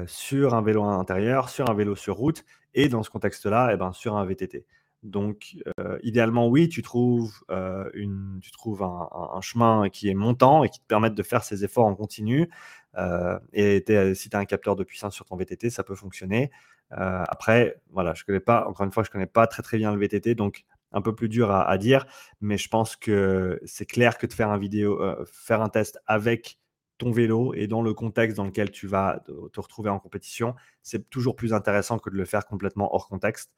sur 0.08 0.54
un 0.54 0.62
vélo 0.62 0.84
intérieur, 0.84 1.50
sur 1.50 1.70
un 1.70 1.74
vélo 1.74 1.96
sur 1.96 2.16
route, 2.16 2.44
et 2.74 2.90
dans 2.90 3.04
ce 3.04 3.10
contexte-là, 3.10 3.72
eh 3.74 3.78
ben, 3.78 3.94
sur 3.94 4.16
un 4.18 4.26
VTT. 4.26 4.66
Donc, 5.04 5.58
euh, 5.80 6.00
idéalement, 6.02 6.48
oui, 6.48 6.70
tu 6.70 6.82
trouves, 6.82 7.44
euh, 7.52 7.90
un, 7.94 9.42
chemin 9.42 9.90
qui 9.90 10.10
est 10.10 10.14
montant 10.14 10.64
et 10.64 10.70
qui 10.70 10.80
te 10.80 10.86
permette 10.86 11.14
de 11.14 11.24
faire 11.24 11.44
ces 11.44 11.66
efforts 11.66 11.86
en 11.86 11.96
continu. 11.96 12.50
Euh, 12.98 13.38
et 13.52 13.84
si 14.16 14.30
tu 14.30 14.38
as 14.38 14.40
un 14.40 14.46
capteur 14.46 14.76
de 14.76 14.84
puissance 14.84 15.14
sur 15.14 15.26
ton 15.26 15.36
VTT, 15.36 15.70
ça 15.70 15.84
peut 15.84 15.96
fonctionner. 15.96 16.52
après, 16.92 17.82
voilà, 17.92 18.14
je 18.14 18.24
connais 18.24 18.40
pas, 18.40 18.66
encore 18.68 18.86
une 18.86 18.92
fois, 18.92 19.04
je 19.04 19.10
connais 19.10 19.26
pas 19.26 19.48
très 19.48 19.64
très 19.64 19.78
bien 19.78 19.92
le 19.94 20.00
VTT, 20.00 20.36
donc 20.36 20.64
un 20.92 21.02
peu 21.02 21.16
plus 21.16 21.28
dur 21.28 21.50
à, 21.52 21.68
à 21.68 21.78
dire, 21.78 22.06
mais 22.40 22.58
je 22.58 22.70
pense 22.70 22.96
que 22.96 23.60
c'est 23.66 23.88
clair 23.88 24.18
que 24.18 24.28
de 24.28 24.34
faire 24.34 24.50
un 24.50 24.60
vidéo, 24.60 25.02
faire 25.26 25.62
un 25.62 25.70
test 25.70 26.00
avec 26.06 26.60
ton 27.00 27.12
vélo 27.12 27.54
et 27.56 27.68
dans 27.68 27.82
le 27.82 27.94
contexte 27.94 28.38
dans 28.38 28.46
lequel 28.46 28.72
tu 28.72 28.88
vas 28.88 29.24
te 29.26 29.60
retrouver 29.60 29.90
en 29.90 30.00
compétition, 30.00 30.56
c'est 30.84 31.10
toujours 31.10 31.36
plus 31.36 31.54
intéressant 31.54 31.98
que 31.98 32.10
de 32.10 32.16
le 32.16 32.26
faire 32.26 32.46
complètement 32.46 32.94
hors 32.94 33.08
contexte. 33.08 33.52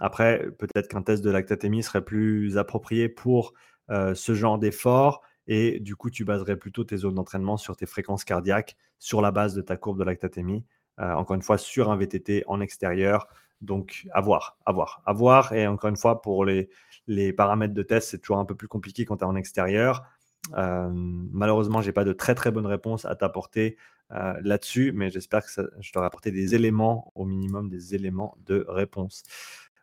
Après, 0.00 0.48
peut-être 0.58 0.88
qu'un 0.88 1.02
test 1.02 1.22
de 1.22 1.30
lactatémie 1.30 1.82
serait 1.82 2.04
plus 2.04 2.58
approprié 2.58 3.08
pour 3.08 3.52
euh, 3.90 4.14
ce 4.14 4.34
genre 4.34 4.58
d'effort 4.58 5.22
et 5.46 5.80
du 5.80 5.96
coup, 5.96 6.10
tu 6.10 6.24
baserais 6.24 6.56
plutôt 6.56 6.84
tes 6.84 6.96
zones 6.96 7.14
d'entraînement 7.14 7.56
sur 7.56 7.76
tes 7.76 7.86
fréquences 7.86 8.24
cardiaques 8.24 8.76
sur 8.98 9.20
la 9.20 9.30
base 9.30 9.54
de 9.54 9.62
ta 9.62 9.76
courbe 9.76 9.98
de 9.98 10.04
lactatémie. 10.04 10.64
encore 10.98 11.34
une 11.34 11.42
fois, 11.42 11.58
sur 11.58 11.90
un 11.90 11.96
VTT 11.96 12.44
en 12.46 12.60
extérieur. 12.60 13.26
Donc, 13.60 14.06
à 14.12 14.20
voir, 14.20 14.58
à 14.64 14.72
voir, 14.72 15.02
à 15.06 15.12
voir. 15.12 15.52
Et 15.52 15.66
encore 15.66 15.90
une 15.90 15.96
fois, 15.96 16.22
pour 16.22 16.44
les, 16.44 16.70
les 17.06 17.32
paramètres 17.32 17.74
de 17.74 17.82
test, 17.82 18.10
c'est 18.10 18.18
toujours 18.18 18.38
un 18.38 18.44
peu 18.44 18.54
plus 18.54 18.68
compliqué 18.68 19.04
quand 19.04 19.18
tu 19.18 19.24
es 19.24 19.26
en 19.26 19.34
extérieur. 19.34 20.04
malheureusement, 20.52 21.80
je 21.80 21.88
n'ai 21.88 21.92
pas 21.92 22.04
de 22.04 22.12
très 22.12 22.34
très 22.34 22.50
bonne 22.50 22.66
réponse 22.66 23.04
à 23.04 23.16
t'apporter 23.16 23.76
là-dessus, 24.10 24.92
mais 24.92 25.10
j'espère 25.10 25.44
que 25.44 25.50
je 25.80 25.92
t'aurai 25.92 26.06
apporté 26.06 26.30
des 26.30 26.54
éléments, 26.54 27.12
au 27.14 27.24
minimum 27.24 27.68
des 27.68 27.94
éléments 27.94 28.36
de 28.44 28.64
réponse. 28.68 29.22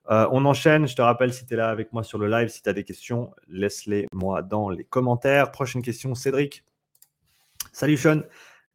On 0.09 0.45
enchaîne. 0.45 0.87
Je 0.87 0.95
te 0.95 1.01
rappelle, 1.01 1.33
si 1.33 1.45
tu 1.45 1.53
es 1.53 1.57
là 1.57 1.69
avec 1.69 1.93
moi 1.93 2.03
sur 2.03 2.17
le 2.17 2.27
live, 2.27 2.49
si 2.49 2.61
tu 2.61 2.69
as 2.69 2.73
des 2.73 2.83
questions, 2.83 3.31
laisse-les 3.47 4.07
moi 4.13 4.41
dans 4.41 4.69
les 4.69 4.83
commentaires. 4.83 5.51
Prochaine 5.51 5.81
question, 5.81 6.15
Cédric. 6.15 6.63
Salut 7.71 7.97
Sean. 7.97 8.21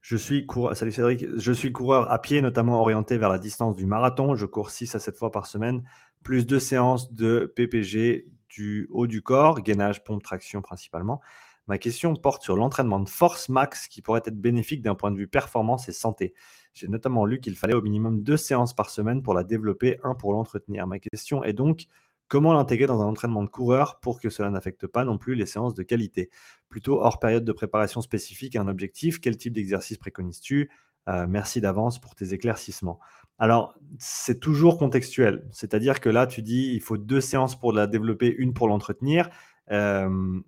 Je 0.02 0.16
suis 0.16 0.46
coureur, 0.46 0.76
salut 0.76 0.90
Cédric, 0.90 1.24
je 1.36 1.52
suis 1.52 1.70
coureur 1.70 2.10
à 2.10 2.20
pied, 2.20 2.42
notamment 2.42 2.80
orienté 2.80 3.18
vers 3.18 3.28
la 3.28 3.38
distance 3.38 3.76
du 3.76 3.86
marathon. 3.86 4.34
Je 4.34 4.46
cours 4.46 4.70
6 4.70 4.96
à 4.96 4.98
7 4.98 5.16
fois 5.16 5.30
par 5.30 5.46
semaine, 5.46 5.84
plus 6.24 6.44
deux 6.44 6.58
séances 6.58 7.14
de 7.14 7.52
PPG 7.54 8.26
du 8.48 8.88
haut 8.90 9.06
du 9.06 9.22
corps, 9.22 9.60
gainage, 9.60 10.02
pompe, 10.02 10.24
traction 10.24 10.60
principalement. 10.60 11.20
Ma 11.68 11.78
question 11.78 12.16
porte 12.16 12.42
sur 12.42 12.56
l'entraînement 12.56 12.98
de 12.98 13.08
force 13.08 13.48
max 13.48 13.86
qui 13.86 14.02
pourrait 14.02 14.22
être 14.24 14.40
bénéfique 14.40 14.82
d'un 14.82 14.96
point 14.96 15.12
de 15.12 15.16
vue 15.16 15.28
performance 15.28 15.88
et 15.88 15.92
santé. 15.92 16.34
J'ai 16.72 16.88
notamment 16.88 17.26
lu 17.26 17.40
qu'il 17.40 17.56
fallait 17.56 17.74
au 17.74 17.82
minimum 17.82 18.22
deux 18.22 18.36
séances 18.36 18.74
par 18.74 18.90
semaine 18.90 19.22
pour 19.22 19.34
la 19.34 19.44
développer, 19.44 19.98
un 20.04 20.14
pour 20.14 20.32
l'entretenir. 20.32 20.86
Ma 20.86 20.98
question 20.98 21.44
est 21.44 21.52
donc 21.52 21.86
comment 22.28 22.54
l'intégrer 22.54 22.86
dans 22.86 23.02
un 23.02 23.06
entraînement 23.06 23.42
de 23.42 23.48
coureur 23.48 24.00
pour 24.00 24.20
que 24.20 24.30
cela 24.30 24.48
n'affecte 24.50 24.86
pas 24.86 25.04
non 25.04 25.18
plus 25.18 25.34
les 25.34 25.46
séances 25.46 25.74
de 25.74 25.82
qualité? 25.82 26.30
Plutôt 26.68 27.00
hors 27.00 27.18
période 27.18 27.44
de 27.44 27.52
préparation 27.52 28.00
spécifique 28.00 28.56
à 28.56 28.62
un 28.62 28.68
objectif, 28.68 29.20
quel 29.20 29.36
type 29.36 29.52
d'exercice 29.52 29.98
préconises-tu? 29.98 30.70
Euh, 31.08 31.26
Merci 31.28 31.60
d'avance 31.60 32.00
pour 32.00 32.14
tes 32.14 32.32
éclaircissements. 32.32 33.00
Alors, 33.38 33.74
c'est 33.98 34.40
toujours 34.40 34.78
contextuel. 34.78 35.46
C'est-à-dire 35.50 36.00
que 36.00 36.08
là, 36.08 36.26
tu 36.26 36.42
dis, 36.42 36.72
il 36.72 36.80
faut 36.80 36.96
deux 36.96 37.20
séances 37.20 37.58
pour 37.58 37.72
la 37.72 37.86
développer, 37.86 38.34
une 38.34 38.54
pour 38.54 38.68
l'entretenir. 38.68 39.28
Euh, 39.70 40.40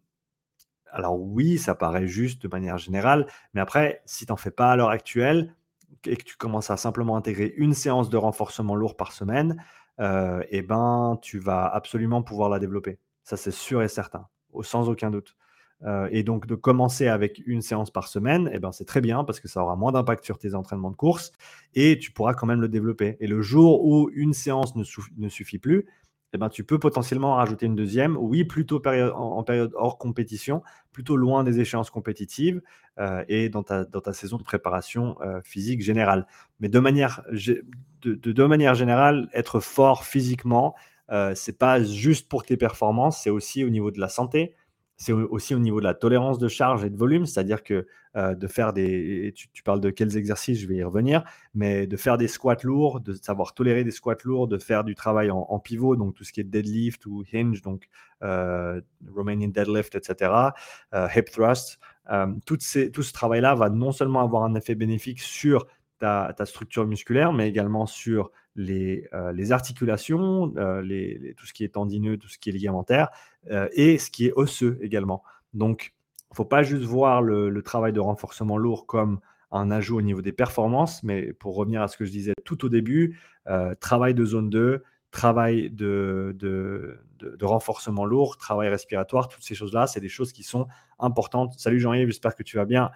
alors 0.90 1.20
oui, 1.20 1.58
ça 1.58 1.74
paraît 1.74 2.06
juste 2.06 2.40
de 2.42 2.48
manière 2.48 2.78
générale, 2.78 3.26
mais 3.52 3.60
après, 3.60 4.00
si 4.06 4.26
tu 4.26 4.32
n'en 4.32 4.36
fais 4.36 4.52
pas 4.52 4.70
à 4.70 4.76
l'heure 4.76 4.90
actuelle 4.90 5.52
et 6.06 6.16
que 6.16 6.24
tu 6.24 6.36
commences 6.36 6.70
à 6.70 6.76
simplement 6.76 7.16
intégrer 7.16 7.54
une 7.56 7.74
séance 7.74 8.10
de 8.10 8.16
renforcement 8.16 8.74
lourd 8.74 8.96
par 8.96 9.12
semaine, 9.12 9.62
euh, 10.00 10.42
eh 10.50 10.62
ben, 10.62 11.18
tu 11.22 11.38
vas 11.38 11.66
absolument 11.66 12.22
pouvoir 12.22 12.48
la 12.48 12.58
développer. 12.58 12.98
Ça, 13.22 13.36
c'est 13.36 13.52
sûr 13.52 13.82
et 13.82 13.88
certain, 13.88 14.26
sans 14.62 14.88
aucun 14.88 15.10
doute. 15.10 15.36
Euh, 15.82 16.08
et 16.10 16.22
donc, 16.22 16.46
de 16.46 16.54
commencer 16.54 17.08
avec 17.08 17.42
une 17.46 17.60
séance 17.60 17.90
par 17.90 18.08
semaine, 18.08 18.50
eh 18.52 18.58
ben, 18.58 18.72
c'est 18.72 18.84
très 18.84 19.00
bien 19.00 19.24
parce 19.24 19.40
que 19.40 19.48
ça 19.48 19.62
aura 19.62 19.76
moins 19.76 19.92
d'impact 19.92 20.24
sur 20.24 20.38
tes 20.38 20.54
entraînements 20.54 20.90
de 20.90 20.96
course 20.96 21.32
et 21.74 21.98
tu 21.98 22.10
pourras 22.10 22.34
quand 22.34 22.46
même 22.46 22.60
le 22.60 22.68
développer. 22.68 23.16
Et 23.20 23.26
le 23.26 23.42
jour 23.42 23.84
où 23.84 24.10
une 24.14 24.32
séance 24.32 24.74
ne 24.76 25.28
suffit 25.28 25.58
plus, 25.58 25.86
eh 26.34 26.38
ben, 26.38 26.48
tu 26.48 26.64
peux 26.64 26.80
potentiellement 26.80 27.36
rajouter 27.36 27.66
une 27.66 27.76
deuxième. 27.76 28.16
Oui, 28.16 28.42
plutôt 28.42 28.82
en, 28.84 29.42
période 29.44 29.72
hors 29.76 29.98
compétition, 29.98 30.62
plutôt 30.90 31.16
loin 31.16 31.44
des 31.44 31.60
échéances 31.60 31.90
compétitives 31.90 32.60
euh, 32.98 33.24
et 33.28 33.48
dans 33.48 33.62
ta, 33.62 33.86
saison 34.12 34.36
de 34.36 34.42
préparation 34.42 35.16
euh, 35.22 35.40
physique 35.44 35.80
générale. 35.80 36.26
Mais 36.58 36.68
de 36.68 36.80
manière, 36.80 37.22
de, 37.30 38.74
générale, 38.74 39.28
être 39.32 39.60
fort 39.60 40.04
physiquement, 40.04 40.74
euh, 41.12 41.34
c'est 41.36 41.56
pas 41.56 41.80
juste 41.80 42.28
pour 42.28 42.44
tes 42.44 42.56
performances, 42.56 43.22
c'est 43.22 43.30
aussi 43.30 43.64
au 43.64 43.70
niveau 43.70 43.92
de 43.92 44.00
la 44.00 44.08
santé, 44.08 44.56
c'est 45.04 45.12
aussi 45.12 45.54
au 45.54 45.58
niveau 45.58 45.80
de 45.80 45.84
la 45.84 45.92
tolérance 45.92 46.38
de 46.38 46.48
charge 46.48 46.82
et 46.82 46.88
de 46.88 46.96
volume, 46.96 47.26
c'est-à-dire 47.26 47.62
que 47.62 47.86
euh, 48.16 48.34
de 48.34 48.46
faire 48.46 48.72
des. 48.72 49.34
Tu, 49.34 49.62
parles 49.62 49.80
de 49.80 49.90
quels 49.90 50.16
exercices, 50.16 50.58
je 50.58 50.66
vais 50.66 50.76
y 50.76 50.82
revenir, 50.82 51.24
mais 51.54 51.86
de 51.86 51.96
faire 51.98 52.16
des 52.16 52.26
squats 52.26 52.56
lourds, 52.62 53.00
de 53.00 53.12
savoir 53.12 53.52
tolérer 53.52 53.84
des 53.84 53.90
squats 53.90 54.16
lourds, 54.24 54.48
de 54.48 54.56
faire 54.56 54.82
du 54.82 54.94
travail 54.94 55.30
en, 55.30 55.58
pivot, 55.58 55.96
donc 55.96 56.14
tout 56.14 56.24
ce 56.24 56.32
qui 56.32 56.40
est 56.40 56.44
deadlift 56.44 57.04
ou 57.04 57.22
hinge, 57.34 57.60
donc 57.60 57.88
euh, 58.22 58.80
Romanian 59.14 59.48
deadlift, 59.48 59.94
etc., 59.94 60.32
euh, 60.94 61.08
hip 61.14 61.24
thrust. 61.30 61.78
tout 62.46 62.56
ce 62.58 63.12
travail-là 63.12 63.54
va 63.54 63.68
non 63.68 63.92
seulement 63.92 64.22
avoir 64.22 64.44
un 64.44 64.54
effet 64.54 64.74
bénéfique 64.74 65.20
sur 65.20 65.66
ta, 65.98 66.32
ta 66.34 66.46
structure 66.46 66.86
musculaire, 66.86 67.34
mais 67.34 67.46
également 67.46 67.84
sur 67.84 68.30
les, 68.56 69.08
les 69.32 69.52
articulations, 69.52 70.52
les, 70.82 71.34
tout 71.36 71.46
ce 71.46 71.52
qui 71.52 71.64
est 71.64 71.70
tendineux, 71.74 72.16
tout 72.18 72.28
ce 72.28 72.38
qui 72.38 72.50
est 72.50 72.52
ligamentaire, 72.52 73.08
et 73.72 73.98
ce 73.98 74.10
qui 74.10 74.26
est 74.26 74.32
osseux 74.34 74.78
également. 74.80 75.22
Donc, 75.52 75.94
il 76.30 76.32
ne 76.32 76.36
faut 76.36 76.44
pas 76.44 76.62
juste 76.62 76.84
voir 76.84 77.22
le, 77.22 77.62
travail 77.62 77.92
de 77.92 78.00
renforcement 78.00 78.56
lourd 78.56 78.86
comme 78.86 79.20
un 79.52 79.70
ajout 79.70 79.98
au 79.98 80.02
niveau 80.02 80.20
des 80.20 80.32
performances, 80.32 81.02
mais 81.02 81.32
pour 81.32 81.54
revenir 81.54 81.80
à 81.80 81.88
ce 81.88 81.96
que 81.96 82.04
je 82.04 82.10
disais 82.10 82.34
tout 82.44 82.64
au 82.64 82.68
début, 82.68 83.20
travail 83.80 84.14
de 84.14 84.24
zone 84.24 84.50
2, 84.50 84.82
travail 85.14 85.70
de, 85.70 86.98
renforcement 87.40 88.04
lourd, 88.04 88.36
travail 88.36 88.68
respiratoire, 88.68 89.28
toutes 89.28 89.44
ces 89.44 89.54
choses-là, 89.54 89.86
c'est 89.86 90.00
des 90.00 90.08
choses 90.08 90.32
qui 90.32 90.42
sont 90.42 90.66
importantes. 90.98 91.54
Salut 91.56 91.78
Jean-Yves, 91.78 92.08
j'espère 92.08 92.34
que 92.34 92.42
tu 92.42 92.56
vas 92.56 92.64
bien. 92.64 92.90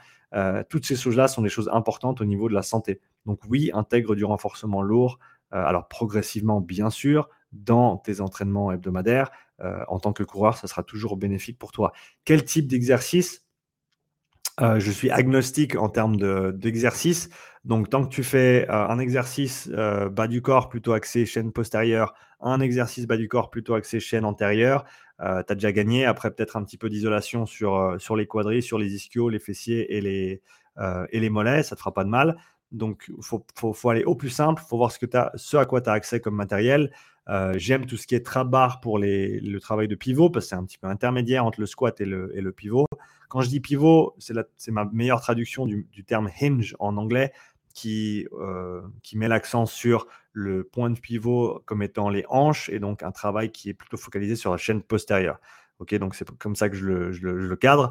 toutes 0.68 0.84
ces 0.84 0.96
choses-là 0.96 1.28
sont 1.28 1.42
des 1.42 1.48
choses 1.48 1.70
importantes 1.72 2.20
au 2.20 2.24
niveau 2.24 2.48
de 2.48 2.54
la 2.54 2.62
santé. 2.62 3.00
Donc 3.24 3.40
oui, 3.48 3.70
intègre 3.72 4.16
du 4.16 4.24
renforcement 4.24 4.82
lourd, 4.82 5.18
euh, 5.20 5.37
alors 5.50 5.88
progressivement, 5.88 6.60
bien 6.60 6.90
sûr, 6.90 7.28
dans 7.52 7.96
tes 7.96 8.20
entraînements 8.20 8.72
hebdomadaires, 8.72 9.30
euh, 9.60 9.82
en 9.88 9.98
tant 9.98 10.12
que 10.12 10.22
coureur, 10.22 10.56
ça 10.56 10.68
sera 10.68 10.82
toujours 10.82 11.16
bénéfique 11.16 11.58
pour 11.58 11.72
toi. 11.72 11.92
Quel 12.24 12.44
type 12.44 12.68
d'exercice 12.68 13.44
euh, 14.60 14.80
je 14.80 14.90
suis 14.90 15.08
agnostique 15.08 15.76
en 15.76 15.88
termes 15.88 16.16
d'exercice. 16.52 17.28
Donc, 17.64 17.90
tant 17.90 18.04
que 18.04 18.08
tu 18.08 18.24
fais 18.24 18.66
un 18.68 18.98
exercice 18.98 19.68
bas 19.68 20.26
du 20.26 20.42
corps 20.42 20.68
plutôt 20.68 20.94
axé 20.94 21.26
chaîne 21.26 21.52
postérieure, 21.52 22.12
un 22.40 22.60
exercice 22.60 23.06
bas 23.06 23.16
du 23.16 23.28
corps 23.28 23.50
plutôt 23.50 23.74
axé 23.74 24.00
chaîne 24.00 24.24
antérieure, 24.24 24.84
tu 25.20 25.24
as 25.24 25.54
déjà 25.54 25.70
gagné. 25.70 26.06
Après, 26.06 26.32
peut-être 26.32 26.56
un 26.56 26.64
petit 26.64 26.76
peu 26.76 26.88
d'isolation 26.88 27.46
sur, 27.46 27.94
sur 28.00 28.16
les 28.16 28.26
quadris, 28.26 28.62
sur 28.62 28.78
les 28.78 28.94
ischios, 28.94 29.28
les 29.28 29.38
fessiers 29.38 29.96
et 29.96 30.00
les, 30.00 30.42
et 31.10 31.20
les 31.20 31.30
mollets, 31.30 31.62
ça 31.62 31.74
ne 31.74 31.76
te 31.76 31.80
fera 31.80 31.94
pas 31.94 32.02
de 32.02 32.10
mal. 32.10 32.36
Donc, 32.72 33.06
il 33.08 33.24
faut, 33.24 33.88
aller 33.88 34.04
au 34.04 34.14
plus 34.14 34.30
simple, 34.30 34.62
il 34.64 34.68
faut 34.68 34.76
voir 34.76 34.92
ce, 34.92 34.98
que 34.98 35.16
as, 35.16 35.32
ce 35.36 35.56
à 35.56 35.64
quoi 35.64 35.80
tu 35.80 35.88
as 35.88 35.92
accès 35.92 36.20
comme 36.20 36.34
matériel. 36.34 36.92
Euh, 37.28 37.54
j'aime 37.56 37.86
tout 37.86 37.96
ce 37.96 38.06
qui 38.06 38.14
est 38.14 38.24
trap-bar 38.24 38.80
pour 38.80 38.98
le 38.98 39.58
travail 39.58 39.88
de 39.88 39.94
pivot, 39.94 40.30
parce 40.30 40.46
que 40.46 40.50
c'est 40.50 40.56
un 40.56 40.64
petit 40.64 40.78
peu 40.78 40.86
intermédiaire 40.86 41.44
entre 41.44 41.60
le 41.60 41.66
squat 41.66 42.00
et 42.00 42.04
le, 42.04 42.52
pivot. 42.52 42.86
Quand 43.28 43.40
je 43.40 43.48
dis 43.48 43.60
pivot, 43.60 44.14
c'est 44.18 44.70
ma 44.70 44.84
meilleure 44.86 45.20
traduction 45.20 45.66
du, 45.66 45.86
terme 46.06 46.30
hinge 46.40 46.74
en 46.78 46.96
anglais, 46.96 47.32
qui, 47.74 48.26
euh, 48.32 48.82
qui 49.02 49.16
met 49.16 49.28
l'accent 49.28 49.66
sur 49.66 50.06
le 50.32 50.64
point 50.64 50.90
de 50.90 50.98
pivot 50.98 51.62
comme 51.64 51.82
étant 51.82 52.08
les 52.08 52.24
hanches, 52.28 52.68
et 52.70 52.80
donc 52.80 53.02
un 53.02 53.12
travail 53.12 53.50
qui 53.50 53.68
est 53.68 53.74
plutôt 53.74 53.96
focalisé 53.96 54.36
sur 54.36 54.50
la 54.50 54.56
chaîne 54.56 54.82
postérieure. 54.82 55.38
Ok, 55.78 55.94
donc 55.94 56.16
c'est 56.16 56.28
comme 56.38 56.56
ça 56.56 56.68
que 56.68 56.76
je 56.76 56.86
le 56.86 57.56
cadre. 57.56 57.90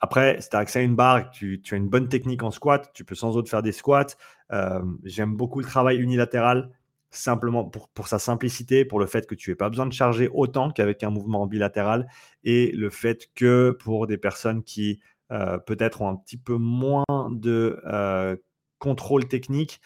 Après, 0.00 0.40
si 0.40 0.48
tu 0.50 0.56
as 0.56 0.60
accès 0.60 0.80
à 0.80 0.82
une 0.82 0.94
barre, 0.94 1.30
tu, 1.30 1.60
as 1.70 1.76
une 1.76 1.88
bonne 1.88 2.08
technique 2.08 2.42
en 2.42 2.50
squat, 2.50 2.90
tu 2.94 3.04
peux 3.04 3.14
sans 3.14 3.32
doute 3.32 3.48
faire 3.48 3.62
des 3.62 3.72
squats. 3.72 4.06
Euh, 4.52 4.80
j'aime 5.04 5.34
beaucoup 5.34 5.60
le 5.60 5.66
travail 5.66 5.98
unilatéral, 5.98 6.70
simplement 7.10 7.64
pour, 7.64 7.88
pour, 7.88 8.08
sa 8.08 8.18
simplicité, 8.18 8.84
pour 8.84 9.00
le 9.00 9.06
fait 9.06 9.26
que 9.26 9.34
tu 9.34 9.50
n'aies 9.50 9.56
pas 9.56 9.68
besoin 9.68 9.86
de 9.86 9.92
charger 9.92 10.28
autant 10.32 10.70
qu'avec 10.70 11.02
un 11.02 11.10
mouvement 11.10 11.46
bilatéral, 11.46 12.08
et 12.44 12.70
le 12.72 12.90
fait 12.90 13.30
que 13.34 13.76
pour 13.82 14.06
des 14.06 14.18
personnes 14.18 14.62
qui 14.62 15.00
euh, 15.32 15.58
peut-être 15.58 16.02
ont 16.02 16.08
un 16.08 16.16
petit 16.16 16.38
peu 16.38 16.56
moins 16.56 17.04
de 17.30 17.80
euh, 17.86 18.36
contrôle 18.78 19.26
technique 19.26 19.80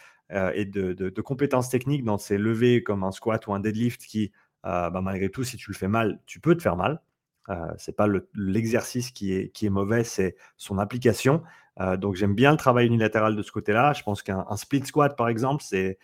et 0.55 0.65
de, 0.65 0.95
de, 0.95 1.21
compétences 1.21 1.69
techniques 1.69 2.05
dans 2.05 2.17
ces 2.17 2.39
levées 2.39 2.83
comme 2.83 3.05
un 3.05 3.13
squat 3.13 3.47
ou 3.47 3.53
un 3.53 3.61
deadlift 3.61 4.01
qui, 4.01 4.33
bah, 4.63 4.91
malgré 5.03 5.29
tout, 5.29 5.45
si 5.45 5.59
tu 5.59 5.71
le 5.71 5.77
fais 5.77 5.89
mal, 5.89 6.21
tu 6.25 6.41
peux 6.41 6.57
te 6.57 6.63
faire 6.63 6.75
mal. 6.75 7.03
Euh, 7.49 7.73
c'est 7.77 7.97
pas 7.97 8.07
l'exercice 8.35 9.11
qui, 9.11 9.33
est, 9.33 9.49
qui 9.51 9.67
est 9.67 9.71
mauvais, 9.71 10.05
c'est 10.05 10.37
son 10.57 10.79
application. 10.79 11.43
Euh, 11.81 11.97
donc 11.97 12.15
j'aime 12.15 12.35
bien 12.35 12.51
le 12.53 12.57
travail 12.57 12.87
unilatéral 12.87 13.37
de 13.37 13.43
ce 13.43 13.53
côté-là. 13.53 13.93
Je 13.93 14.03
pense 14.03 14.23
qu'un 14.23 14.57
split 14.57 14.85
squat, 14.85 15.17
par 15.17 15.29
exemple, 15.29 15.65
c'est 15.65 15.99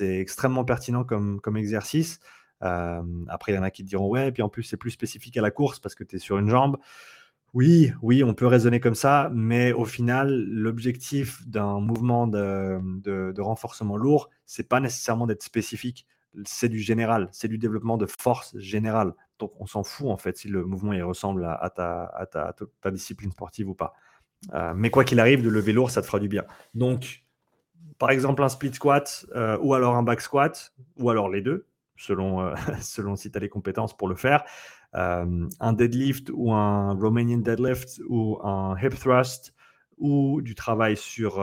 extrêmement 0.00 0.64
pertinent 0.64 1.04
comme, 1.04 1.40
comme 1.40 1.56
exercice. 1.56 2.20
Euh, 2.62 3.02
après, 3.28 3.52
il 3.52 3.56
y 3.56 3.58
en 3.58 3.62
a 3.62 3.70
qui 3.70 3.84
diront 3.84 4.08
ouais, 4.08 4.28
et 4.28 4.32
puis 4.32 4.42
en 4.42 4.48
plus, 4.48 4.62
c'est 4.62 4.76
plus 4.76 4.90
spécifique 4.90 5.36
à 5.36 5.42
la 5.42 5.50
course 5.50 5.80
parce 5.80 5.94
que 5.94 6.04
tu 6.04 6.16
es 6.16 6.18
sur 6.18 6.38
une 6.38 6.48
jambe. 6.48 6.78
Oui, 7.52 7.92
oui, 8.02 8.24
on 8.24 8.34
peut 8.34 8.48
raisonner 8.48 8.80
comme 8.80 8.96
ça, 8.96 9.30
mais 9.32 9.72
au 9.72 9.84
final, 9.84 10.44
l'objectif 10.48 11.46
d'un 11.46 11.78
mouvement 11.78 12.26
de, 12.26 12.80
de, 13.00 13.32
de, 13.32 13.40
renforcement 13.40 13.96
lourd, 13.96 14.28
c'est 14.44 14.68
pas 14.68 14.80
nécessairement 14.80 15.28
d'être 15.28 15.44
spécifique, 15.44 16.04
c'est 16.44 16.68
du 16.68 16.78
général, 16.78 17.28
c'est 17.32 17.48
du 17.48 17.58
développement 17.58 17.96
de 17.96 18.06
force 18.06 18.56
générale. 18.58 19.14
Donc 19.38 19.52
on 19.60 19.66
s'en 19.66 19.84
fout 19.84 20.08
en 20.08 20.16
fait 20.16 20.36
si 20.36 20.48
le 20.48 20.64
mouvement 20.64 20.92
il 20.92 21.02
ressemble 21.02 21.44
à, 21.44 21.70
ta, 21.70 22.90
discipline 22.90 23.32
sportive 23.32 23.68
ou 23.68 23.74
pas. 23.74 23.94
Euh, 24.52 24.74
mais 24.76 24.90
quoi 24.90 25.04
qu'il 25.04 25.20
arrive, 25.20 25.42
de 25.42 25.48
lever 25.48 25.72
lourd, 25.72 25.90
ça 25.90 26.02
te 26.02 26.06
fera 26.06 26.18
du 26.18 26.28
bien. 26.28 26.44
Donc, 26.74 27.24
par 27.98 28.10
exemple, 28.10 28.42
un 28.42 28.48
split 28.48 28.74
squat 28.74 29.26
euh, 29.34 29.56
ou 29.62 29.74
alors 29.74 29.96
un 29.96 30.02
back 30.02 30.20
squat, 30.20 30.74
ou 30.98 31.08
alors 31.08 31.30
les 31.30 31.40
deux, 31.40 31.66
selon, 31.96 32.42
euh, 32.42 32.54
selon 32.80 33.16
si 33.16 33.30
tu 33.30 33.38
as 33.38 33.40
les 33.40 33.48
compétences 33.48 33.96
pour 33.96 34.08
le 34.08 34.16
faire. 34.16 34.44
un 34.92 35.72
deadlift 35.72 36.30
ou 36.32 36.52
un 36.52 36.92
Romanian 36.94 37.38
deadlift 37.38 38.00
ou 38.08 38.38
un 38.44 38.76
hip 38.80 38.90
thrust 38.90 39.54
ou 39.96 40.40
du 40.42 40.54
travail 40.54 40.96
sur, 40.96 41.34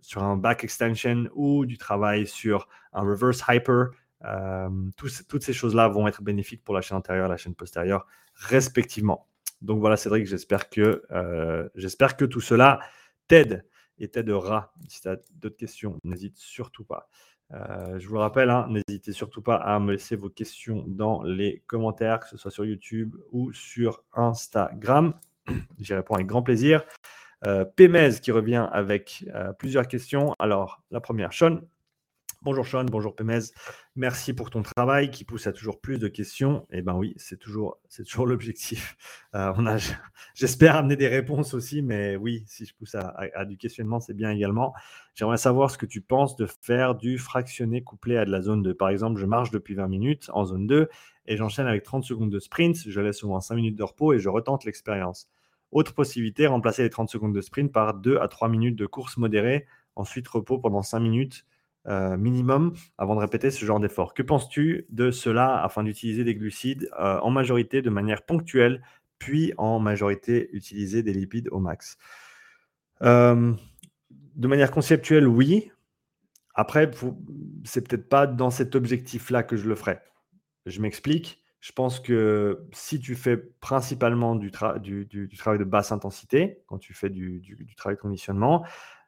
sur 0.00 0.22
un 0.22 0.36
back 0.36 0.64
extension 0.64 1.28
ou 1.34 1.64
du 1.66 1.78
travail 1.78 2.26
sur 2.26 2.68
un 2.92 3.02
reverse 3.02 3.42
hyper. 3.48 3.90
Euh, 4.24 4.68
toutes 4.96 5.42
ces 5.42 5.52
choses-là 5.52 5.88
vont 5.88 6.06
être 6.08 6.22
bénéfiques 6.22 6.64
pour 6.64 6.74
la 6.74 6.80
chaîne 6.80 6.98
antérieure 6.98 7.26
et 7.26 7.30
la 7.30 7.36
chaîne 7.36 7.54
postérieure, 7.54 8.06
respectivement. 8.34 9.26
Donc 9.60 9.80
voilà, 9.80 9.96
Cédric, 9.96 10.26
j'espère 10.26 10.70
que, 10.70 11.02
euh, 11.10 11.68
j'espère 11.74 12.16
que 12.16 12.24
tout 12.24 12.40
cela 12.40 12.80
t'aide 13.28 13.64
et 13.98 14.08
t'aidera. 14.08 14.72
Si 14.88 15.00
tu 15.00 15.08
as 15.08 15.16
d'autres 15.34 15.56
questions, 15.56 15.98
n'hésite 16.04 16.36
surtout 16.38 16.84
pas. 16.84 17.08
je 17.98 18.08
vous 18.08 18.16
rappelle, 18.16 18.48
hein, 18.48 18.66
n'hésitez 18.70 19.12
surtout 19.12 19.42
pas 19.42 19.56
à 19.56 19.78
me 19.78 19.92
laisser 19.92 20.16
vos 20.16 20.30
questions 20.30 20.84
dans 20.88 21.22
les 21.22 21.62
commentaires, 21.66 22.20
que 22.20 22.28
ce 22.28 22.38
soit 22.38 22.50
sur 22.50 22.64
YouTube 22.64 23.14
ou 23.30 23.52
sur 23.52 24.02
Instagram. 24.14 25.14
J'y 25.78 25.94
réponds 25.94 26.14
avec 26.14 26.26
grand 26.26 26.42
plaisir. 26.42 26.82
Euh, 27.46 27.64
Pémez 27.64 28.20
qui 28.20 28.30
revient 28.30 28.68
avec 28.72 29.24
euh, 29.34 29.52
plusieurs 29.52 29.88
questions. 29.88 30.34
Alors, 30.38 30.82
la 30.90 31.00
première, 31.00 31.32
Sean? 31.32 31.60
Bonjour 32.44 32.66
Sean, 32.66 32.84
bonjour 32.86 33.14
Pémez. 33.14 33.38
Merci 33.94 34.32
pour 34.32 34.50
ton 34.50 34.62
travail 34.62 35.12
qui 35.12 35.22
pousse 35.22 35.46
à 35.46 35.52
toujours 35.52 35.80
plus 35.80 36.00
de 36.00 36.08
questions. 36.08 36.66
Eh 36.72 36.82
bien 36.82 36.94
oui, 36.94 37.14
c'est 37.16 37.38
toujours, 37.38 37.78
l'objectif. 38.26 38.96
Euh, 39.36 39.52
j'espère 40.34 40.74
amener 40.74 40.96
des 40.96 41.06
réponses 41.06 41.54
aussi, 41.54 41.82
mais 41.82 42.16
oui, 42.16 42.42
si 42.48 42.66
je 42.66 42.74
pousse 42.74 42.96
à, 42.96 43.44
du 43.44 43.56
questionnement, 43.56 44.00
c'est 44.00 44.12
bien 44.12 44.32
également. 44.32 44.74
J'aimerais 45.14 45.36
savoir 45.36 45.70
ce 45.70 45.78
que 45.78 45.86
tu 45.86 46.00
penses 46.00 46.34
de 46.34 46.46
faire 46.46 46.96
du 46.96 47.16
fractionné 47.16 47.84
couplé 47.84 48.16
à 48.16 48.24
de 48.24 48.32
la 48.32 48.42
zone 48.42 48.64
2. 48.64 48.74
Par 48.74 48.88
exemple, 48.88 49.20
je 49.20 49.26
marche 49.26 49.52
depuis 49.52 49.76
20 49.76 49.86
minutes 49.86 50.28
en 50.32 50.44
zone 50.44 50.66
2 50.66 50.88
et 51.26 51.36
j'enchaîne 51.36 51.68
avec 51.68 51.84
30 51.84 52.02
secondes 52.02 52.30
de 52.30 52.40
sprint. 52.40 52.76
Je 52.88 53.00
laisse 53.00 53.18
souvent 53.18 53.38
5 53.38 53.54
minutes 53.54 53.76
de 53.76 53.84
repos 53.84 54.14
et 54.14 54.18
je 54.18 54.28
retente 54.28 54.64
l'expérience. 54.64 55.30
Autre 55.70 55.94
possibilité, 55.94 56.48
remplacer 56.48 56.82
les 56.82 56.90
30 56.90 57.08
secondes 57.08 57.36
de 57.36 57.40
sprint 57.40 57.70
par 57.70 57.94
2 57.94 58.18
à 58.18 58.26
3 58.26 58.48
minutes 58.48 58.74
de 58.74 58.86
course 58.86 59.16
modérée, 59.16 59.64
ensuite 59.94 60.26
repos 60.26 60.58
pendant 60.58 60.82
5 60.82 60.98
minutes 60.98 61.46
euh, 61.88 62.16
minimum 62.16 62.74
avant 62.96 63.16
de 63.16 63.20
répéter 63.20 63.50
ce 63.50 63.64
genre 63.64 63.80
d'effort. 63.80 64.14
Que 64.14 64.22
penses-tu 64.22 64.86
de 64.90 65.10
cela 65.10 65.60
afin 65.64 65.82
d'utiliser 65.82 66.22
des 66.22 66.36
glucides 66.36 66.88
euh, 67.00 67.18
en 67.18 67.30
majorité 67.30 67.82
de 67.82 67.90
manière 67.90 68.22
ponctuelle, 68.22 68.84
puis 69.18 69.52
en 69.58 69.80
majorité 69.80 70.48
utiliser 70.52 71.02
des 71.02 71.12
lipides 71.12 71.48
au 71.50 71.58
max? 71.58 71.98
Euh, 73.02 73.52
De 74.36 74.46
manière 74.46 74.70
conceptuelle, 74.70 75.26
oui. 75.26 75.72
Après, 76.54 76.88
c'est 77.64 77.88
peut-être 77.88 78.08
pas 78.08 78.28
dans 78.28 78.50
cet 78.50 78.76
objectif-là 78.76 79.42
que 79.42 79.56
je 79.56 79.68
le 79.68 79.74
ferai. 79.74 79.98
Je 80.66 80.80
m'explique. 80.80 81.42
Je 81.58 81.72
pense 81.72 81.98
que 81.98 82.64
si 82.72 83.00
tu 83.00 83.16
fais 83.16 83.36
principalement 83.36 84.36
du, 84.36 84.52
travail 84.52 84.80
de 84.80 85.64
basse 85.64 85.90
intensité, 85.90 86.62
quand 86.66 86.78
tu 86.78 86.94
fais 86.94 87.10
du, 87.10 87.74
travail 87.76 87.96
de 87.96 88.00
conditionnement, 88.00 88.64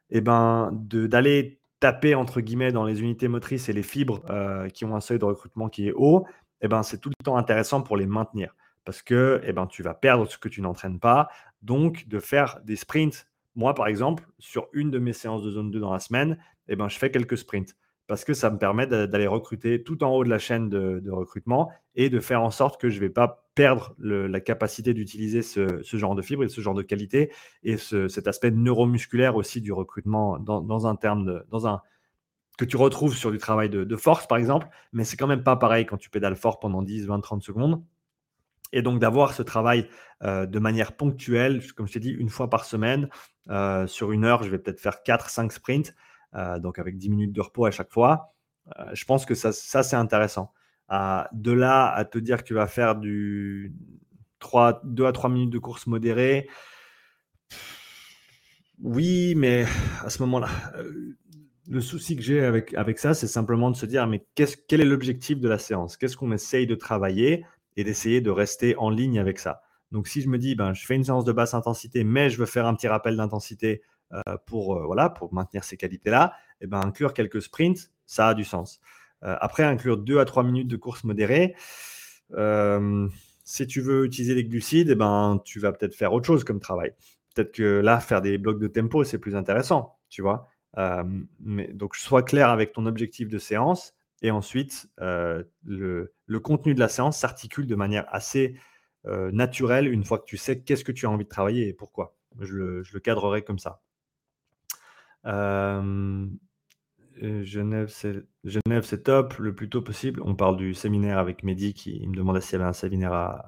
eh 0.09 0.19
ben, 0.19 0.71
d'aller 0.73 1.61
taper 1.85 2.15
entre 2.15 2.41
guillemets 2.41 2.71
dans 2.71 2.83
les 2.83 3.01
unités 3.01 3.27
motrices 3.27 3.69
et 3.69 3.73
les 3.73 3.83
fibres 3.83 4.23
euh, 4.31 4.69
qui 4.69 4.85
ont 4.85 4.95
un 4.95 5.01
seuil 5.01 5.19
de 5.19 5.25
recrutement 5.25 5.69
qui 5.69 5.87
est 5.87 5.93
haut, 5.93 6.25
eh 6.61 6.67
ben, 6.67 6.81
c'est 6.81 6.97
tout 6.97 7.09
le 7.09 7.23
temps 7.23 7.37
intéressant 7.37 7.83
pour 7.83 7.95
les 7.95 8.07
maintenir 8.07 8.55
parce 8.85 9.03
que 9.03 9.39
eh 9.43 9.53
ben, 9.53 9.67
tu 9.67 9.83
vas 9.83 9.93
perdre 9.93 10.25
ce 10.25 10.39
que 10.39 10.49
tu 10.49 10.61
n'entraînes 10.61 10.99
pas. 10.99 11.27
Donc, 11.61 12.07
de 12.07 12.19
faire 12.19 12.59
des 12.63 12.75
sprints. 12.75 13.27
Moi, 13.55 13.75
par 13.75 13.85
exemple, 13.85 14.27
sur 14.39 14.67
une 14.73 14.89
de 14.89 14.97
mes 14.97 15.13
séances 15.13 15.43
de 15.43 15.51
zone 15.51 15.69
2 15.69 15.79
dans 15.79 15.93
la 15.93 15.99
semaine, 15.99 16.39
et 16.67 16.75
ben, 16.75 16.89
je 16.89 16.97
fais 16.97 17.11
quelques 17.11 17.37
sprints 17.37 17.75
parce 18.07 18.23
que 18.23 18.33
ça 18.33 18.49
me 18.49 18.57
permet 18.57 18.87
d'aller 18.87 19.27
recruter 19.27 19.83
tout 19.83 20.03
en 20.03 20.11
haut 20.11 20.23
de 20.23 20.29
la 20.29 20.37
chaîne 20.37 20.69
de, 20.69 21.09
recrutement 21.09 21.71
et 21.95 22.09
de 22.09 22.19
faire 22.19 22.41
en 22.41 22.51
sorte 22.51 22.79
que 22.79 22.89
je 22.89 22.95
ne 22.95 23.01
vais 23.01 23.09
pas 23.09 23.47
perdre 23.55 23.95
la 23.99 24.39
capacité 24.39 24.93
d'utiliser 24.93 25.41
ce, 25.41 25.81
genre 25.93 26.15
de 26.15 26.21
fibre 26.21 26.43
et 26.43 26.49
ce 26.49 26.61
genre 26.61 26.75
de 26.75 26.83
qualité 26.83 27.31
et 27.63 27.77
cet 27.77 28.27
aspect 28.27 28.51
neuromusculaire 28.51 29.35
aussi 29.35 29.61
du 29.61 29.71
recrutement 29.71 30.37
dans, 30.39 30.87
un 30.87 30.95
terme 30.95 31.43
un 31.51 31.81
que 32.57 32.65
tu 32.65 32.77
retrouves 32.77 33.15
sur 33.15 33.31
du 33.31 33.37
travail 33.37 33.69
de, 33.69 33.95
force 33.95 34.27
par 34.27 34.37
exemple, 34.37 34.67
mais 34.93 35.03
c'est 35.03 35.17
quand 35.17 35.27
même 35.27 35.43
pas 35.43 35.55
pareil 35.55 35.85
quand 35.85 35.97
tu 35.97 36.09
pédales 36.09 36.35
fort 36.35 36.59
pendant 36.59 36.81
10, 36.81 37.07
20, 37.07 37.19
30 37.19 37.43
secondes. 37.43 37.83
Et 38.71 38.81
donc 38.81 38.99
d'avoir 38.99 39.33
ce 39.33 39.43
travail 39.43 39.87
euh, 40.23 40.45
de 40.45 40.59
manière 40.59 40.93
ponctuelle, 40.93 41.61
comme 41.73 41.87
je 41.87 41.93
t'ai 41.93 41.99
dit, 41.99 42.11
une 42.11 42.29
fois 42.29 42.49
par 42.49 42.65
semaine, 42.65 43.09
euh, 43.49 43.87
sur 43.87 44.11
une 44.11 44.25
heure, 44.25 44.43
je 44.43 44.49
vais 44.49 44.57
peut-être 44.57 44.79
faire 44.79 45.03
4, 45.03 45.29
5 45.29 45.51
sprints. 45.51 45.95
Euh, 46.33 46.59
donc 46.59 46.79
avec 46.79 46.97
10 46.97 47.09
minutes 47.09 47.33
de 47.33 47.41
repos 47.41 47.65
à 47.65 47.71
chaque 47.71 47.91
fois. 47.91 48.33
Euh, 48.79 48.85
je 48.93 49.05
pense 49.05 49.25
que 49.25 49.35
ça, 49.35 49.51
c'est 49.51 49.95
intéressant. 49.95 50.51
Euh, 50.91 51.23
de 51.31 51.51
là 51.51 51.87
à 51.91 52.05
te 52.05 52.17
dire 52.17 52.37
que 52.37 52.43
tu 52.43 52.53
vas 52.53 52.67
faire 52.67 52.95
du 52.95 53.73
3, 54.39 54.81
2 54.83 55.05
à 55.05 55.11
3 55.11 55.29
minutes 55.29 55.51
de 55.51 55.59
course 55.59 55.87
modérée, 55.87 56.47
oui, 58.81 59.35
mais 59.35 59.65
à 60.03 60.09
ce 60.09 60.21
moment-là, 60.23 60.49
le 61.67 61.81
souci 61.81 62.15
que 62.15 62.21
j'ai 62.21 62.43
avec, 62.43 62.99
ça, 62.99 63.13
c'est 63.13 63.27
simplement 63.27 63.71
de 63.71 63.75
se 63.75 63.85
dire, 63.85 64.05
mais 64.07 64.25
quel 64.35 64.81
est 64.81 64.85
l'objectif 64.85 65.39
de 65.39 65.47
la 65.47 65.57
séance? 65.57 65.97
Qu'est-ce 65.97 66.17
qu'on 66.17 66.31
essaye 66.31 66.67
de 66.67 66.75
travailler 66.75 67.45
et 67.77 67.83
d'essayer 67.83 68.21
de 68.21 68.29
rester 68.29 68.75
en 68.77 68.89
ligne 68.89 69.17
avec 69.17 69.39
ça? 69.39 69.61
Donc 69.91 70.07
si 70.07 70.21
je 70.21 70.29
me 70.29 70.37
dis, 70.37 70.55
ben, 70.55 70.73
je 70.73 70.85
fais 70.85 70.95
une 70.95 71.03
séance 71.03 71.25
de 71.25 71.31
basse 71.31 71.53
intensité, 71.53 72.03
mais 72.03 72.29
je 72.29 72.37
veux 72.37 72.45
faire 72.45 72.65
un 72.65 72.75
petit 72.75 72.87
rappel 72.87 73.15
d'intensité 73.15 73.81
pour, 74.45 74.77
euh, 74.77 74.85
voilà, 74.85 75.09
pour 75.09 75.33
maintenir 75.33 75.63
ces 75.63 75.77
qualités-là, 75.77 76.33
eh 76.61 76.67
ben, 76.67 76.79
inclure 76.79 77.13
quelques 77.13 77.41
sprints, 77.41 77.91
ça 78.05 78.29
a 78.29 78.33
du 78.33 78.43
sens. 78.43 78.79
Euh, 79.23 79.35
après, 79.39 79.63
inclure 79.63 79.97
2 79.97 80.19
à 80.19 80.25
3 80.25 80.43
minutes 80.43 80.67
de 80.67 80.77
course 80.77 81.03
modérée, 81.03 81.55
si 83.47 83.67
tu 83.67 83.79
veux 83.79 84.05
utiliser 84.05 84.33
des 84.33 84.43
glucides, 84.43 84.89
eh 84.89 84.95
ben, 84.95 85.39
tu 85.45 85.59
vas 85.59 85.71
peut-être 85.71 85.95
faire 85.95 86.13
autre 86.13 86.25
chose 86.25 86.43
comme 86.43 86.59
travail. 86.59 86.93
Peut-être 87.35 87.51
que 87.51 87.79
là, 87.79 87.99
faire 87.99 88.21
des 88.21 88.37
blocs 88.37 88.59
de 88.59 88.67
tempo, 88.67 89.03
c'est 89.03 89.19
plus 89.19 89.35
intéressant, 89.35 89.97
tu 90.09 90.21
vois. 90.23 90.49
mais, 91.39 91.67
donc, 91.73 91.95
sois 91.95 92.23
clair 92.23 92.49
avec 92.49 92.73
ton 92.73 92.85
objectif 92.87 93.27
de 93.27 93.37
séance 93.37 93.93
et 94.23 94.31
ensuite, 94.31 94.89
le, 94.97 96.11
contenu 96.41 96.73
de 96.73 96.79
la 96.79 96.89
séance 96.89 97.19
s'articule 97.19 97.67
de 97.67 97.75
manière 97.75 98.05
assez 98.09 98.55
naturelle 99.05 99.87
une 99.87 100.03
fois 100.03 100.17
que 100.17 100.25
tu 100.25 100.37
sais 100.37 100.61
qu'est-ce 100.61 100.83
que 100.83 100.91
tu 100.91 101.05
as 101.05 101.11
envie 101.11 101.25
de 101.25 101.29
travailler 101.29 101.67
et 101.67 101.73
pourquoi. 101.73 102.15
Je 102.39 102.81
je 102.83 102.93
le 102.93 102.99
cadrerai 102.99 103.43
comme 103.43 103.59
ça. 103.59 103.83
Euh, 105.25 106.27
Genève, 107.43 107.89
c'est 107.89 109.03
top, 109.03 109.37
le 109.37 109.55
plus 109.55 109.69
tôt 109.69 109.81
possible. 109.81 110.21
On 110.23 110.35
parle 110.35 110.57
du 110.57 110.73
séminaire 110.73 111.17
avec 111.17 111.43
Mehdi 111.43 111.73
qui 111.73 112.05
me 112.07 112.15
demandait 112.15 112.41
s'il 112.41 112.53
y 112.53 112.55
avait 112.61 112.69
un 112.69 112.73
séminaire 112.73 113.41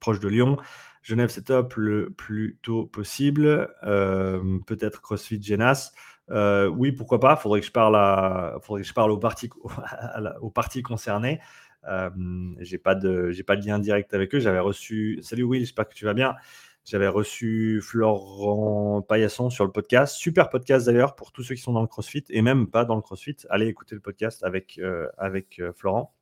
proche 0.00 0.20
de 0.20 0.28
Lyon. 0.28 0.56
Genève, 1.02 1.28
c'est 1.28 1.44
top, 1.44 1.74
le 1.76 2.10
plus 2.10 2.58
tôt 2.62 2.86
possible. 2.86 3.74
Peut-être 3.82 5.02
CrossFit 5.02 5.42
Genas. 5.42 5.92
Euh, 6.30 6.68
oui, 6.68 6.92
pourquoi 6.92 7.20
pas? 7.20 7.36
Faudrait 7.36 7.60
que 7.60 7.66
je 7.66 7.72
parle 7.72 7.96
à, 7.96 8.56
faudrait 8.62 8.82
que 8.82 8.88
je 8.88 8.94
parle 8.94 9.10
aux 9.10 9.18
parties, 9.18 9.50
aux 10.40 10.50
parties 10.50 10.82
concernées. 10.82 11.40
j'ai 12.60 12.78
pas 12.78 12.94
de, 12.94 13.30
j'ai 13.30 13.42
pas 13.42 13.56
de 13.56 13.66
lien 13.66 13.78
direct 13.78 14.14
avec 14.14 14.34
eux. 14.34 14.40
J'avais 14.40 14.60
reçu. 14.60 15.20
Salut 15.22 15.42
Will, 15.42 15.60
j'espère 15.60 15.88
que 15.88 15.94
tu 15.94 16.04
vas 16.06 16.14
bien. 16.14 16.34
J'avais 16.84 17.08
reçu 17.08 17.80
Florent 17.80 19.00
Paillasson 19.00 19.48
sur 19.48 19.64
le 19.64 19.72
podcast. 19.72 20.16
Super 20.16 20.50
podcast 20.50 20.84
d'ailleurs 20.84 21.14
pour 21.14 21.32
tous 21.32 21.42
ceux 21.42 21.54
qui 21.54 21.62
sont 21.62 21.72
dans 21.72 21.80
le 21.80 21.86
CrossFit 21.86 22.24
et 22.28 22.42
même 22.42 22.66
pas 22.66 22.84
dans 22.84 22.94
le 22.94 23.00
CrossFit. 23.00 23.36
Allez 23.48 23.68
écouter 23.68 23.94
le 23.94 24.02
podcast 24.02 24.44
avec, 24.44 24.76
euh, 24.76 25.08
avec 25.16 25.60
euh, 25.60 25.72
Florent. 25.72 26.14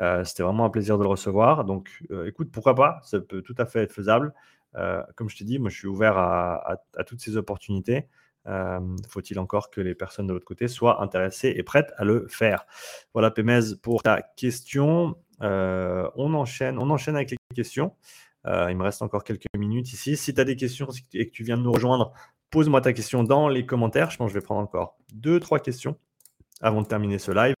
Euh, 0.00 0.22
c'était 0.22 0.44
vraiment 0.44 0.64
un 0.64 0.70
plaisir 0.70 0.96
de 0.96 1.02
le 1.02 1.08
recevoir. 1.08 1.64
Donc 1.64 2.04
écoute, 2.24 2.52
pourquoi 2.52 2.76
pas? 2.76 3.00
Ça 3.02 3.18
peut 3.18 3.42
tout 3.42 3.56
à 3.58 3.66
fait 3.66 3.82
être 3.82 3.92
faisable. 3.92 4.32
comme 5.16 5.28
je 5.28 5.36
t'ai 5.38 5.44
dit, 5.44 5.58
moi 5.58 5.70
je 5.70 5.76
suis 5.76 5.88
ouvert 5.88 6.16
à, 6.18 6.76
toutes 7.04 7.20
ces 7.20 7.36
opportunités. 7.36 8.06
Faut-il 9.08 9.40
encore 9.40 9.70
que 9.70 9.80
les 9.80 9.96
personnes 9.96 10.28
de 10.28 10.32
l'autre 10.32 10.44
côté 10.44 10.68
soient 10.68 11.02
intéressées 11.02 11.52
et 11.56 11.64
prêtes 11.64 11.92
à 11.96 12.04
le 12.04 12.28
faire? 12.28 12.64
Voilà, 13.12 13.32
Pémez, 13.32 13.74
pour 13.82 14.04
ta 14.04 14.22
question. 14.22 15.16
on, 15.40 16.34
enchaîne, 16.34 16.78
on 16.78 16.90
enchaîne 16.90 17.16
avec 17.16 17.32
les 17.32 17.38
questions. 17.56 17.92
Euh, 18.46 18.70
il 18.70 18.76
me 18.76 18.82
reste 18.82 19.02
encore 19.02 19.24
quelques 19.24 19.46
minutes 19.56 19.92
ici. 19.92 20.16
Si 20.16 20.32
tu 20.32 20.40
as 20.40 20.44
des 20.44 20.56
questions 20.56 20.88
et 21.12 21.26
que 21.26 21.32
tu 21.32 21.42
viens 21.42 21.56
de 21.56 21.62
nous 21.62 21.72
rejoindre, 21.72 22.12
pose-moi 22.50 22.80
ta 22.80 22.92
question 22.92 23.22
dans 23.22 23.48
les 23.48 23.66
commentaires. 23.66 24.10
Je 24.10 24.16
pense 24.16 24.28
que 24.28 24.34
je 24.34 24.38
vais 24.38 24.44
prendre 24.44 24.60
encore 24.60 24.96
deux, 25.12 25.40
trois 25.40 25.58
questions 25.58 25.96
avant 26.60 26.82
de 26.82 26.86
terminer 26.86 27.18
ce 27.18 27.32
live. 27.32 27.54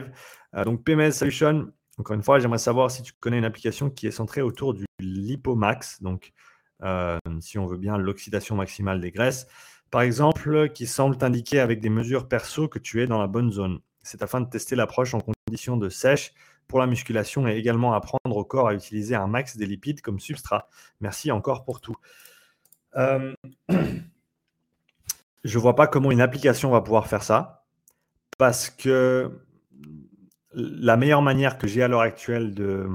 Euh, 0.54 0.64
donc, 0.64 0.84
PMS 0.84 1.12
Solution, 1.12 1.72
encore 1.98 2.14
une 2.14 2.22
fois, 2.22 2.38
j'aimerais 2.38 2.58
savoir 2.58 2.90
si 2.90 3.02
tu 3.02 3.12
connais 3.18 3.38
une 3.38 3.44
application 3.44 3.90
qui 3.90 4.06
est 4.06 4.12
centrée 4.12 4.42
autour 4.42 4.74
du 4.74 4.84
lipomax. 5.00 6.02
Donc, 6.02 6.32
euh, 6.82 7.18
si 7.40 7.58
on 7.58 7.66
veut 7.66 7.78
bien, 7.78 7.98
l'oxydation 7.98 8.54
maximale 8.54 9.00
des 9.00 9.10
graisses. 9.10 9.46
Par 9.90 10.02
exemple, 10.02 10.70
qui 10.70 10.86
semble 10.86 11.16
t'indiquer 11.16 11.60
avec 11.60 11.80
des 11.80 11.90
mesures 11.90 12.28
perso 12.28 12.68
que 12.68 12.78
tu 12.78 13.02
es 13.02 13.06
dans 13.06 13.18
la 13.18 13.28
bonne 13.28 13.50
zone. 13.50 13.80
C'est 14.02 14.22
afin 14.22 14.40
de 14.40 14.48
tester 14.48 14.76
l'approche 14.76 15.14
en 15.14 15.20
conditions 15.20 15.76
de 15.76 15.88
sèche 15.88 16.32
pour 16.68 16.78
la 16.78 16.86
musculation 16.86 17.46
et 17.48 17.56
également 17.56 17.92
apprendre 17.92 18.36
au 18.36 18.44
corps 18.44 18.68
à 18.68 18.74
utiliser 18.74 19.14
un 19.14 19.26
max 19.26 19.56
des 19.56 19.66
lipides 19.66 20.00
comme 20.00 20.20
substrat. 20.20 20.68
Merci 21.00 21.30
encore 21.30 21.64
pour 21.64 21.80
tout. 21.80 21.96
Euh, 22.96 23.34
je 25.44 25.58
ne 25.58 25.62
vois 25.62 25.74
pas 25.74 25.86
comment 25.86 26.10
une 26.10 26.20
application 26.20 26.70
va 26.70 26.80
pouvoir 26.80 27.06
faire 27.06 27.22
ça 27.22 27.64
parce 28.38 28.70
que 28.70 29.30
la 30.52 30.96
meilleure 30.96 31.22
manière 31.22 31.58
que 31.58 31.66
j'ai 31.66 31.82
à 31.82 31.88
l'heure 31.88 32.00
actuelle 32.00 32.54
de, 32.54 32.88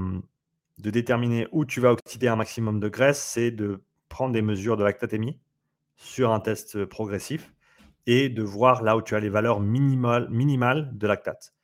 déterminer 0.78 1.46
où 1.52 1.64
tu 1.64 1.80
vas 1.80 1.92
oxyder 1.92 2.28
un 2.28 2.36
maximum 2.36 2.80
de 2.80 2.88
graisse, 2.88 3.22
c'est 3.22 3.50
de 3.52 3.82
prendre 4.08 4.32
des 4.32 4.42
mesures 4.42 4.76
de 4.76 4.84
lactatémie 4.84 5.38
sur 5.96 6.32
un 6.32 6.40
test 6.40 6.84
progressif 6.84 7.52
et 8.06 8.28
de 8.28 8.42
voir 8.42 8.82
là 8.82 8.96
où 8.96 9.02
tu 9.02 9.14
as 9.14 9.20
les 9.20 9.28
valeurs 9.28 9.60
minimales, 9.60 10.28
minimales 10.28 10.90
de 10.98 11.06
lactate. 11.06 11.54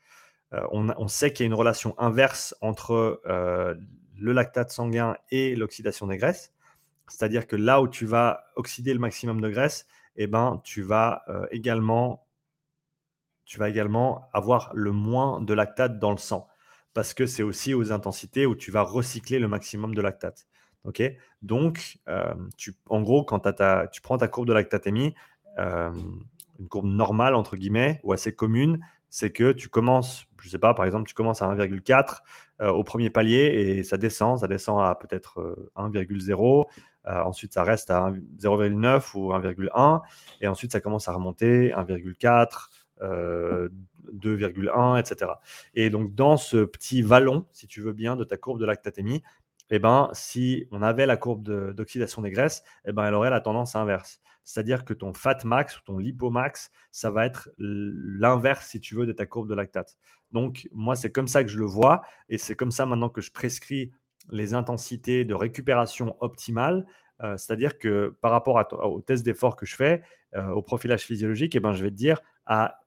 Euh, 0.55 0.67
on, 0.71 1.09
sait 1.09 1.33
qu'il 1.33 1.45
y 1.45 1.47
a 1.47 1.49
une 1.49 1.55
relation 1.55 1.95
inverse 1.99 2.55
entre 2.63 3.21
euh, 3.27 3.75
le 4.17 4.33
lactate 4.33 4.71
sanguin 4.71 5.17
et 5.31 5.55
l'oxydation 5.55 6.07
des 6.07 6.17
graisses. 6.17 6.53
C'est-à-dire 7.09 7.47
que 7.47 7.57
là 7.57 7.83
où 7.83 7.89
tu 7.89 8.07
vas 8.07 8.45
oxyder 8.57 8.95
le 8.95 8.99
maximum 8.99 9.41
de 9.41 9.49
graisse, 9.51 9.87
eh 10.17 10.27
ben, 10.27 10.61
tu, 10.65 10.83
vas, 10.83 11.23
euh, 11.29 11.47
également, 11.51 12.27
tu 13.45 13.59
vas 13.59 13.69
également 13.69 14.29
avoir 14.33 14.71
le 14.75 14.93
moins 14.93 15.41
de 15.41 15.55
lactate 15.55 15.99
dans 15.99 16.13
le 16.13 16.19
sang. 16.19 16.49
Parce 16.95 17.15
que 17.15 17.27
c'est 17.27 17.43
aussi 17.43 17.75
aux 17.75 17.93
intensités 17.93 18.47
où 18.47 18.57
tu 18.57 18.71
vas 18.71 18.83
recycler 18.83 19.39
le 19.39 19.49
maximum 19.49 19.95
de 19.95 20.01
lactate. 20.01 20.47
Donc, 21.43 21.99
tu, 22.57 22.75
en 22.89 23.03
gros, 23.03 23.23
quand 23.23 23.41
tu 23.93 24.01
prends 24.01 24.17
ta 24.17 24.27
courbe 24.27 24.49
de 24.49 24.55
lactatémie, 24.55 25.15
une 25.59 26.69
courbe 26.69 26.87
normale, 26.87 27.35
entre 27.35 27.57
guillemets, 27.57 28.01
ou 28.05 28.13
assez 28.13 28.35
commune, 28.35 28.81
c'est 29.11 29.31
que 29.31 29.53
tu 29.53 29.69
commences, 29.69 30.28
je 30.41 30.47
ne 30.47 30.51
sais 30.51 30.59
pas, 30.59 30.75
par 30.75 30.85
exemple, 30.85 31.09
tu 31.09 31.15
commences 31.15 31.43
à 31.43 31.47
1,4 31.47 32.19
euh, 32.61 32.71
au 32.71 32.85
premier 32.85 33.11
palier 33.11 33.39
et 33.39 33.83
ça 33.83 33.97
descend, 33.97 34.39
ça 34.41 34.49
descend 34.49 34.81
à 34.81 34.95
peut-être 34.95 35.69
1,0. 35.77 36.61
Euh, 36.61 36.65
euh, 37.07 37.23
ensuite, 37.23 37.55
ça 37.55 37.63
reste 37.63 37.91
à 37.91 38.13
0,9 38.41 39.17
ou 39.17 39.33
1,1. 39.33 40.03
Et 40.41 40.49
ensuite, 40.49 40.73
ça 40.73 40.81
commence 40.81 41.09
à 41.09 41.13
remonter 41.13 41.73
1,4, 41.73 42.69
2,1, 43.01 44.99
etc. 45.01 45.33
Et 45.75 45.91
donc, 45.91 46.15
dans 46.15 46.37
ce 46.37 46.65
petit 46.65 47.03
vallon, 47.03 47.47
si 47.53 47.67
tu 47.67 47.81
veux 47.81 47.93
bien, 47.93 48.17
de 48.17 48.25
ta 48.25 48.37
courbe 48.37 48.61
de 48.61 48.67
lactatémie, 48.67 49.23
eh 49.71 49.79
ben, 49.79 50.09
si 50.13 50.67
on 50.71 50.83
avait 50.83 51.07
la 51.07 51.17
courbe 51.17 51.43
d'oxydation 51.75 52.23
des 52.23 52.31
graisses, 52.31 52.63
eh 52.87 52.93
ben, 52.93 53.05
elle 53.05 53.15
aurait 53.15 53.31
la 53.31 53.41
tendance 53.41 53.77
inverse. 53.77 54.21
C'est-à-dire 54.49 54.87
que 54.87 54.95
ton 54.95 55.13
fat 55.13 55.45
max 55.45 55.77
ou 55.77 55.83
ton 55.85 55.99
lipomax, 55.99 56.71
ça 56.91 57.11
va 57.11 57.27
être 57.27 57.51
l'inverse, 57.59 58.69
si 58.69 58.81
tu 58.81 58.95
veux, 58.95 59.05
de 59.05 59.13
ta 59.13 59.27
courbe 59.27 59.47
de 59.47 59.55
lactate. 59.55 59.99
Donc, 60.33 60.71
moi, 60.73 60.97
c'est 60.97 61.13
comme 61.13 61.29
ça 61.29 61.45
que 61.45 61.51
je 61.51 61.59
le 61.59 61.67
vois. 61.67 62.01
Et 62.31 62.39
c'est 62.39 62.57
comme 62.57 62.71
ça 62.71 62.87
maintenant 62.87 63.11
que 63.11 63.21
je 63.21 63.31
prescris 63.31 63.93
les 64.31 64.55
intensités 64.55 65.27
de 65.27 65.35
récupération 65.35 66.17
optimales. 66.21 66.87
Euh, 67.23 67.37
c'est-à-dire 67.37 67.79
que 67.79 68.17
par 68.23 68.31
rapport 68.31 68.57
au 68.91 69.03
test 69.03 69.23
d'effort 69.23 69.55
que 69.55 69.67
je 69.67 69.77
fais, 69.77 70.01
euh, 70.35 70.49
au 70.49 70.63
profilage 70.63 71.03
physiologique, 71.03 71.55
eh 71.55 71.61
ben, 71.61 71.75
je 71.75 71.85
vais 71.85 71.91
te 71.91 71.97
dire 71.97 72.23
à 72.47 72.81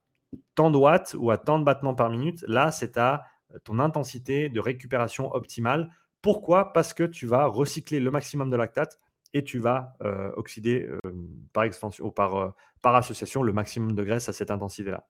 tant 0.56 0.72
de 0.72 0.76
watts 0.76 1.14
ou 1.16 1.30
à 1.30 1.38
tant 1.38 1.60
de 1.60 1.64
battements 1.64 1.94
par 1.94 2.10
minute, 2.10 2.44
là, 2.48 2.72
c'est 2.72 2.96
à 2.98 3.24
ton 3.62 3.78
intensité 3.78 4.48
de 4.48 4.58
récupération 4.58 5.32
optimale. 5.32 5.92
Pourquoi? 6.22 6.72
Parce 6.72 6.92
que 6.92 7.04
tu 7.04 7.28
vas 7.28 7.46
recycler 7.46 8.00
le 8.00 8.10
maximum 8.10 8.50
de 8.50 8.56
lactate 8.56 8.98
et 9.34 9.44
tu 9.44 9.58
vas 9.58 9.96
euh, 10.02 10.30
oxyder 10.36 10.88
par 11.52 11.64
extension 11.64 12.06
ou 12.06 12.10
par, 12.10 12.54
par 12.80 12.94
association 12.94 13.42
le 13.42 13.52
maximum 13.52 13.94
de 13.94 14.04
graisse 14.04 14.28
à 14.28 14.32
cette 14.32 14.50
intensité-là. 14.50 15.06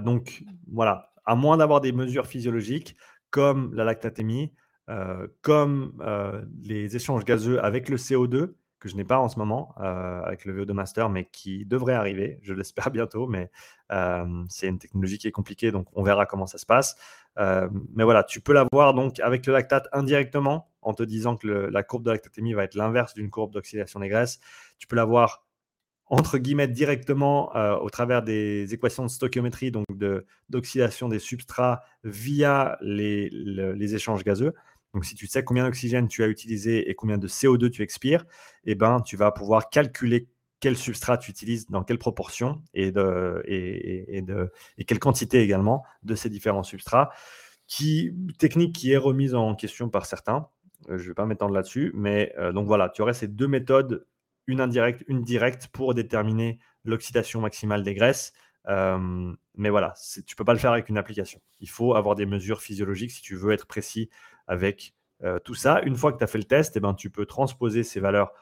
donc 0.00 0.44
voilà, 0.70 1.12
à 1.24 1.34
moins 1.34 1.56
d'avoir 1.56 1.80
des 1.80 1.92
mesures 1.92 2.26
physiologiques 2.26 2.96
comme 3.30 3.74
la 3.74 3.84
lactatémie, 3.84 4.52
comme 5.42 5.92
les 6.62 6.96
échanges 6.96 7.24
gazeux 7.24 7.62
avec 7.62 7.88
le 7.88 7.96
CO2, 7.96 8.54
que 8.78 8.88
je 8.88 8.96
n'ai 8.96 9.04
pas 9.04 9.18
en 9.18 9.28
ce 9.28 9.38
moment 9.38 9.74
avec 9.76 10.44
le 10.44 10.64
VO2 10.64 10.72
Master, 10.72 11.08
mais 11.08 11.24
qui 11.24 11.64
devrait 11.66 11.94
arriver, 11.94 12.38
je 12.42 12.52
l'espère 12.54 12.90
bientôt, 12.92 13.26
mais 13.26 13.50
c'est 14.48 14.68
une 14.68 14.78
technologie 14.78 15.18
qui 15.18 15.28
est 15.28 15.32
compliquée, 15.32 15.72
donc 15.72 15.88
on 15.94 16.02
verra 16.02 16.26
comment 16.26 16.46
ça 16.46 16.58
se 16.58 16.66
passe. 16.66 16.96
mais 17.36 18.04
voilà, 18.04 18.22
tu 18.24 18.40
peux 18.40 18.52
l'avoir 18.52 18.94
donc 18.94 19.20
avec 19.20 19.46
le 19.46 19.52
lactate 19.52 19.88
indirectement 19.92 20.70
en 20.86 20.94
te 20.94 21.02
disant 21.02 21.36
que 21.36 21.48
la 21.48 21.82
courbe 21.82 22.04
de 22.04 22.12
lactatémie 22.12 22.54
va 22.54 22.62
être 22.62 22.76
l'inverse 22.76 23.12
d'une 23.12 23.28
courbe 23.28 23.52
d'oxydation 23.52 23.98
des 23.98 24.08
graisses. 24.08 24.38
Tu 24.78 24.86
peux 24.86 24.94
l'avoir 24.94 25.44
entre 26.06 26.38
guillemets 26.38 26.68
directement 26.68 27.54
euh, 27.56 27.76
au 27.78 27.90
travers 27.90 28.22
des 28.22 28.72
équations 28.72 29.02
de 29.02 29.10
stoichiométrie, 29.10 29.72
donc 29.72 29.84
d'oxydation 30.48 31.08
des 31.08 31.18
substrats 31.18 31.82
via 32.04 32.78
les, 32.80 33.94
échanges 33.94 34.22
gazeux. 34.22 34.54
Donc 34.94 35.04
si 35.04 35.16
tu 35.16 35.26
sais 35.26 35.42
combien 35.42 35.64
d'oxygène 35.64 36.06
tu 36.06 36.22
as 36.22 36.28
utilisé 36.28 36.88
et 36.88 36.94
combien 36.94 37.18
de 37.18 37.26
CO2 37.26 37.68
tu 37.70 37.82
expires, 37.82 38.24
eh 38.64 38.76
ben, 38.76 39.00
tu 39.00 39.16
vas 39.16 39.32
pouvoir 39.32 39.68
calculer 39.70 40.28
quel 40.60 40.76
substrat 40.76 41.18
tu 41.18 41.32
utilises, 41.32 41.66
dans 41.68 41.82
quelle 41.82 41.98
proportion 41.98 42.62
et, 42.74 42.92
et, 43.48 44.24
quelle 44.86 44.98
quantité 45.00 45.42
également 45.42 45.84
de 46.04 46.14
ces 46.14 46.30
différents 46.30 46.62
substrats. 46.62 47.10
Technique 48.38 48.76
qui 48.76 48.92
est 48.92 48.96
remise 48.96 49.34
en 49.34 49.56
question 49.56 49.88
par 49.88 50.06
certains. 50.06 50.48
Euh, 50.88 50.98
je 50.98 51.04
ne 51.04 51.08
vais 51.08 51.14
pas 51.14 51.26
m'étendre 51.26 51.54
là-dessus, 51.54 51.92
mais 51.94 52.32
euh, 52.38 52.52
donc 52.52 52.66
voilà, 52.66 52.88
tu 52.88 53.02
aurais 53.02 53.14
ces 53.14 53.28
deux 53.28 53.48
méthodes, 53.48 54.06
une 54.46 54.60
indirecte, 54.60 55.04
une 55.08 55.22
directe, 55.22 55.68
pour 55.68 55.94
déterminer 55.94 56.58
l'oxydation 56.84 57.40
maximale 57.40 57.82
des 57.82 57.94
graisses. 57.94 58.32
Euh, 58.68 59.32
mais 59.54 59.70
voilà, 59.70 59.94
tu 60.12 60.20
ne 60.20 60.36
peux 60.36 60.44
pas 60.44 60.52
le 60.52 60.58
faire 60.58 60.72
avec 60.72 60.88
une 60.88 60.98
application. 60.98 61.40
Il 61.60 61.68
faut 61.68 61.94
avoir 61.94 62.14
des 62.14 62.26
mesures 62.26 62.60
physiologiques 62.60 63.10
si 63.10 63.22
tu 63.22 63.36
veux 63.36 63.52
être 63.52 63.66
précis 63.66 64.10
avec 64.46 64.94
tout 65.44 65.54
ça. 65.54 65.80
Une 65.80 65.96
fois 65.96 66.12
que 66.12 66.18
tu 66.18 66.24
as 66.24 66.26
fait 66.26 66.36
le 66.36 66.44
test, 66.44 66.76
eh 66.76 66.80
ben, 66.80 66.92
tu 66.92 67.08
peux 67.08 67.24
transposer 67.24 67.84
ces 67.84 68.00
valeurs 68.00 68.32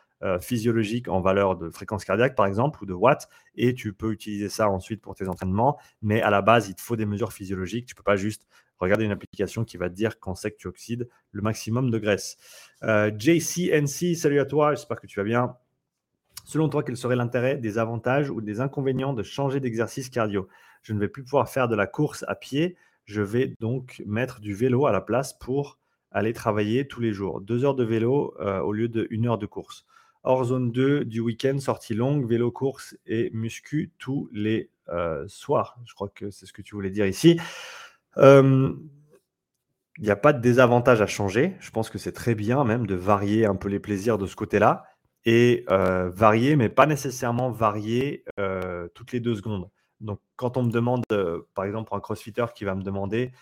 physiologiques 0.41 1.07
en 1.07 1.21
valeurs 1.21 1.57
de 1.57 1.71
fréquence 1.71 2.05
cardiaque, 2.05 2.35
par 2.35 2.47
exemple, 2.47 2.83
ou 2.83 2.87
de 2.87 2.93
watts, 2.93 3.29
et 3.55 3.75
tu 3.75 3.93
peux 3.93 4.11
utiliser 4.11 4.49
ça 4.49 4.69
ensuite 4.69 5.01
pour 5.01 5.15
tes 5.15 5.29
entraînements. 5.29 5.79
Mais 6.03 6.21
à 6.21 6.31
la 6.31 6.43
base, 6.43 6.69
il 6.69 6.75
te 6.75 6.81
faut 6.81 6.97
des 6.97 7.07
mesures 7.07 7.33
physiologiques. 7.33 7.87
Tu 7.87 7.95
ne 7.95 7.97
peux 7.97 8.03
pas 8.03 8.17
juste 8.17 8.49
Regardez 8.85 9.07
une 9.07 9.12
application 9.12 9.64
qui 9.64 9.78
va 9.78 9.89
te 9.89 9.95
dire 9.95 10.20
quand 10.20 10.35
c'est 10.35 10.51
que 10.51 10.59
tu 10.59 10.68
oxydes 10.68 11.09
le 11.32 11.41
maximum 11.41 11.91
de 11.91 11.99
graisse. 11.99 12.37
Euh, 12.82 13.11
JCNC, 13.16 14.14
salut 14.14 14.41
à 14.41 14.45
toi, 14.45 14.74
j'espère 14.74 15.01
que 15.01 15.07
tu 15.07 15.18
vas 15.18 15.24
bien. 15.24 15.57
Selon 16.45 16.68
toi, 16.68 16.82
quel 16.82 16.99
serait 16.99 17.16
l'intérêt, 17.16 17.57
des 17.57 17.78
avantages 17.78 18.28
ou 18.28 18.43
des 18.43 18.61
inconvénients 18.61 19.14
de 19.14 19.22
changer 19.22 19.59
d'exercice 19.59 20.11
cardio? 20.11 20.49
Je 20.82 20.93
ne 20.93 21.01
vais 21.01 21.09
plus 21.09 21.22
pouvoir 21.22 21.49
faire 21.49 21.66
de 21.66 21.74
la 21.74 21.87
course 21.87 22.26
à 22.28 22.35
pied, 22.35 22.76
je 23.07 23.22
vais 23.22 23.55
donc 23.59 24.03
mettre 24.05 24.41
du 24.41 24.53
vélo 24.53 24.85
à 24.85 24.93
la 24.93 25.01
place 25.01 25.32
pour 25.32 25.78
aller 26.11 26.35
travailler 26.35 26.87
tous 26.87 27.01
les 27.01 27.14
jours. 27.14 27.41
Deux 27.41 27.64
heures 27.64 27.74
de 27.74 27.85
vélo 27.85 28.35
euh, 28.39 28.61
au 28.61 28.72
lieu 28.72 28.89
d'une 28.89 29.26
heure 29.26 29.39
de 29.39 29.47
course. 29.47 29.87
Hors 30.24 30.45
zone 30.45 30.72
2 30.72 31.07
du 31.07 31.20
week-end, 31.20 31.59
sortie 31.59 31.95
longue, 31.95 32.28
vélo, 32.28 32.51
course 32.51 32.99
et 33.07 33.30
muscu 33.32 33.93
tous 33.99 34.28
les 34.30 34.68
euh, 34.91 35.24
soirs. 35.26 35.78
Je 35.87 35.95
crois 35.95 36.11
que 36.14 36.30
c'est 36.30 36.45
ce 36.45 36.53
que 36.53 36.61
tu 36.61 36.74
voulais 36.74 36.91
dire 36.91 37.07
ici. 37.07 37.41
Il 38.17 40.03
n'y 40.03 40.11
a 40.11 40.17
pas 40.17 40.33
de 40.33 40.41
désavantage 40.41 41.01
à 41.01 41.07
changer. 41.07 41.57
Je 41.61 41.71
pense 41.71 41.89
que 41.91 41.99
c'est 41.99 42.12
très 42.12 42.35
bien 42.35 42.65
même 42.65 42.87
de 42.87 42.95
varier 42.95 43.47
un 43.47 43.55
peu 43.55 43.69
les 43.69 43.81
plaisirs 43.81 44.19
de 44.19 44.27
ce 44.27 44.37
côté-là. 44.37 44.85
Et 45.27 45.65
varier, 45.69 46.57
mais 46.57 46.69
pas 46.69 46.87
nécessairement 46.87 47.51
varier 47.51 48.25
toutes 48.95 49.12
les 49.12 49.21
deux 49.21 49.35
secondes. 49.37 49.71
Donc, 50.01 50.21
quand 50.37 50.57
on 50.57 50.65
me 50.65 50.71
demande, 50.71 51.05
par 51.55 51.65
exemple, 51.65 51.89
pour 51.89 51.97
un 51.97 52.01
crossfitter 52.01 52.47
qui 52.55 52.65
va 52.65 52.75
me 52.75 52.83
demander 52.83 53.33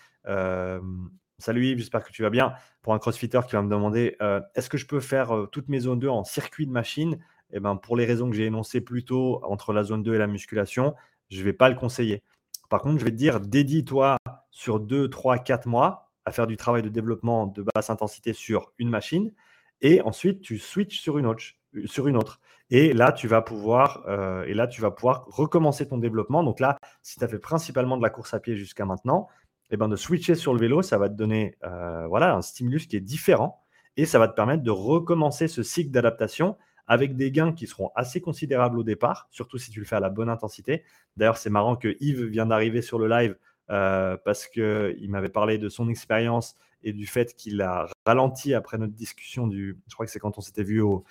Salut 1.39 1.75
j'espère 1.77 2.03
que 2.05 2.11
tu 2.11 2.21
vas 2.21 2.29
bien. 2.29 2.53
Pour 2.83 2.93
un 2.93 2.99
crossfitter 2.99 3.41
qui 3.47 3.55
va 3.55 3.61
me 3.61 3.69
demander 3.69 4.15
Est-ce 4.55 4.69
que 4.69 4.77
je 4.77 4.85
peux 4.85 5.01
faire 5.01 5.47
toutes 5.51 5.67
mes 5.67 5.81
zones 5.81 5.99
2 5.99 6.07
en 6.07 6.23
circuit 6.23 6.65
de 6.65 6.71
machine? 6.71 7.19
Eh 7.51 7.59
ben, 7.59 7.75
Pour 7.75 7.97
les 7.97 8.05
raisons 8.05 8.29
que 8.29 8.35
j'ai 8.35 8.45
énoncées 8.45 8.79
plus 8.79 9.03
tôt 9.03 9.41
entre 9.43 9.73
la 9.73 9.83
zone 9.83 10.03
2 10.03 10.15
et 10.15 10.19
la 10.19 10.27
musculation, 10.27 10.95
je 11.29 11.39
ne 11.39 11.43
vais 11.43 11.53
pas 11.53 11.67
le 11.67 11.75
conseiller. 11.75 12.23
Par 12.69 12.81
contre, 12.81 12.99
je 12.99 13.03
vais 13.05 13.11
te 13.11 13.17
dire 13.17 13.41
Dédie-toi 13.41 14.15
sur 14.53 14.79
2, 14.79 15.09
3, 15.09 15.39
4 15.39 15.67
mois 15.67 16.11
à 16.25 16.31
faire 16.31 16.47
du 16.47 16.55
travail 16.55 16.83
de 16.83 16.89
développement 16.89 17.47
de 17.47 17.65
basse 17.75 17.89
intensité 17.89 18.31
sur 18.31 18.71
une 18.77 18.89
machine 18.89 19.33
et 19.81 20.01
ensuite 20.01 20.41
tu 20.41 20.59
switches 20.59 21.01
sur 21.01 21.17
une 21.17 21.25
autre. 21.25 21.43
Sur 21.85 22.07
une 22.07 22.15
autre. 22.15 22.39
Et 22.69 22.93
là, 22.93 23.11
tu 23.11 23.27
vas 23.27 23.41
pouvoir, 23.41 24.03
euh, 24.07 24.45
et 24.45 24.53
là, 24.53 24.67
tu 24.67 24.79
vas 24.79 24.91
pouvoir 24.91 25.25
recommencer 25.27 25.87
ton 25.87 25.97
développement. 25.97 26.43
Donc 26.43 26.59
là, 26.59 26.77
si 27.01 27.17
tu 27.17 27.25
as 27.25 27.27
fait 27.27 27.39
principalement 27.39 27.97
de 27.97 28.03
la 28.03 28.09
course 28.09 28.33
à 28.33 28.39
pied 28.39 28.55
jusqu'à 28.55 28.85
maintenant, 28.85 29.27
eh 29.71 29.77
ben 29.77 29.89
de 29.89 29.95
switcher 29.95 30.35
sur 30.35 30.53
le 30.53 30.59
vélo, 30.59 30.83
ça 30.83 30.99
va 30.99 31.09
te 31.09 31.15
donner 31.15 31.57
euh, 31.63 32.05
voilà, 32.07 32.35
un 32.35 32.41
stimulus 32.43 32.85
qui 32.87 32.95
est 32.95 33.01
différent 33.01 33.63
et 33.97 34.05
ça 34.05 34.19
va 34.19 34.27
te 34.27 34.35
permettre 34.35 34.63
de 34.63 34.71
recommencer 34.71 35.47
ce 35.47 35.63
cycle 35.63 35.89
d'adaptation 35.89 36.57
avec 36.85 37.15
des 37.15 37.31
gains 37.31 37.53
qui 37.53 37.65
seront 37.65 37.89
assez 37.95 38.21
considérables 38.21 38.77
au 38.77 38.83
départ, 38.83 39.27
surtout 39.31 39.57
si 39.57 39.71
tu 39.71 39.79
le 39.79 39.85
fais 39.85 39.95
à 39.95 39.99
la 39.99 40.09
bonne 40.09 40.29
intensité. 40.29 40.83
D'ailleurs, 41.17 41.37
c'est 41.37 41.49
marrant 41.49 41.75
que 41.75 41.95
Yves 42.01 42.25
vient 42.25 42.45
d'arriver 42.45 42.81
sur 42.81 42.99
le 42.99 43.07
live 43.07 43.35
euh, 43.69 44.17
parce 44.23 44.47
qu'il 44.47 45.09
m'avait 45.09 45.29
parlé 45.29 45.57
de 45.57 45.69
son 45.69 45.87
expérience 45.89 46.55
et 46.83 46.91
du 46.91 47.07
fait 47.07 47.33
qu'il 47.35 47.61
a 47.61 47.87
ralenti 48.05 48.53
après 48.53 48.77
notre 48.77 48.93
discussion 48.93 49.47
du. 49.47 49.77
Je 49.87 49.93
crois 49.93 50.05
que 50.05 50.11
c'est 50.11 50.19
quand 50.19 50.37
on 50.37 50.41
s'était 50.41 50.63
vu 50.63 50.81
au. 50.81 51.05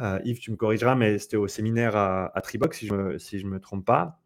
Euh, 0.00 0.18
Yves, 0.24 0.40
tu 0.40 0.50
me 0.50 0.56
corrigeras, 0.56 0.96
mais 0.96 1.18
c'était 1.18 1.36
au 1.36 1.46
séminaire 1.46 1.94
à, 1.94 2.40
Tribox, 2.42 2.78
si 2.78 2.88
je 2.88 2.94
ne 2.94 3.18
si 3.18 3.44
me 3.44 3.60
trompe 3.60 3.84
pas. 3.84 4.20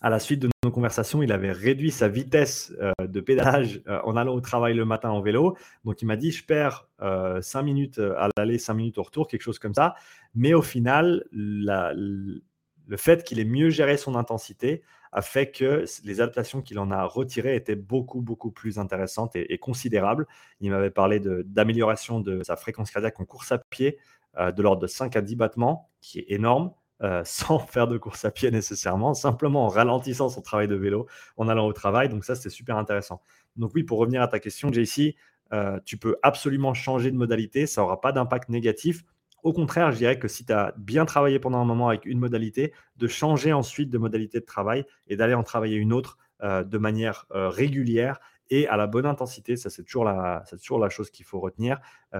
À 0.00 0.08
la 0.08 0.18
suite 0.18 0.40
de 0.40 0.48
nos 0.64 0.70
conversations, 0.70 1.22
il 1.22 1.32
avait 1.32 1.52
réduit 1.52 1.90
sa 1.90 2.08
vitesse 2.08 2.72
euh, 2.80 2.92
de 3.06 3.20
pédalage 3.20 3.82
en 4.04 4.16
allant 4.16 4.34
au 4.34 4.40
travail 4.40 4.72
le 4.72 4.86
matin 4.86 5.10
en 5.10 5.20
vélo. 5.20 5.56
Donc, 5.84 6.00
il 6.00 6.06
m'a 6.06 6.16
dit, 6.16 6.30
je 6.32 6.44
perds 6.44 6.88
5 6.98 7.62
minutes 7.62 7.98
à 7.98 8.28
l'aller, 8.38 8.58
5 8.58 8.72
minutes 8.72 8.98
au 8.98 9.02
retour, 9.02 9.28
quelque 9.28 9.42
chose 9.42 9.58
comme 9.58 9.74
ça. 9.74 9.96
Mais 10.34 10.54
au 10.54 10.62
final, 10.62 11.24
le 11.32 12.96
fait 12.96 13.22
qu'il 13.22 13.38
ait 13.38 13.44
mieux 13.44 13.68
géré 13.68 13.98
son 13.98 14.14
intensité 14.14 14.82
a 15.12 15.22
fait 15.22 15.50
que 15.50 15.84
les 16.04 16.20
adaptations 16.20 16.62
qu'il 16.62 16.78
en 16.78 16.90
a 16.90 17.04
retirées 17.04 17.56
étaient 17.56 17.76
beaucoup, 17.76 18.20
beaucoup 18.20 18.50
plus 18.50 18.78
intéressantes 18.78 19.36
et, 19.36 19.58
considérables. 19.58 20.26
Il 20.60 20.70
m'avait 20.70 20.90
parlé 20.90 21.20
d'amélioration 21.20 22.20
de, 22.20 22.42
sa 22.42 22.56
fréquence 22.56 22.90
cardiaque 22.90 23.18
en 23.20 23.24
course 23.24 23.52
à 23.52 23.58
pied 23.58 23.98
euh, 24.38 24.52
de 24.52 24.62
l'ordre 24.62 24.82
de 24.82 24.86
5 24.86 25.16
à 25.16 25.20
10 25.20 25.36
battements, 25.36 25.90
qui 26.00 26.20
est 26.20 26.26
énorme. 26.28 26.72
Euh, 27.02 27.22
sans 27.26 27.58
faire 27.58 27.88
de 27.88 27.98
course 27.98 28.24
à 28.24 28.30
pied 28.30 28.50
nécessairement, 28.50 29.12
simplement 29.12 29.66
en 29.66 29.68
ralentissant 29.68 30.30
son 30.30 30.40
travail 30.40 30.66
de 30.66 30.74
vélo, 30.74 31.06
en 31.36 31.46
allant 31.46 31.66
au 31.66 31.74
travail. 31.74 32.08
Donc 32.08 32.24
ça, 32.24 32.34
c'était 32.34 32.48
super 32.48 32.78
intéressant. 32.78 33.20
Donc 33.56 33.72
oui, 33.74 33.82
pour 33.82 33.98
revenir 33.98 34.22
à 34.22 34.28
ta 34.28 34.38
question, 34.38 34.72
JC, 34.72 35.14
euh, 35.52 35.78
tu 35.84 35.96
peux 35.96 36.16
absolument 36.22 36.74
changer 36.74 37.10
de 37.10 37.16
modalité, 37.16 37.66
ça 37.66 37.82
n'aura 37.82 38.00
pas 38.00 38.12
d'impact 38.12 38.48
négatif. 38.48 39.04
Au 39.46 39.52
contraire, 39.52 39.92
je 39.92 39.98
dirais 39.98 40.18
que 40.18 40.26
si 40.26 40.44
tu 40.44 40.52
as 40.52 40.74
bien 40.76 41.04
travaillé 41.04 41.38
pendant 41.38 41.60
un 41.60 41.64
moment 41.64 41.86
avec 41.86 42.04
une 42.04 42.18
modalité, 42.18 42.72
de 42.96 43.06
changer 43.06 43.52
ensuite 43.52 43.90
de 43.90 43.96
modalité 43.96 44.40
de 44.40 44.44
travail 44.44 44.84
et 45.06 45.14
d'aller 45.14 45.34
en 45.34 45.44
travailler 45.44 45.76
une 45.76 45.92
autre 45.92 46.18
euh, 46.42 46.64
de 46.64 46.78
manière 46.78 47.26
euh, 47.30 47.48
régulière 47.48 48.18
et 48.50 48.66
à 48.66 48.76
la 48.76 48.88
bonne 48.88 49.06
intensité, 49.06 49.54
ça 49.56 49.70
c'est 49.70 49.84
toujours 49.84 50.04
la, 50.04 50.42
chose 50.88 51.10
qu'il 51.12 51.24
faut 51.24 51.38
retenir, 51.38 51.78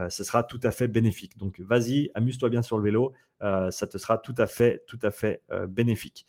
ce 0.09 0.23
sera 0.23 0.45
tout 0.45 0.59
à 0.63 0.71
fait 0.71 0.87
bénéfique. 0.87 1.37
Donc 1.37 1.61
vas-y, 1.61 2.11
amuse-toi 2.15 2.49
bien 2.49 2.63
sur 2.63 2.79
le 2.79 2.85
vélo, 2.85 3.13
ça 3.41 3.87
te 3.89 3.97
sera 3.97 4.19
tout 4.19 4.35
à 4.39 4.49
fait, 4.49 4.83
tout 4.89 4.99
à 5.03 5.13
fait 5.13 5.43
bénéfique. 5.69 6.27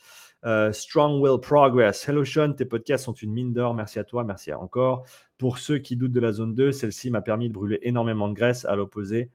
Strong 0.71 1.19
Will 1.19 1.39
Progress. 1.39 2.07
Hello 2.07 2.23
Sean, 2.23 2.53
tes 2.53 2.65
podcasts 2.65 3.05
sont 3.05 3.13
une 3.13 3.33
mine 3.33 3.53
d'or. 3.53 3.73
Merci 3.73 3.97
à 3.97 4.03
toi, 4.03 4.23
merci 4.23 4.53
encore. 4.53 5.03
Pour 5.39 5.57
ceux 5.57 5.79
qui 5.79 5.95
doutent 5.95 6.11
de 6.11 6.19
la 6.19 6.31
zone 6.31 6.53
2, 6.53 6.71
celle-ci 6.71 7.09
m'a 7.09 7.23
permis 7.23 7.47
de 7.47 7.53
brûler 7.53 7.79
énormément 7.81 8.27
de 8.27 8.35
graisse 8.35 8.65
à 8.65 8.75
l'opposé, 8.75 9.31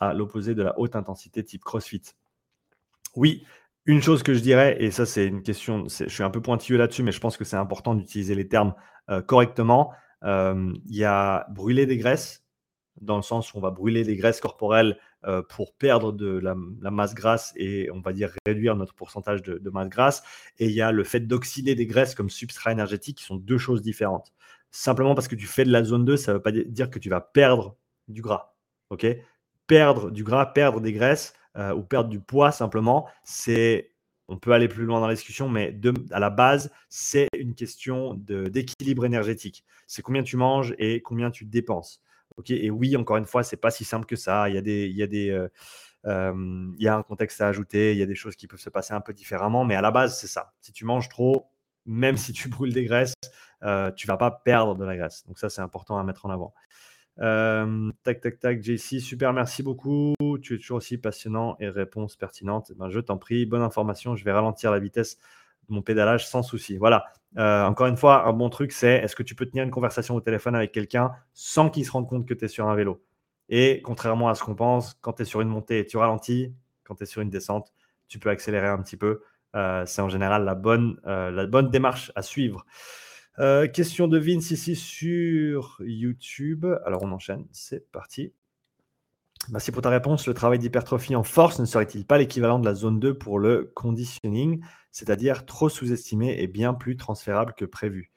à 0.00 0.14
l'opposé 0.14 0.54
de 0.54 0.62
la 0.62 0.78
haute 0.78 0.96
intensité 0.96 1.44
type 1.44 1.64
CrossFit. 1.64 2.02
Oui, 3.16 3.44
une 3.86 4.02
chose 4.02 4.22
que 4.22 4.34
je 4.34 4.40
dirais, 4.40 4.76
et 4.80 4.90
ça 4.90 5.06
c'est 5.06 5.26
une 5.26 5.42
question, 5.42 5.86
je 5.88 6.08
suis 6.08 6.22
un 6.22 6.30
peu 6.30 6.42
pointilleux 6.42 6.78
là-dessus, 6.78 7.02
mais 7.02 7.12
je 7.12 7.20
pense 7.20 7.36
que 7.36 7.44
c'est 7.44 7.56
important 7.56 7.94
d'utiliser 7.94 8.34
les 8.34 8.48
termes 8.48 8.74
euh, 9.10 9.22
correctement. 9.22 9.92
Euh, 10.24 10.72
il 10.86 10.96
y 10.96 11.04
a 11.04 11.46
brûler 11.50 11.86
des 11.86 11.96
graisses, 11.96 12.44
dans 13.00 13.16
le 13.16 13.22
sens 13.22 13.54
où 13.54 13.58
on 13.58 13.60
va 13.60 13.70
brûler 13.70 14.02
des 14.04 14.16
graisses 14.16 14.40
corporelles 14.40 14.98
euh, 15.24 15.42
pour 15.48 15.74
perdre 15.74 16.12
de 16.12 16.38
la, 16.38 16.54
masse 16.90 17.14
grasse 17.14 17.52
et 17.56 17.90
on 17.92 18.00
va 18.00 18.12
dire 18.12 18.32
réduire 18.46 18.74
notre 18.74 18.94
pourcentage 18.94 19.40
de, 19.42 19.58
de 19.58 19.70
masse 19.70 19.88
grasse. 19.88 20.22
Et 20.58 20.66
il 20.66 20.72
y 20.72 20.82
a 20.82 20.90
le 20.90 21.04
fait 21.04 21.20
d'oxyder 21.20 21.76
des 21.76 21.86
graisses 21.86 22.16
comme 22.16 22.28
substrat 22.28 22.72
énergétique 22.72 23.18
qui 23.18 23.24
sont 23.24 23.36
deux 23.36 23.58
choses 23.58 23.82
différentes 23.82 24.32
simplement 24.70 25.14
parce 25.14 25.28
que 25.28 25.34
tu 25.34 25.46
fais 25.46 25.64
de 25.64 25.72
la 25.72 25.84
zone 25.84 26.04
2, 26.04 26.16
ça 26.16 26.32
ne 26.32 26.36
veut 26.36 26.42
pas 26.42 26.52
dire 26.52 26.90
que 26.90 26.98
tu 26.98 27.08
vas 27.08 27.20
perdre 27.20 27.76
du 28.08 28.22
gras. 28.22 28.54
ok? 28.90 29.06
Perdre 29.68 30.10
du 30.10 30.24
gras, 30.24 30.46
perdre 30.46 30.80
des 30.80 30.92
graisses 30.92 31.34
euh, 31.56 31.72
ou 31.72 31.82
perdre 31.82 32.10
du 32.10 32.18
poids 32.18 32.50
simplement, 32.50 33.06
c'est 33.22 33.92
on 34.28 34.36
peut 34.36 34.52
aller 34.52 34.68
plus 34.68 34.84
loin 34.84 35.00
dans 35.00 35.06
la 35.06 35.14
discussion, 35.14 35.48
mais 35.48 35.74
à 36.10 36.20
la 36.20 36.30
base, 36.30 36.70
c'est 36.90 37.28
une 37.36 37.54
question 37.54 38.14
d'équilibre 38.14 39.06
énergétique. 39.06 39.64
C'est 39.86 40.02
combien 40.02 40.22
tu 40.22 40.36
manges 40.36 40.74
et 40.78 41.00
combien 41.00 41.30
tu 41.30 41.46
dépenses. 41.46 42.02
et 42.48 42.70
oui, 42.70 42.94
encore 42.96 43.16
une 43.16 43.24
fois, 43.24 43.42
c'est 43.42 43.56
pas 43.56 43.70
si 43.70 43.84
simple 43.84 44.04
que 44.04 44.16
ça. 44.16 44.50
Il 44.50 44.54
y 44.54 44.58
a 44.58 44.60
des, 44.60 44.86
il 44.86 44.96
y 44.96 45.02
a 45.02 45.06
des, 45.06 45.30
euh, 45.30 45.48
euh, 46.06 46.70
il 46.78 46.84
y 46.84 46.88
a 46.88 46.96
un 46.96 47.02
contexte 47.02 47.40
à 47.40 47.48
ajouter. 47.48 47.92
Il 47.92 47.98
y 47.98 48.02
a 48.02 48.06
des 48.06 48.14
choses 48.14 48.36
qui 48.36 48.46
peuvent 48.46 48.60
se 48.60 48.70
passer 48.70 48.92
un 48.92 49.00
peu 49.00 49.14
différemment, 49.14 49.64
mais 49.64 49.74
à 49.76 49.80
la 49.80 49.90
base, 49.90 50.18
c'est 50.18 50.26
ça. 50.26 50.52
Si 50.60 50.72
tu 50.72 50.84
manges 50.84 51.08
trop, 51.08 51.50
même 51.86 52.16
si 52.18 52.32
tu 52.32 52.48
brûles 52.50 52.74
des 52.74 52.84
graisses, 52.84 53.14
euh, 53.62 53.90
tu 53.92 54.06
vas 54.06 54.16
pas 54.16 54.30
perdre 54.30 54.76
de 54.76 54.84
la 54.84 54.96
graisse. 54.96 55.26
Donc 55.26 55.38
ça, 55.38 55.48
c'est 55.48 55.62
important 55.62 55.98
à 55.98 56.04
mettre 56.04 56.26
en 56.26 56.30
avant. 56.30 56.54
Euh, 57.20 57.90
tac, 58.04 58.20
tac, 58.20 58.38
tac, 58.38 58.62
JC, 58.62 59.00
super, 59.00 59.32
merci 59.32 59.62
beaucoup. 59.62 60.14
Tu 60.42 60.54
es 60.54 60.58
toujours 60.58 60.78
aussi 60.78 60.98
passionnant 60.98 61.56
et 61.60 61.68
réponse 61.68 62.16
pertinente. 62.16 62.72
Ben, 62.76 62.90
je 62.90 63.00
t'en 63.00 63.18
prie, 63.18 63.46
bonne 63.46 63.62
information. 63.62 64.14
Je 64.16 64.24
vais 64.24 64.32
ralentir 64.32 64.70
la 64.70 64.78
vitesse 64.78 65.16
de 65.68 65.74
mon 65.74 65.82
pédalage 65.82 66.26
sans 66.28 66.42
souci. 66.42 66.76
Voilà. 66.76 67.06
Euh, 67.36 67.64
encore 67.64 67.86
une 67.86 67.96
fois, 67.96 68.26
un 68.26 68.32
bon 68.32 68.48
truc, 68.50 68.72
c'est 68.72 68.96
est-ce 68.96 69.16
que 69.16 69.22
tu 69.22 69.34
peux 69.34 69.46
tenir 69.46 69.64
une 69.64 69.70
conversation 69.70 70.14
au 70.14 70.20
téléphone 70.20 70.54
avec 70.54 70.72
quelqu'un 70.72 71.12
sans 71.34 71.70
qu'il 71.70 71.84
se 71.84 71.90
rende 71.90 72.08
compte 72.08 72.26
que 72.26 72.34
tu 72.34 72.44
es 72.44 72.48
sur 72.48 72.68
un 72.68 72.74
vélo? 72.74 73.02
Et 73.48 73.82
contrairement 73.82 74.28
à 74.28 74.34
ce 74.34 74.44
qu'on 74.44 74.54
pense, 74.54 74.94
quand 75.00 75.14
tu 75.14 75.22
es 75.22 75.24
sur 75.24 75.40
une 75.40 75.48
montée, 75.48 75.86
tu 75.86 75.96
ralentis. 75.96 76.54
Quand 76.84 76.94
tu 76.94 77.02
es 77.02 77.06
sur 77.06 77.20
une 77.20 77.30
descente, 77.30 77.72
tu 78.08 78.18
peux 78.18 78.30
accélérer 78.30 78.68
un 78.68 78.78
petit 78.82 78.96
peu. 78.96 79.20
c'est 79.86 80.02
en 80.02 80.08
général 80.08 80.44
la 80.44 80.54
bonne, 80.54 80.98
la 81.04 81.46
bonne 81.46 81.70
démarche 81.70 82.12
à 82.14 82.22
suivre. 82.22 82.64
Euh, 83.40 83.68
question 83.68 84.08
de 84.08 84.18
Vince 84.18 84.50
ici 84.50 84.74
sur 84.74 85.80
YouTube. 85.80 86.66
Alors 86.84 87.02
on 87.04 87.12
enchaîne, 87.12 87.46
c'est 87.52 87.90
parti. 87.92 88.32
Merci 89.50 89.70
pour 89.70 89.80
ta 89.80 89.90
réponse. 89.90 90.26
Le 90.26 90.34
travail 90.34 90.58
d'hypertrophie 90.58 91.14
en 91.14 91.22
force 91.22 91.60
ne 91.60 91.64
serait-il 91.64 92.04
pas 92.04 92.18
l'équivalent 92.18 92.58
de 92.58 92.64
la 92.64 92.74
zone 92.74 92.98
2 92.98 93.16
pour 93.16 93.38
le 93.38 93.70
conditioning, 93.74 94.60
c'est-à-dire 94.90 95.46
trop 95.46 95.68
sous-estimé 95.68 96.36
et 96.40 96.48
bien 96.48 96.74
plus 96.74 96.96
transférable 96.96 97.54
que 97.56 97.64
prévu? 97.64 98.10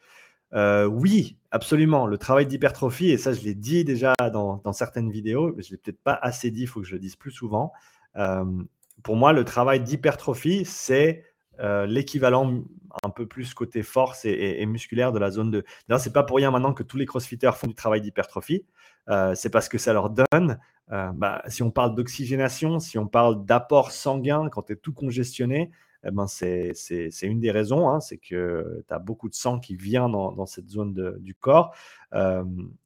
Euh, 0.54 0.86
Oui, 0.86 1.38
absolument. 1.52 2.08
Le 2.08 2.18
travail 2.18 2.48
d'hypertrophie, 2.48 3.12
et 3.12 3.18
ça 3.20 3.32
je 3.32 3.42
l'ai 3.42 3.54
dit 3.56 3.86
déjà 3.86 4.16
dans, 4.34 4.74
certaines 4.74 5.12
vidéos, 5.12 5.54
mais 5.56 5.62
je 5.62 5.70
ne 5.70 5.72
l'ai 5.74 5.78
peut-être 5.78 6.02
pas 6.02 6.18
assez 6.20 6.50
dit, 6.50 6.62
il 6.62 6.68
faut 6.68 6.82
que 6.82 6.88
je 6.88 6.94
le 6.94 7.00
dise 7.00 7.16
plus 7.16 7.32
souvent. 7.32 7.72
Euh, 8.18 8.44
pour 9.04 9.16
moi, 9.16 9.34
le 9.34 9.46
travail 9.46 9.82
d'hypertrophie, 9.82 10.66
c'est 10.66 11.31
l'équivalent 11.60 12.64
un 13.04 13.10
peu 13.10 13.26
plus 13.26 13.54
côté 13.54 13.84
force 13.84 14.26
et, 14.26 14.66
musculaire 14.66 15.12
de 15.12 15.20
la 15.20 15.32
zone 15.32 15.52
2. 15.52 15.64
D'ailleurs, 15.88 16.02
c'est 16.02 16.14
pas 16.14 16.24
pour 16.24 16.38
rien 16.38 16.52
maintenant 16.52 16.74
que 16.74 16.84
tous 16.84 16.98
les 16.98 17.06
crossfitters 17.06 17.52
font 17.56 17.68
du 17.68 17.76
travail 17.76 18.02
d'hypertrophie. 18.02 18.66
Euh, 19.10 19.34
c'est 19.36 19.50
parce 19.50 19.70
que 19.70 19.78
ça 19.78 19.94
leur 19.94 20.10
donne, 20.10 20.60
euh, 20.92 21.12
bah, 21.14 21.42
si 21.48 21.64
on 21.64 21.72
parle 21.72 21.96
d'oxygénation, 21.96 22.80
si 22.80 22.98
on 22.98 23.08
parle 23.08 23.46
d'apport 23.46 23.92
sanguin 23.92 24.50
quand 24.50 24.64
tu 24.64 24.74
es 24.74 24.76
tout 24.76 24.94
congestionné, 24.94 25.72
eh 26.04 26.10
ben 26.10 26.26
c'est 26.26 26.74
une 27.22 27.40
des 27.40 27.52
raisons, 27.52 27.88
hein, 27.88 28.00
c'est 28.00 28.18
que 28.18 28.84
tu 28.88 28.94
as 28.94 28.98
beaucoup 28.98 29.30
de 29.30 29.36
sang 29.36 29.60
qui 29.60 29.76
vient 29.76 30.10
dans, 30.10 30.46
cette 30.48 30.68
zone 30.68 31.20
du 31.20 31.36
corps. 31.36 31.76
Euh, 32.14 32.44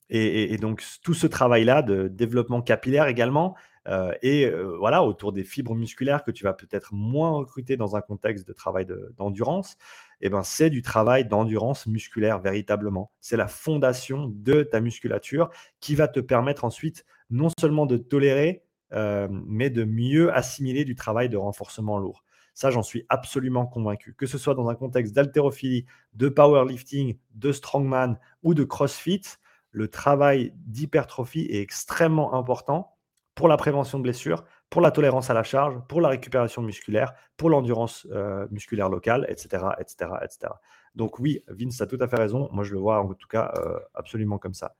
et, 0.09 0.57
donc 0.57 0.83
tout 1.01 1.13
ce 1.13 1.25
travail-là 1.25 1.81
de 1.81 2.09
développement 2.09 2.61
capillaire 2.61 3.07
également, 3.07 3.55
euh, 3.55 3.74
et 4.21 4.45
euh, 4.45 4.75
voilà, 4.77 5.03
autour 5.03 5.31
des 5.31 5.43
fibres 5.43 5.75
musculaires 5.75 6.23
que 6.23 6.31
tu 6.31 6.43
vas 6.43 6.53
peut-être 6.53 6.93
moins 6.93 7.31
recruter 7.31 7.77
dans 7.77 7.95
un 7.95 8.01
contexte 8.01 8.47
de 8.47 8.53
travail 8.53 8.87
d'endurance, 9.17 9.77
eh 10.21 10.29
ben, 10.29 10.43
c'est 10.43 10.69
du 10.69 10.81
travail 10.81 11.25
d'endurance 11.25 11.85
musculaire 11.85 12.39
véritablement. 12.39 13.11
C'est 13.21 13.37
la 13.37 13.47
fondation 13.47 14.31
de 14.33 14.63
ta 14.63 14.79
musculature 14.79 15.49
qui 15.79 15.95
va 15.95 16.07
te 16.07 16.19
permettre 16.19 16.65
ensuite 16.65 17.05
non 17.29 17.49
seulement 17.59 17.85
de 17.85 17.97
tolérer, 17.97 18.63
euh, 18.93 19.27
mais 19.31 19.69
de 19.69 19.83
mieux 19.83 20.33
assimiler 20.33 20.85
du 20.85 20.95
travail 20.95 21.29
de 21.29 21.37
renforcement 21.37 21.97
lourd. 21.97 22.23
Ça, 22.53 22.71
j'en 22.71 22.83
suis 22.83 23.05
absolument 23.09 23.65
convaincu. 23.65 24.15
Que 24.15 24.25
ce 24.25 24.37
soit 24.37 24.55
dans 24.55 24.69
un 24.69 24.75
contexte 24.75 25.13
d'haltérophilie, 25.13 25.85
de 26.13 26.29
powerlifting, 26.29 27.17
de 27.33 27.51
strongman 27.51 28.17
ou 28.43 28.53
de 28.53 28.63
crossfit, 28.63 29.23
le 29.71 29.89
travail 29.89 30.53
d'hypertrophie 30.55 31.47
est 31.49 31.59
extrêmement 31.59 32.33
important 32.33 32.94
pour 33.35 33.49
la 33.49 33.57
prévention 33.57 33.97
de 33.97 34.03
blessures, 34.03 34.45
pour 34.69 34.81
la 34.81 34.91
tolérance 34.91 35.29
à 35.29 35.33
la 35.33 35.43
charge, 35.43 35.77
pour 35.87 36.01
la 36.01 36.07
récupération 36.09 36.61
musculaire, 36.61 37.13
pour 37.37 37.49
l'endurance 37.49 38.07
euh, 38.11 38.47
musculaire 38.49 38.89
locale, 38.89 39.25
etc., 39.29 39.65
etc., 39.77 40.11
etc. 40.23 40.53
Donc 40.95 41.19
oui, 41.19 41.43
Vince 41.49 41.81
a 41.81 41.85
tout 41.85 41.97
à 41.99 42.07
fait 42.07 42.15
raison. 42.15 42.49
Moi, 42.53 42.63
je 42.63 42.73
le 42.73 42.79
vois 42.79 43.01
en 43.01 43.13
tout 43.13 43.27
cas 43.27 43.53
euh, 43.57 43.77
absolument 43.93 44.37
comme 44.37 44.53
ça. 44.53 44.75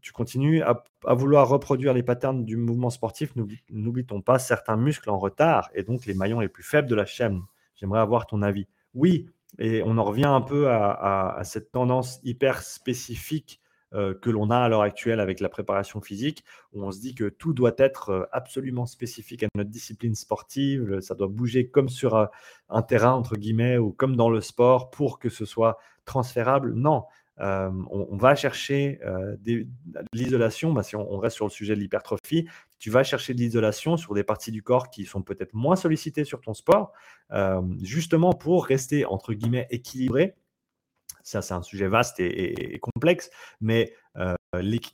Tu 0.00 0.10
continues 0.12 0.60
à, 0.60 0.82
vouloir 1.14 1.48
reproduire 1.48 1.94
les 1.94 2.02
patterns 2.02 2.44
du 2.44 2.56
mouvement 2.56 2.90
sportif. 2.90 3.32
N'oublions 3.70 4.20
pas 4.22 4.40
certains 4.40 4.76
muscles 4.76 5.08
en 5.08 5.18
retard 5.18 5.70
et 5.72 5.84
donc 5.84 6.04
les 6.06 6.14
maillons 6.14 6.40
les 6.40 6.48
plus 6.48 6.64
faibles 6.64 6.88
de 6.88 6.96
la 6.96 7.06
chaîne? 7.06 7.40
J'aimerais 7.76 8.00
avoir 8.00 8.26
ton 8.26 8.42
avis. 8.42 8.66
Oui, 8.92 9.30
et 9.60 9.84
on 9.84 9.98
en 9.98 10.02
revient 10.02 10.24
un 10.24 10.40
peu 10.40 10.68
à 10.68 11.40
cette 11.44 11.70
tendance 11.70 12.18
hyper 12.24 12.60
spécifique 12.62 13.60
euh, 13.92 14.14
que 14.14 14.30
l'on 14.30 14.50
a 14.50 14.58
à 14.58 14.68
l'heure 14.68 14.82
actuelle 14.82 15.18
avec 15.18 15.40
la 15.40 15.48
préparation 15.48 16.00
physique, 16.00 16.44
où 16.72 16.84
on 16.84 16.92
se 16.92 17.00
dit 17.00 17.12
que 17.12 17.28
tout 17.28 17.52
doit 17.52 17.74
être 17.76 18.10
euh, 18.10 18.24
absolument 18.30 18.86
spécifique 18.86 19.42
à 19.42 19.48
notre 19.56 19.70
discipline 19.70 20.14
sportive, 20.14 21.00
ça 21.00 21.16
doit 21.16 21.26
bouger 21.26 21.66
comme 21.66 21.88
sur 21.88 22.14
euh, 22.14 22.26
un 22.68 22.82
terrain, 22.82 23.14
entre 23.14 23.34
guillemets, 23.34 23.78
ou 23.78 23.90
comme 23.90 24.14
dans 24.14 24.30
le 24.30 24.40
sport 24.40 24.90
pour 24.90 25.18
que 25.18 25.28
ce 25.28 25.44
soit 25.44 25.76
transférable. 26.04 26.72
Non, 26.74 27.04
on, 27.38 28.16
va 28.16 28.34
chercher 28.34 29.00
de 29.40 29.66
l'isolation, 30.12 30.74
bah, 30.74 30.82
si 30.82 30.94
on, 30.94 31.16
reste 31.16 31.36
sur 31.36 31.46
le 31.46 31.50
sujet 31.50 31.74
de 31.74 31.80
l'hypertrophie, 31.80 32.46
tu 32.78 32.90
vas 32.90 33.02
chercher 33.02 33.32
de 33.32 33.38
l'isolation 33.38 33.96
sur 33.96 34.12
des 34.12 34.24
parties 34.24 34.52
du 34.52 34.62
corps 34.62 34.90
qui 34.90 35.06
sont 35.06 35.22
peut-être 35.22 35.54
moins 35.54 35.74
sollicitées 35.74 36.24
sur 36.24 36.42
ton 36.42 36.52
sport, 36.52 36.92
justement 37.80 38.34
pour 38.34 38.66
rester, 38.66 39.06
entre 39.06 39.32
guillemets, 39.32 39.66
équilibré 39.70 40.34
c'est 41.30 41.54
un 41.54 41.62
sujet 41.62 41.88
vaste 41.88 42.18
et, 42.20 42.78
complexe, 42.80 43.30
mais 43.60 43.92
euh, 44.16 44.34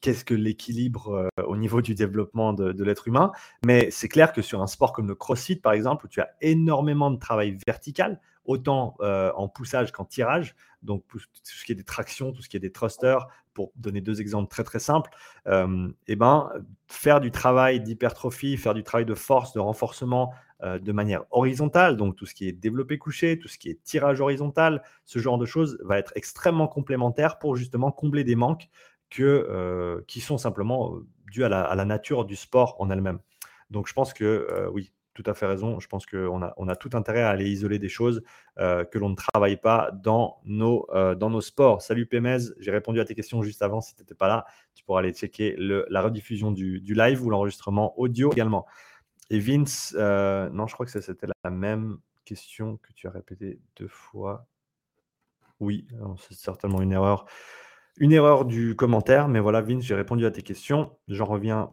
qu'est-ce 0.00 0.24
que 0.24 0.34
l'équilibre 0.34 1.28
euh, 1.38 1.42
au 1.44 1.56
niveau 1.56 1.80
du 1.80 1.94
développement 1.94 2.52
de, 2.52 2.84
l'être 2.84 3.08
humain? 3.08 3.32
Mais 3.64 3.90
c'est 3.90 4.08
clair 4.08 4.32
que 4.32 4.42
sur 4.42 4.62
un 4.62 4.66
sport 4.66 4.92
comme 4.92 5.08
le 5.08 5.14
crossfit, 5.14 5.56
par 5.56 5.72
exemple, 5.72 6.06
où 6.06 6.08
tu 6.08 6.20
as 6.20 6.28
énormément 6.40 7.10
de 7.10 7.18
travail 7.18 7.56
vertical, 7.66 8.20
autant 8.44 8.96
euh, 9.00 9.32
en 9.34 9.48
poussage 9.48 9.92
qu'en 9.92 10.04
tirage, 10.04 10.54
donc 10.82 11.04
tout 11.08 11.18
ce 11.42 11.64
qui 11.64 11.72
est 11.72 11.76
des 11.76 11.84
tractions, 11.84 12.32
tout 12.32 12.42
ce 12.42 12.48
qui 12.48 12.56
est 12.56 12.60
des 12.60 12.72
thrusters, 12.72 13.26
pour 13.54 13.72
donner 13.76 14.02
deux 14.02 14.20
exemples 14.20 14.48
très 14.48 14.64
très 14.64 14.78
simples, 14.78 15.10
eh 15.46 16.16
ben, 16.16 16.52
faire 16.88 17.20
du 17.20 17.30
travail 17.30 17.80
d'hypertrophie, 17.80 18.58
faire 18.58 18.74
du 18.74 18.82
travail 18.82 19.06
de 19.06 19.14
force, 19.14 19.54
de 19.54 19.60
renforcement 19.60 20.34
euh, 20.62 20.78
de 20.78 20.90
manière 20.90 21.24
horizontale, 21.30 21.98
donc 21.98 22.16
tout 22.16 22.24
ce 22.24 22.34
qui 22.34 22.48
est 22.48 22.52
développé 22.52 22.96
couché, 22.96 23.38
tout 23.38 23.46
ce 23.46 23.58
qui 23.58 23.68
est 23.68 23.82
tirage 23.82 24.22
horizontal, 24.22 24.82
ce 25.04 25.18
genre 25.18 25.36
de 25.36 25.44
choses 25.44 25.78
va 25.82 25.98
être 25.98 26.12
extrêmement 26.14 26.66
complémentaire 26.66 27.38
pour 27.38 27.56
justement 27.56 27.92
combler 27.92 28.24
des 28.24 28.36
manques 28.36 28.70
que, 29.10 30.02
qui 30.08 30.20
sont 30.20 30.38
simplement 30.38 30.94
dus 31.30 31.44
à 31.44 31.48
la, 31.50 31.84
nature 31.84 32.24
du 32.24 32.36
sport 32.36 32.74
en 32.78 32.88
elle-même. 32.88 33.18
Donc 33.70 33.86
je 33.86 33.92
pense 33.92 34.14
que 34.14 34.68
oui, 34.72 34.92
tout 35.12 35.22
à 35.26 35.34
fait 35.34 35.46
raison. 35.46 35.78
Je 35.78 35.86
pense 35.88 36.06
qu'on 36.06 36.42
a, 36.42 36.54
on 36.56 36.68
a 36.68 36.74
tout 36.74 36.90
intérêt 36.94 37.22
à 37.22 37.28
aller 37.28 37.48
isoler 37.48 37.78
des 37.78 37.88
choses 37.88 38.22
que 38.56 38.98
l'on 38.98 39.10
ne 39.10 39.14
travaille 39.14 39.58
pas 39.58 39.90
dans 39.92 40.38
nos, 40.44 40.88
dans 41.16 41.30
nos 41.30 41.40
sports. 41.40 41.82
Salut 41.82 42.06
Pémez, 42.06 42.38
j'ai 42.58 42.70
répondu 42.72 42.98
à 42.98 43.04
tes 43.04 43.14
questions 43.14 43.42
juste 43.42 43.62
avant. 43.62 43.80
Si 43.80 43.94
tu 43.94 44.02
n'étais 44.02 44.14
pas 44.14 44.26
là, 44.26 44.46
tu 44.74 44.82
pourras 44.84 45.00
aller 45.00 45.12
checker 45.12 45.54
la 45.58 46.00
rediffusion 46.00 46.50
du 46.50 46.94
live 46.94 47.24
ou 47.24 47.30
l'enregistrement 47.30 47.96
audio 48.00 48.32
également. 48.32 48.66
Et 49.30 49.38
Vince, 49.38 49.94
non, 49.94 50.66
je 50.66 50.74
crois 50.74 50.86
que 50.86 51.00
c'était 51.00 51.26
la 51.44 51.50
même 51.50 51.98
question 52.24 52.76
que 52.78 52.92
tu 52.92 53.06
as 53.06 53.10
répété 53.10 53.60
deux 53.76 53.88
fois. 53.88 54.46
Oui, 55.60 55.86
c'est 56.18 56.36
certainement 56.36 56.82
une 56.82 56.92
erreur. 56.92 57.26
Une 57.98 58.12
erreur 58.12 58.44
du 58.44 58.76
commentaire, 58.76 59.28
mais 59.28 59.40
voilà, 59.40 59.62
Vince, 59.62 59.82
j'ai 59.82 59.94
répondu 59.94 60.26
à 60.26 60.30
tes 60.30 60.42
questions. 60.42 60.92
J'en 61.08 61.24
reviens 61.24 61.72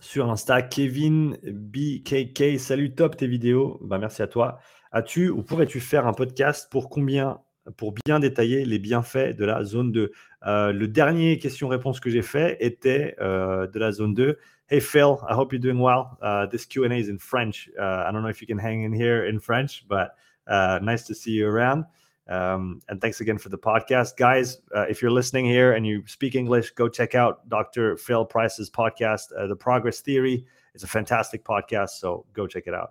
sur 0.00 0.30
Insta. 0.30 0.62
Kevin 0.62 1.38
BKK, 1.42 2.58
salut, 2.58 2.94
top 2.94 3.16
tes 3.16 3.26
vidéos. 3.26 3.78
Bah, 3.82 3.98
merci 3.98 4.22
à 4.22 4.26
toi. 4.26 4.58
As-tu 4.92 5.30
ou 5.30 5.42
pourrais-tu 5.42 5.80
faire 5.80 6.06
un 6.06 6.12
podcast 6.12 6.68
pour 6.70 6.90
combien 6.90 7.40
pour 7.76 7.94
bien 8.04 8.20
détailler 8.20 8.64
les 8.64 8.78
bienfaits 8.78 9.36
de 9.36 9.44
la 9.44 9.64
zone 9.64 9.92
2 9.92 10.12
euh, 10.46 10.72
Le 10.72 10.88
dernier 10.88 11.38
question-réponse 11.38 12.00
que 12.00 12.10
j'ai 12.10 12.22
fait 12.22 12.56
était 12.60 13.14
euh, 13.20 13.66
de 13.66 13.78
la 13.78 13.92
zone 13.92 14.14
2. 14.14 14.38
Hey 14.70 14.78
Phil, 14.78 15.20
I 15.28 15.34
hope 15.34 15.52
you're 15.52 15.58
doing 15.58 15.80
well. 15.80 16.16
Uh, 16.22 16.46
this 16.46 16.64
Q&A 16.64 16.88
is 16.88 17.08
in 17.08 17.18
French. 17.18 17.68
Uh, 17.76 18.04
I 18.06 18.12
don't 18.12 18.22
know 18.22 18.28
if 18.28 18.40
you 18.40 18.46
can 18.46 18.56
hang 18.56 18.84
in 18.84 18.92
here 18.92 19.26
in 19.26 19.40
French, 19.40 19.84
but 19.88 20.14
uh, 20.46 20.78
nice 20.80 21.08
to 21.08 21.14
see 21.16 21.32
you 21.32 21.48
around. 21.48 21.86
Um, 22.28 22.80
and 22.88 23.00
thanks 23.00 23.20
again 23.20 23.36
for 23.36 23.48
the 23.48 23.58
podcast. 23.58 24.16
Guys, 24.16 24.58
uh, 24.72 24.86
if 24.88 25.02
you're 25.02 25.10
listening 25.10 25.44
here 25.44 25.72
and 25.72 25.84
you 25.84 26.04
speak 26.06 26.36
English, 26.36 26.70
go 26.70 26.88
check 26.88 27.16
out 27.16 27.48
Dr. 27.48 27.96
Phil 27.96 28.24
Price's 28.24 28.70
podcast, 28.70 29.32
uh, 29.36 29.48
The 29.48 29.56
Progress 29.56 30.02
Theory. 30.02 30.46
It's 30.72 30.84
a 30.84 30.86
fantastic 30.86 31.44
podcast, 31.44 31.98
so 31.98 32.24
go 32.32 32.46
check 32.46 32.68
it 32.68 32.72
out. 32.72 32.90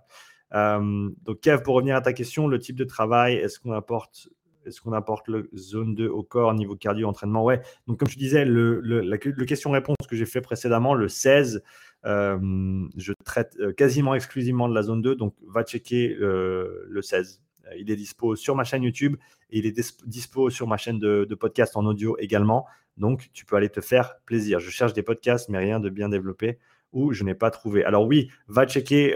Um, 0.51 1.15
donc, 1.23 1.39
Kev, 1.39 1.63
pour 1.63 1.75
revenir 1.75 1.95
à 1.95 2.01
ta 2.01 2.11
question, 2.11 2.49
le 2.49 2.59
type 2.59 2.75
de 2.75 2.83
travail, 2.83 3.37
est-ce 3.37 3.57
qu'on 3.57 3.71
apporte, 3.71 4.27
est-ce 4.69 4.81
qu'on 4.81 4.93
apporte 4.93 5.27
le 5.27 5.49
zone 5.55 5.95
2 5.95 6.07
au 6.07 6.23
corps, 6.23 6.53
niveau 6.53 6.75
cardio, 6.75 7.07
entraînement 7.07 7.43
Ouais. 7.43 7.61
Donc, 7.87 7.99
comme 7.99 8.07
je 8.07 8.17
disais, 8.17 8.45
le, 8.45 8.79
le, 8.79 9.45
question-réponse 9.45 9.97
que 10.07 10.15
j'ai 10.15 10.25
fait 10.25 10.41
précédemment, 10.41 10.93
le 10.93 11.09
16, 11.09 11.63
euh, 12.05 12.87
je 12.95 13.13
traite 13.25 13.57
euh, 13.59 13.73
quasiment 13.73 14.15
exclusivement 14.15 14.69
de 14.69 14.75
la 14.75 14.83
zone 14.83 15.01
2, 15.01 15.15
donc 15.15 15.35
va 15.47 15.63
checker 15.63 16.15
euh, 16.21 16.85
le 16.87 17.01
16. 17.01 17.41
Euh, 17.65 17.71
il 17.77 17.91
est 17.91 17.95
dispo 17.95 18.35
sur 18.35 18.55
ma 18.55 18.63
chaîne 18.63 18.83
YouTube 18.83 19.17
et 19.49 19.59
il 19.59 19.65
est 19.65 20.05
dispo 20.05 20.49
sur 20.49 20.67
ma 20.67 20.77
chaîne 20.77 20.99
de, 20.99 21.25
podcast 21.35 21.75
en 21.75 21.85
audio 21.85 22.15
également. 22.19 22.65
Donc, 22.97 23.29
tu 23.33 23.45
peux 23.45 23.55
aller 23.55 23.69
te 23.69 23.81
faire 23.81 24.19
plaisir. 24.25 24.59
Je 24.59 24.69
cherche 24.69 24.93
des 24.93 25.03
podcasts, 25.03 25.49
mais 25.49 25.57
rien 25.57 25.79
de 25.79 25.89
bien 25.89 26.09
développé 26.09 26.59
où 26.91 27.11
je 27.11 27.23
n'ai 27.23 27.35
pas 27.35 27.51
trouvé. 27.51 27.83
Alors 27.83 28.05
oui, 28.05 28.29
va 28.47 28.67
checker 28.67 29.15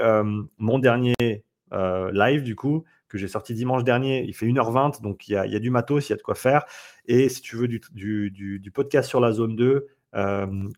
mon 0.58 0.80
dernier 0.80 1.16
live 1.72 2.43
du 2.43 2.56
coup 2.56 2.84
que 3.14 3.18
j'ai 3.18 3.30
sorti 3.30 3.53
dimanche 3.53 3.86
dernier. 3.86 4.24
Il 4.24 4.34
fait 4.34 4.45
1h20, 4.45 5.01
donc 5.01 5.30
il 5.30 5.34
y, 5.34 5.38
a, 5.38 5.59
du 5.59 5.70
matos, 5.70 6.09
il 6.09 6.11
y 6.11 6.14
a 6.14 6.18
de 6.18 6.22
quoi 6.22 6.36
faire. 6.36 6.66
Et 7.05 7.30
si 7.30 7.41
tu 7.41 7.55
veux 7.55 7.68
du, 7.68 8.72
podcast 8.74 9.07
sur 9.07 9.22
la 9.22 9.32
zone 9.32 9.55
2, 9.55 9.88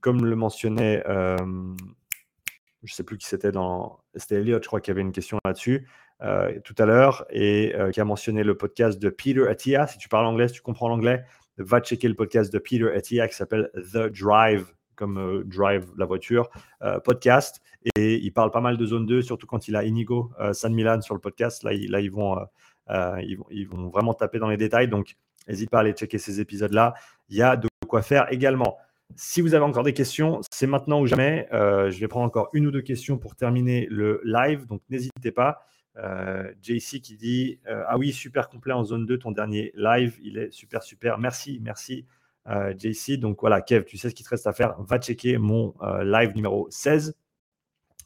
comme 0.01 0.25
le 0.25 0.36
mentionnait, 0.36 1.01
je 1.07 1.41
ne 1.41 2.95
sais 2.95 3.03
plus 3.03 3.17
qui 3.17 3.25
c'était 3.25 3.51
dans... 3.51 3.99
C'était 4.15 4.36
Elliot, 4.36 4.59
je 4.61 4.67
crois 4.67 4.81
qu'il 4.81 4.91
y 4.91 4.93
avait 4.93 5.01
une 5.01 5.11
question 5.11 5.39
là-dessus. 5.43 5.88
Euh, 6.21 6.61
tout 6.63 6.75
à 6.77 6.86
l'heure 6.86 7.25
et 7.29 7.75
euh, 7.75 7.91
qui 7.91 7.99
a 7.99 8.05
mentionné 8.05 8.45
le 8.45 8.55
podcast 8.55 8.99
de 8.99 9.09
Peter 9.09 9.49
Attia. 9.49 9.86
Si 9.86 9.97
tu 9.97 10.07
parles 10.07 10.25
anglais, 10.25 10.47
si 10.47 10.53
tu 10.53 10.61
comprends 10.61 10.88
l'anglais, 10.88 11.25
va 11.57 11.81
checker 11.81 12.07
le 12.07 12.13
podcast 12.13 12.53
de 12.53 12.57
Peter 12.57 12.89
Attia 12.95 13.27
qui 13.27 13.36
s'appelle 13.36 13.69
The 13.75 14.07
Drive, 14.07 14.73
comme 14.95 15.17
euh, 15.17 15.43
Drive 15.43 15.91
la 15.97 16.05
voiture, 16.05 16.49
podcast. 17.03 17.61
Et 17.95 18.15
il 18.15 18.31
parle 18.31 18.51
pas 18.51 18.61
mal 18.61 18.77
de 18.77 18.86
zone 18.86 19.05
2, 19.05 19.21
surtout 19.21 19.47
quand 19.47 19.67
il 19.67 19.75
a 19.75 19.83
Inigo 19.83 20.31
San 20.53 20.73
Milan 20.73 21.01
sur 21.01 21.13
le 21.13 21.21
podcast. 21.21 21.63
Là, 21.63 21.73
ils, 21.73 22.09
vont, 22.09 22.38
ils, 22.89 23.67
vont, 23.67 23.89
vraiment 23.89 24.13
taper 24.13 24.39
dans 24.39 24.49
les 24.49 24.57
détails. 24.57 24.88
Donc, 24.88 25.15
n'hésite 25.47 25.69
pas 25.69 25.77
à 25.77 25.81
aller 25.81 25.93
checker 25.93 26.17
ces 26.17 26.39
épisodes-là. 26.39 26.95
Il 27.29 27.38
y 27.38 27.43
a 27.43 27.55
de 27.55 27.67
quoi 27.88 28.01
faire 28.01 28.31
également. 28.31 28.77
Si 29.15 29.41
vous 29.41 29.53
avez 29.53 29.63
encore 29.63 29.83
des 29.83 29.93
questions, 29.93 30.41
c'est 30.51 30.65
maintenant 30.65 30.99
ou 30.99 31.05
jamais. 31.05 31.47
je 31.51 31.99
vais 31.99 32.07
prendre 32.07 32.25
encore 32.25 32.49
une 32.53 32.65
ou 32.65 32.71
deux 32.71 32.81
questions 32.81 33.19
pour 33.19 33.36
terminer 33.36 33.88
le 33.91 34.19
live. 34.23 34.65
Donc, 34.65 34.81
n'hésitez 34.89 35.31
pas. 35.31 35.61
Euh, 35.97 36.51
JC 36.61 36.99
qui 37.01 37.15
dit 37.15 37.59
euh, 37.67 37.83
Ah 37.88 37.97
oui, 37.97 38.11
super 38.11 38.49
complet 38.49 38.73
en 38.73 38.83
zone 38.83 39.05
2, 39.05 39.17
ton 39.17 39.31
dernier 39.31 39.71
live, 39.75 40.17
il 40.21 40.38
est 40.38 40.51
super, 40.51 40.83
super. 40.83 41.17
Merci, 41.17 41.59
merci, 41.61 42.05
euh, 42.47 42.73
JC. 42.77 43.17
Donc 43.17 43.39
voilà, 43.39 43.61
Kev, 43.61 43.86
tu 43.86 43.97
sais 43.97 44.09
ce 44.09 44.15
qu'il 44.15 44.25
te 44.25 44.31
reste 44.31 44.47
à 44.47 44.53
faire. 44.53 44.75
Va 44.81 44.99
checker 44.99 45.38
mon 45.38 45.73
live 46.01 46.36
numéro 46.36 46.67
16 46.69 47.15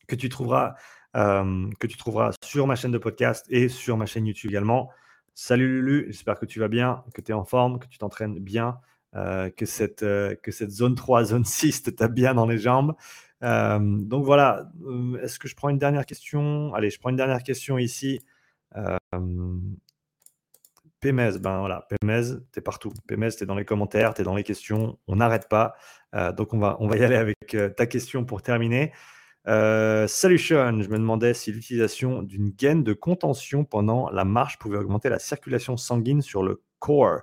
que 0.10 0.16
tu 0.16 0.28
trouveras. 0.28 0.76
que 1.14 1.88
tu 1.88 1.98
trouveras 1.98 2.32
sur 2.44 2.68
ma 2.68 2.76
chaîne 2.76 2.92
de 2.92 2.98
podcast 2.98 3.46
et 3.50 3.70
sur 3.70 3.96
ma 3.96 4.06
chaîne 4.06 4.26
YouTube 4.26 4.52
également. 4.52 4.90
Salut 5.34 5.82
Lulu, 5.82 6.08
j'espère 6.08 6.38
que 6.38 6.46
tu 6.46 6.60
vas 6.60 6.68
bien, 6.68 7.04
que 7.14 7.22
tu 7.22 7.32
es 7.32 7.34
en 7.34 7.46
forme, 7.46 7.80
que 7.80 7.88
tu 7.88 7.98
t'entraînes 7.98 8.40
bien, 8.40 8.80
que, 9.14 9.66
cette, 9.66 10.02
que 10.02 10.52
cette 10.52 10.72
zone 10.72 10.96
3, 10.96 11.24
zone 11.32 11.46
6 11.46 11.84
te 11.84 11.90
tape 11.92 12.14
bien 12.14 12.34
dans 12.34 12.46
les 12.46 12.58
jambes. 12.58 12.94
Donc 13.42 14.26
voilà, 14.26 14.70
est-ce 15.22 15.40
que 15.40 15.48
je 15.48 15.56
prends 15.56 15.70
une 15.70 15.78
dernière 15.78 16.06
question? 16.06 16.74
Allez, 16.74 16.90
je 16.90 17.00
prends 17.00 17.10
une 17.10 17.16
dernière 17.16 17.44
question 17.44 17.78
ici. 17.78 18.20
Pémez, 21.00 21.40
ben 21.40 21.60
voilà, 21.60 21.88
Pémez, 22.02 22.40
t'es 22.52 22.62
partout. 22.62 22.92
Pémez, 23.08 23.32
t'es 23.32 23.46
dans 23.46 23.56
les 23.56 23.66
commentaires, 23.66 24.14
t'es 24.14 24.24
dans 24.24 24.36
les 24.36 24.44
questions, 24.44 25.00
on 25.08 25.16
n'arrête 25.16 25.48
pas. 25.48 25.76
donc 26.36 26.54
on 26.54 26.60
va, 26.60 26.76
on 26.82 26.88
va 26.88 26.98
y 26.98 27.04
aller 27.04 27.16
avec 27.16 27.56
ta 27.78 27.86
question 27.86 28.26
pour 28.26 28.42
terminer. 28.42 28.92
Salut 30.08 30.38
Sean, 30.38 30.82
je 30.82 30.90
me 30.90 30.98
demandais 30.98 31.34
si 31.34 31.52
l'utilisation 31.52 32.22
d'une 32.22 32.50
gaine 32.50 32.84
de 32.84 32.94
contention 32.94 33.66
pendant 33.66 34.10
la 34.10 34.26
marche 34.26 34.60
pouvait 34.60 34.78
augmenter 34.78 35.10
la 35.10 35.20
circulation 35.20 35.78
sanguine 35.78 36.22
sur 36.22 36.44
le 36.44 36.62
corps. 36.80 37.22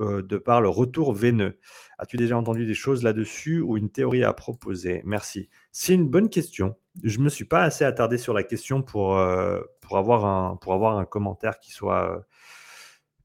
Euh, 0.00 0.22
de 0.22 0.38
par 0.38 0.62
le 0.62 0.68
retour 0.70 1.12
veineux. 1.12 1.58
As-tu 1.98 2.16
déjà 2.16 2.36
entendu 2.36 2.64
des 2.64 2.74
choses 2.74 3.02
là-dessus 3.02 3.60
ou 3.60 3.76
une 3.76 3.90
théorie 3.90 4.24
à 4.24 4.32
proposer? 4.32 5.02
Merci. 5.04 5.50
C'est 5.72 5.92
une 5.92 6.08
bonne 6.08 6.30
question. 6.30 6.76
Je 7.02 7.18
ne 7.18 7.24
me 7.24 7.28
suis 7.28 7.44
pas 7.44 7.62
assez 7.62 7.84
attardé 7.84 8.16
sur 8.16 8.32
la 8.32 8.42
question 8.42 8.82
pour, 8.82 9.18
euh, 9.18 9.60
pour, 9.82 9.98
avoir, 9.98 10.24
un, 10.24 10.56
pour 10.56 10.72
avoir 10.72 10.96
un 10.96 11.04
commentaire 11.04 11.60
qui 11.60 11.72
soit 11.72 12.16
euh, 12.16 12.20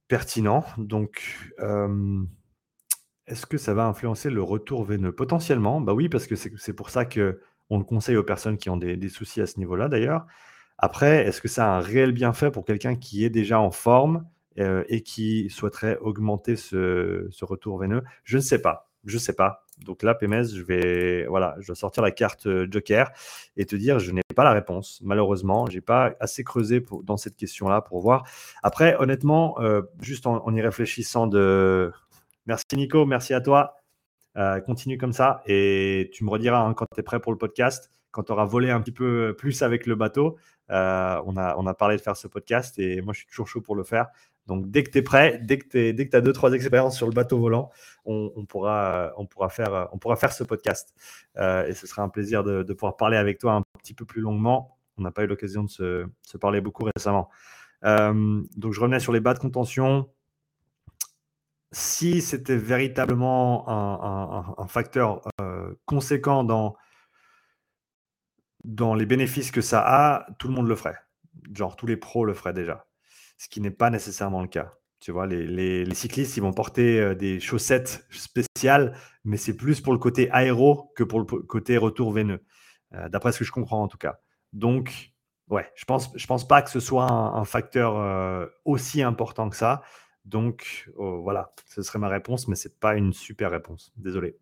pertinent. 0.09 0.65
Donc, 0.77 1.23
est-ce 3.27 3.45
que 3.45 3.57
ça 3.57 3.73
va 3.73 3.85
influencer 3.85 4.29
le 4.29 4.43
retour 4.43 4.83
veineux? 4.83 5.13
Potentiellement, 5.13 5.79
bah 5.79 5.93
oui, 5.93 6.09
parce 6.09 6.27
que 6.27 6.35
c'est 6.35 6.73
pour 6.73 6.89
ça 6.89 7.05
que 7.05 7.39
on 7.69 7.77
le 7.77 7.83
conseille 7.83 8.17
aux 8.17 8.23
personnes 8.23 8.57
qui 8.57 8.69
ont 8.69 8.77
des, 8.77 9.09
soucis 9.09 9.41
à 9.41 9.47
ce 9.47 9.59
niveau-là 9.59 9.87
d'ailleurs. 9.87 10.25
Après, 10.77 11.25
est-ce 11.25 11.41
que 11.41 11.47
ça 11.47 11.65
a 11.65 11.77
un 11.77 11.79
réel 11.79 12.11
bienfait 12.11 12.51
pour 12.51 12.65
quelqu'un 12.65 12.95
qui 12.95 13.23
est 13.23 13.29
déjà 13.29 13.59
en 13.59 13.71
forme 13.71 14.25
euh, 14.59 14.83
et 14.87 15.01
qui 15.01 15.49
souhaiterait 15.49 15.97
augmenter 15.99 16.55
ce, 16.55 17.29
retour 17.41 17.77
veineux? 17.79 18.03
Je 18.23 18.37
ne 18.37 18.41
sais 18.41 18.61
pas. 18.61 18.89
Je 19.05 19.15
ne 19.15 19.19
sais 19.19 19.33
pas. 19.33 19.63
Donc 19.85 20.03
là, 20.03 20.15
PMS, 20.15 20.55
je 20.55 20.63
vais, 20.63 21.25
voilà, 21.27 21.55
je 21.59 21.73
sortir 21.73 22.01
la 22.01 22.11
carte 22.11 22.47
euh, 22.47 22.67
Joker 22.69 23.11
et 23.55 23.65
te 23.65 23.75
dire, 23.75 23.99
je 23.99 24.11
n'ai 24.11 24.21
pas 24.35 24.43
la 24.43 24.51
réponse. 24.51 24.99
Malheureusement, 25.03 25.65
j'ai 25.67 25.81
pas 25.81 26.15
assez 26.19 26.43
creusé 26.43 26.83
dans 27.03 27.17
cette 27.17 27.35
question-là 27.35 27.81
pour 27.81 28.01
voir. 28.01 28.27
Après, 28.63 28.95
honnêtement, 28.97 29.59
euh, 29.59 29.81
juste 30.01 30.27
en, 30.27 30.53
y 30.53 30.61
réfléchissant 30.61 31.29
merci 32.45 32.65
Nico, 32.73 33.05
merci 33.05 33.33
à 33.33 33.41
toi. 33.41 33.75
Continue 34.65 34.97
comme 34.97 35.13
ça 35.13 35.41
et 35.45 36.09
tu 36.13 36.23
me 36.23 36.29
rediras 36.29 36.59
hein, 36.59 36.73
quand 36.73 36.85
tu 36.93 36.99
es 36.99 37.03
prêt 37.03 37.19
pour 37.19 37.31
le 37.31 37.37
podcast, 37.37 37.89
quand 38.11 38.23
tu 38.23 38.31
auras 38.31 38.45
volé 38.45 38.69
un 38.69 38.81
petit 38.81 38.91
peu 38.91 39.35
plus 39.37 39.61
avec 39.61 39.85
le 39.85 39.95
bateau. 39.95 40.37
on, 40.69 40.73
a, 40.73 41.55
on 41.57 41.67
a 41.67 41.73
parlé 41.73 41.97
de 41.97 42.01
faire 42.01 42.17
ce 42.17 42.27
podcast 42.27 42.77
et 42.79 43.01
moi 43.01 43.13
je 43.13 43.19
suis 43.19 43.27
toujours 43.27 43.47
chaud 43.47 43.61
pour 43.61 43.75
le 43.75 43.83
faire. 43.83 44.07
Donc, 44.47 44.69
dès 44.69 44.83
que 44.83 44.91
tu 44.91 44.99
es 44.99 45.01
prêt, 45.01 45.39
dès 45.41 45.57
que 45.57 45.67
tu 45.67 46.15
as 46.15 46.21
deux, 46.21 46.33
trois 46.33 46.53
expériences 46.53 46.95
sur 46.95 47.07
le 47.07 47.13
bateau 47.13 47.39
volant, 47.39 47.71
on, 48.05 48.45
pourra, 48.45 49.11
on, 49.17 49.25
pourra, 49.25 49.49
faire, 49.49 49.89
on 49.91 49.97
pourra 49.97 50.15
faire 50.15 50.33
ce 50.33 50.43
podcast. 50.43 50.93
Euh, 51.37 51.65
et 51.65 51.73
ce 51.73 51.87
sera 51.87 52.03
un 52.03 52.09
plaisir 52.09 52.43
de, 52.43 52.61
pouvoir 52.73 52.95
parler 52.95 53.17
avec 53.17 53.39
toi 53.39 53.53
un 53.53 53.63
petit 53.79 53.93
peu 53.93 54.05
plus 54.05 54.21
longuement. 54.21 54.77
On 54.97 55.01
n'a 55.01 55.11
pas 55.11 55.23
eu 55.23 55.27
l'occasion 55.27 55.63
de 55.63 55.69
se, 55.69 56.37
parler 56.39 56.61
beaucoup 56.61 56.87
récemment. 56.95 57.29
Euh, 57.83 58.41
donc, 58.55 58.73
je 58.73 58.79
revenais 58.79 58.99
sur 58.99 59.13
les 59.13 59.19
bas 59.19 59.33
de 59.33 59.39
contention. 59.39 60.09
Si 61.77 62.21
c'était 62.21 62.55
véritablement 62.55 63.67
un, 63.67 64.67
facteur 64.67 65.27
euh, 65.41 65.75
conséquent 65.83 66.45
dans, 66.45 66.77
les 68.95 69.05
bénéfices 69.05 69.51
que 69.51 69.59
ça 69.59 69.83
a, 69.85 70.25
tout 70.39 70.47
le 70.47 70.53
monde 70.53 70.69
le 70.69 70.75
ferait. 70.77 70.97
Genre, 71.53 71.75
tous 71.75 71.85
les 71.85 71.97
pros 71.97 72.23
le 72.23 72.33
feraient 72.33 72.53
déjà 72.53 72.87
ce 73.37 73.49
qui 73.49 73.59
n'est 73.59 73.71
pas 73.71 73.89
nécessairement 73.89 74.41
le 74.41 74.47
cas. 74.47 74.71
Tu 75.01 75.11
vois, 75.11 75.27
les, 75.27 75.93
cyclistes, 75.93 76.37
ils 76.37 76.39
vont 76.39 76.53
porter 76.53 77.01
euh, 77.01 77.13
des 77.13 77.41
chaussettes 77.41 78.07
spéciales, 78.09 78.97
mais 79.25 79.35
c'est 79.35 79.57
plus 79.57 79.81
pour 79.81 79.91
le 79.91 79.99
côté 79.99 80.31
aéro 80.31 80.93
que 80.95 81.03
pour 81.03 81.19
le 81.19 81.25
côté 81.25 81.75
retour 81.75 82.13
veineux, 82.13 82.41
euh, 82.93 83.09
d'après 83.09 83.33
ce 83.33 83.39
que 83.39 83.43
je 83.43 83.51
comprends 83.51 83.83
en 83.83 83.89
tout 83.89 83.97
cas. 83.97 84.21
Donc, 84.53 85.11
Ouais, 85.49 85.71
je 85.75 85.85
pense, 85.85 86.09
je 86.15 86.25
pense 86.25 86.47
pas 86.47 86.63
que 86.63 86.71
ce 86.71 86.79
soit 86.79 87.11
un, 87.11 87.45
facteur 87.45 88.49
aussi 88.63 89.03
important 89.03 89.47
que 89.47 89.55
ça. 89.55 89.83
Donc 90.25 90.89
oh, 90.97 91.21
voilà, 91.21 91.53
ce 91.67 91.81
serait 91.81 91.99
ma 91.99 92.09
réponse, 92.09 92.47
mais 92.47 92.55
c'est 92.55 92.79
pas 92.79 92.95
une 92.95 93.13
super 93.13 93.51
réponse. 93.51 93.93
Désolé. 93.97 94.37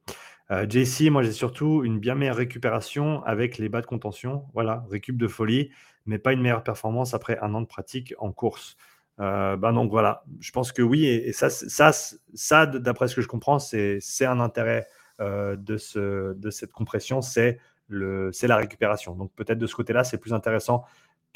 JC, 0.49 1.09
moi 1.09 1.23
j'ai 1.23 1.31
surtout 1.31 1.84
une 1.84 1.97
bien 1.97 2.13
meilleure 2.13 2.36
récupération 2.36 3.23
avec 3.23 3.57
les 3.57 3.69
bas 3.69 3.81
de 3.81 3.88
contention. 3.88 4.45
Voilà, 4.53 4.86
récup 4.91 5.17
de 5.17 5.27
folie, 5.27 5.71
mais 6.05 6.19
pas 6.19 6.31
une 6.31 6.41
meilleure 6.41 6.63
performance 6.63 7.15
après 7.15 7.39
un 7.39 7.55
an 7.55 7.61
de 7.61 7.65
pratique 7.65 8.13
en 8.19 8.31
course. 8.31 8.77
Euh, 9.19 9.57
ben 9.57 9.73
donc 9.73 9.91
voilà, 9.91 10.23
je 10.39 10.51
pense 10.51 10.71
que 10.71 10.81
oui, 10.81 11.05
et, 11.05 11.34
ça, 11.34 11.49
ça, 11.49 11.91
ça 12.34 12.65
d'après 12.65 13.07
ce 13.07 13.15
que 13.15 13.21
je 13.21 13.27
comprends, 13.27 13.59
c'est 13.59 13.99
un 14.25 14.39
intérêt 14.39 14.88
euh, 15.21 15.55
de, 15.55 15.77
ce, 15.77 16.34
de 16.34 16.49
cette 16.49 16.71
compression, 16.71 17.21
c'est 17.21 17.59
la 17.89 18.55
récupération. 18.55 19.15
Donc 19.15 19.31
peut-être 19.36 19.59
de 19.59 19.67
ce 19.67 19.75
côté-là, 19.75 20.03
c'est 20.03 20.17
plus 20.17 20.34
intéressant 20.34 20.84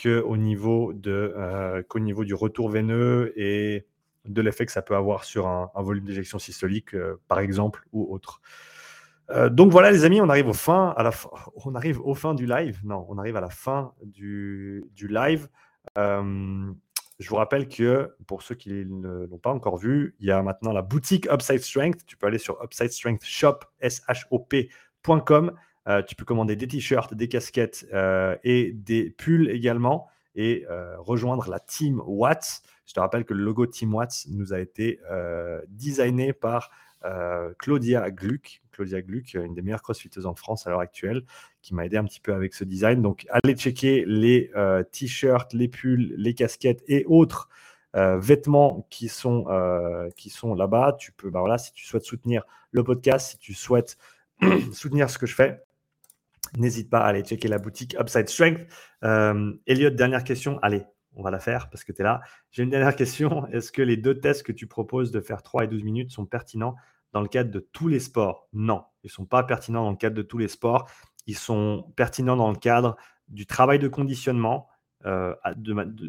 qu'au 0.02 0.38
niveau, 0.38 0.94
euh, 1.08 1.84
niveau 1.96 2.24
du 2.24 2.34
retour 2.34 2.70
veineux 2.70 3.34
et 3.36 3.86
de 4.28 4.42
l'effet 4.42 4.66
que 4.66 4.72
ça 4.72 4.82
peut 4.82 4.96
avoir 4.96 5.24
sur 5.24 5.48
un, 5.48 5.72
volume 5.76 6.06
d'éjection 6.06 6.40
systolique, 6.40 6.96
par 7.28 7.40
exemple, 7.40 7.84
ou 7.92 8.14
autre. 8.14 8.42
donc 9.50 9.72
voilà 9.72 9.92
les 9.92 10.06
amis, 10.06 10.22
on 10.22 10.30
arrive 10.30 10.48
au 10.48 10.54
fin, 10.54 10.96
on 11.66 11.76
arrive 11.76 12.00
au 12.02 12.14
fin 12.14 12.34
du 12.34 12.46
live. 12.46 12.80
Non, 12.84 13.06
on 13.10 13.18
arrive 13.18 13.36
à 13.36 13.42
la 13.42 13.50
fin 13.50 13.94
du, 14.04 14.86
du 14.96 15.08
live. 15.08 15.50
Je 17.20 17.30
vous 17.30 17.36
rappelle 17.36 17.68
que 17.68 18.16
pour 18.28 18.44
ceux 18.44 18.54
qui 18.54 18.86
ne 18.86 19.26
l'ont 19.26 19.40
pas 19.40 19.52
encore 19.52 19.78
vu, 19.78 20.16
il 20.20 20.28
y 20.28 20.32
a 20.32 20.42
maintenant 20.44 20.72
la 20.72 20.84
boutique 20.84 21.28
Upside 21.32 21.62
Strength. 21.62 22.06
Tu 22.06 22.16
peux 22.16 22.28
aller 22.28 22.38
sur 22.38 22.64
Upside 22.64 22.92
Strength 22.92 23.24
Shop, 23.24 23.60
S-H-O-P.com. 23.80 25.52
Euh, 25.88 26.04
tu 26.04 26.16
peux 26.16 26.26
commander 26.26 26.56
des 26.56 26.68
t-shirts, 26.68 27.16
des 27.16 27.28
casquettes 27.28 27.88
euh, 27.94 28.36
et 28.44 28.72
des 28.72 29.10
pulls 29.10 29.50
également 29.50 30.08
et 30.36 30.66
euh, 30.70 30.96
rejoindre 31.00 31.50
la 31.50 31.60
Team 31.60 32.04
Watts. 32.06 32.62
Je 32.88 32.94
te 32.94 33.00
rappelle 33.00 33.26
que 33.26 33.36
le 33.36 33.44
logo 33.44 33.68
Team 33.68 33.94
Watts 33.94 34.26
nous 34.30 34.54
a 34.54 34.60
été 34.60 35.00
designé 35.68 36.34
par 36.34 36.72
Claudia 37.60 38.10
Gluck, 38.10 38.62
Claudia 38.78 39.02
Gluck, 39.02 39.34
une 39.34 39.54
des 39.54 39.62
meilleures 39.62 39.82
crossfiteuses 39.82 40.26
en 40.26 40.36
France 40.36 40.68
à 40.68 40.70
l'heure 40.70 40.80
actuelle, 40.80 41.24
qui 41.62 41.74
m'a 41.74 41.86
aidé 41.86 41.98
un 41.98 42.06
petit 42.06 42.20
peu 42.20 42.34
avec 42.34 42.54
ce 42.54 42.64
design. 42.64 43.02
Donc, 43.02 43.26
allez 43.30 43.56
checker 43.56 44.06
les 44.06 44.52
euh, 44.56 44.84
t-shirts, 44.84 45.54
les 45.54 45.68
pulls, 45.68 46.14
les 46.16 46.34
casquettes 46.34 46.84
et 46.88 47.04
autres 47.08 47.50
euh, 47.96 48.20
vêtements 48.20 48.88
qui 48.90 49.10
sont, 49.10 49.46
euh, 49.50 50.10
sont 50.30 50.54
là-bas. 50.54 50.96
Tu 51.00 51.12
peux, 51.12 51.30
bah 51.30 51.40
voilà, 51.40 51.58
si 51.58 51.74
tu 51.74 51.86
souhaites 51.86 52.06
soutenir 52.06 52.44
le 52.72 52.84
podcast, 52.84 53.32
si 53.32 53.38
tu 53.38 53.54
souhaites 53.54 53.98
soutenir 54.72 55.10
ce 55.10 55.18
que 55.18 55.26
je 55.26 55.34
fais, 55.34 55.64
n'hésite 56.56 56.90
pas 56.90 57.00
à 57.00 57.08
aller 57.08 57.24
checker 57.24 57.48
la 57.48 57.58
boutique 57.58 57.96
Upside 58.00 58.30
Strength. 58.30 58.62
Elliot, 59.02 59.90
dernière 59.90 60.24
question. 60.24 60.60
Allez, 60.62 60.84
on 61.18 61.24
va 61.24 61.32
la 61.32 61.40
faire 61.40 61.70
parce 61.70 61.84
que 61.84 61.92
tu 61.92 62.02
es 62.02 62.04
là. 62.04 62.22
J'ai 62.52 62.64
une 62.64 62.70
dernière 62.70 62.96
question. 62.96 63.48
Est-ce 63.52 63.72
que 63.72 63.82
les 63.82 63.98
deux 63.98 64.20
tests 64.20 64.44
que 64.44 64.52
tu 64.52 64.68
proposes 64.68 65.12
de 65.12 65.20
faire 65.20 65.42
3 65.44 65.66
et 65.66 65.68
12 65.68 65.84
minutes 65.84 66.12
sont 66.12 66.26
pertinents 66.26 66.76
dans 67.12 67.22
le 67.22 67.28
cadre 67.28 67.52
de 67.52 67.60
tous 67.60 67.88
les 67.88 68.00
sports? 68.00 68.48
Non, 68.54 68.84
ils 69.04 69.08
ne 69.08 69.12
sont 69.12 69.26
pas 69.26 69.44
pertinents 69.44 69.84
dans 69.84 69.92
le 69.92 69.98
cadre 69.98 70.16
de 70.16 70.22
tous 70.22 70.38
les 70.38 70.48
sports. 70.48 70.90
Ils 71.26 71.38
sont 71.38 71.92
pertinents 71.96 72.38
dans 72.38 72.52
le 72.52 72.58
cadre 72.58 72.96
du 73.28 73.46
travail 73.46 73.80
de 73.80 73.88
conditionnement 73.88 74.70
euh, 75.06 75.36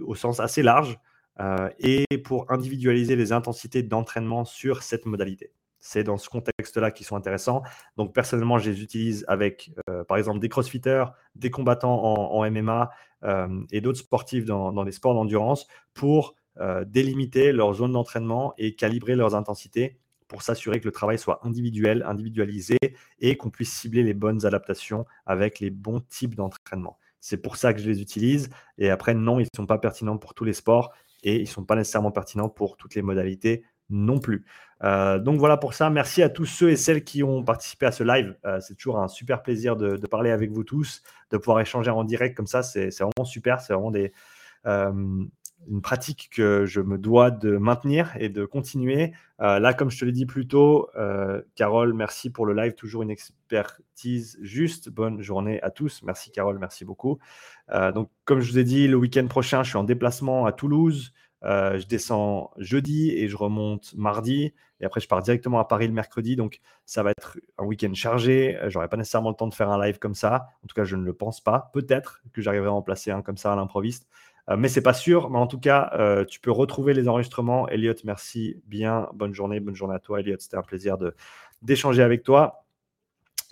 au 0.07 0.15
sens 0.15 0.41
assez 0.41 0.63
large 0.63 0.99
euh, 1.41 1.69
et 1.79 2.05
pour 2.25 2.51
individualiser 2.51 3.17
les 3.17 3.33
intensités 3.33 3.83
d'entraînement 3.83 4.45
sur 4.45 4.83
cette 4.83 5.07
modalité. 5.07 5.53
C'est 5.89 6.05
dans 6.05 6.19
ce 6.19 6.29
contexte-là 6.29 6.91
qu'ils 6.91 7.07
sont 7.07 7.17
intéressants. 7.17 7.63
Donc 7.97 8.13
personnellement, 8.13 8.59
je 8.59 8.71
les 8.71 8.83
utilise 8.83 9.25
avec, 9.27 9.71
euh, 9.89 10.05
par 10.05 10.19
exemple, 10.19 10.39
des 10.39 10.51
crossfitters, 10.51 11.07
des 11.35 11.49
combattants 11.51 12.05
en, 12.05 12.51
MMA 12.51 12.91
et 13.73 13.81
d'autres 13.81 14.01
sportifs 14.01 14.45
dans, 14.45 14.85
les 14.85 14.93
sports 14.93 15.15
d'endurance 15.15 15.67
pour 15.95 16.35
délimiter 16.87 17.53
leur 17.53 17.73
zone 17.73 17.93
d'entraînement 17.93 18.53
et 18.59 18.75
calibrer 18.75 19.17
leurs 19.17 19.35
intensités 19.35 19.99
pour 20.29 20.43
s'assurer 20.43 20.79
que 20.79 20.85
le 20.85 20.93
travail 20.93 21.19
soit 21.19 21.41
individuel, 21.43 22.05
individualisé 22.07 22.77
et 23.19 23.37
qu'on 23.37 23.51
puisse 23.51 23.73
cibler 23.73 24.03
les 24.03 24.15
bonnes 24.15 24.45
adaptations 24.45 25.07
avec 25.25 25.59
les 25.59 25.71
bons 25.71 26.01
types 26.01 26.35
d'entraînement. 26.35 26.99
C'est 27.21 27.39
pour 27.39 27.57
ça 27.57 27.73
que 27.73 27.81
je 27.81 27.89
les 27.89 28.01
utilise. 28.03 28.51
Et 28.77 28.91
après, 28.91 29.15
non, 29.15 29.41
ils 29.41 29.45
ne 29.45 29.57
sont 29.57 29.67
pas 29.67 29.79
pertinents 29.79 30.19
pour 30.19 30.35
tous 30.35 30.45
les 30.45 30.53
sports 30.53 30.93
et 31.23 31.37
ils 31.37 31.43
ne 31.43 31.47
sont 31.47 31.65
pas 31.65 31.75
nécessairement 31.75 32.13
pertinents 32.13 32.49
pour 32.49 32.77
toutes 32.77 32.95
les 32.95 33.03
modalités 33.03 33.65
non 33.91 34.19
plus. 34.19 34.45
Euh, 34.85 35.19
donc 35.19 35.39
voilà 35.39 35.57
pour 35.57 35.75
ça. 35.75 35.91
Merci 35.91 36.23
à 36.23 36.29
tous 36.29 36.47
ceux 36.47 36.71
et 36.71 36.77
celles 36.77 37.05
qui 37.05 37.23
ont 37.23 37.43
participé 37.43 37.87
à 37.87 37.93
ce 37.93 38.05
live. 38.05 38.37
Euh, 38.45 38.61
c'est 38.61 38.75
toujours 38.75 38.99
un 38.99 39.09
super 39.09 39.43
plaisir 39.43 39.77
de, 39.77 39.97
parler 40.07 40.31
avec 40.31 40.51
vous 40.51 40.65
tous, 40.65 41.03
de 41.31 41.37
pouvoir 41.37 41.61
échanger 41.61 41.91
en 41.91 42.05
direct 42.05 42.37
comme 42.37 42.47
ça. 42.47 42.63
C'est 42.63 42.91
vraiment 42.99 43.25
super. 43.25 43.61
C'est 43.61 43.73
vraiment 43.73 43.93
euh, 44.67 44.93
une 45.69 45.83
pratique 45.83 46.31
que 46.33 46.65
je 46.67 46.81
me 46.81 46.99
dois 46.99 47.31
de 47.31 47.57
maintenir 47.57 48.15
et 48.19 48.29
de 48.29 48.45
continuer. 48.45 49.13
Là, 49.41 49.75
comme 49.75 49.91
je 49.91 49.99
te 49.99 50.05
l'ai 50.05 50.13
dit 50.13 50.27
plus 50.27 50.47
tôt, 50.47 50.89
Carole, 51.57 51.95
merci 51.95 52.31
pour 52.31 52.47
le 52.47 52.55
live, 52.55 52.75
toujours 52.75 53.03
une 53.03 53.11
expertise 53.11 54.39
juste. 54.41 54.89
Bonne 54.89 55.21
journée 55.21 55.61
à 55.63 55.71
tous. 55.71 56.03
Merci 56.05 56.31
Carole, 56.31 56.59
merci 56.61 56.85
beaucoup. 56.85 57.19
Donc, 57.73 58.09
comme 58.25 58.41
je 58.41 58.53
vous 58.53 58.59
ai 58.59 58.65
dit, 58.65 58.87
le 58.87 58.97
week-end 58.97 59.27
prochain, 59.27 59.65
je 59.65 59.71
suis 59.71 59.79
en 59.79 59.85
déplacement 59.85 60.47
à 60.47 60.53
Toulouse. 60.53 61.13
Je 61.43 61.87
descends 61.87 62.51
jeudi 62.59 63.11
et 63.11 63.29
je 63.29 63.37
remonte 63.37 63.95
mardi. 63.95 64.55
Et 64.81 64.85
après, 64.85 65.01
je 65.01 65.09
pars 65.09 65.23
directement 65.23 65.59
à 65.59 65.65
Paris 65.65 65.87
le 65.87 65.93
mercredi. 65.93 66.37
Donc, 66.37 66.61
ça 66.85 67.03
va 67.03 67.11
être 67.11 67.39
un 67.59 67.65
week-end 67.65 67.93
chargé. 67.95 68.59
J'aurai 68.67 68.89
pas 68.89 68.97
nécessairement 68.97 69.31
le 69.31 69.37
temps 69.37 69.49
de 69.49 69.55
faire 69.55 69.71
un 69.71 69.85
live 69.85 69.99
comme 69.99 70.15
ça. 70.15 70.49
En 70.65 70.67
tout 70.69 70.75
cas, 70.75 70.85
je 70.85 70.97
ne 70.97 71.05
le 71.05 71.13
pense 71.13 71.41
pas. 71.41 71.71
Peut-être 71.73 72.23
que 72.33 72.43
j'arriverai 72.43 72.69
à 72.69 72.73
en 72.73 72.83
placer 72.83 73.11
un 73.11 73.23
comme 73.23 73.37
ça 73.37 73.53
à 73.53 73.57
l'improviste. 73.57 74.09
Euh, 74.51 74.57
mais 74.57 74.69
c'est 74.69 74.83
pas 74.83 74.95
sûr. 74.95 75.31
Mais 75.31 75.39
en 75.39 75.47
tout 75.47 75.59
cas, 75.59 75.91
euh, 75.99 76.25
tu 76.25 76.41
peux 76.41 76.51
retrouver 76.51 76.95
les 76.95 77.09
enregistrements. 77.09 77.69
Elliot, 77.69 77.95
merci 78.05 78.61
bien. 78.67 79.09
Bonne 79.15 79.35
journée. 79.35 79.61
Bonne 79.61 79.75
journée 79.75 79.95
à 79.95 79.99
toi, 79.99 80.21
Elliot. 80.21 80.37
C'était 80.39 80.57
un 80.57 80.63
plaisir 80.63 80.97
d'échanger 81.63 82.03
avec 82.03 82.23
toi. 82.23 82.65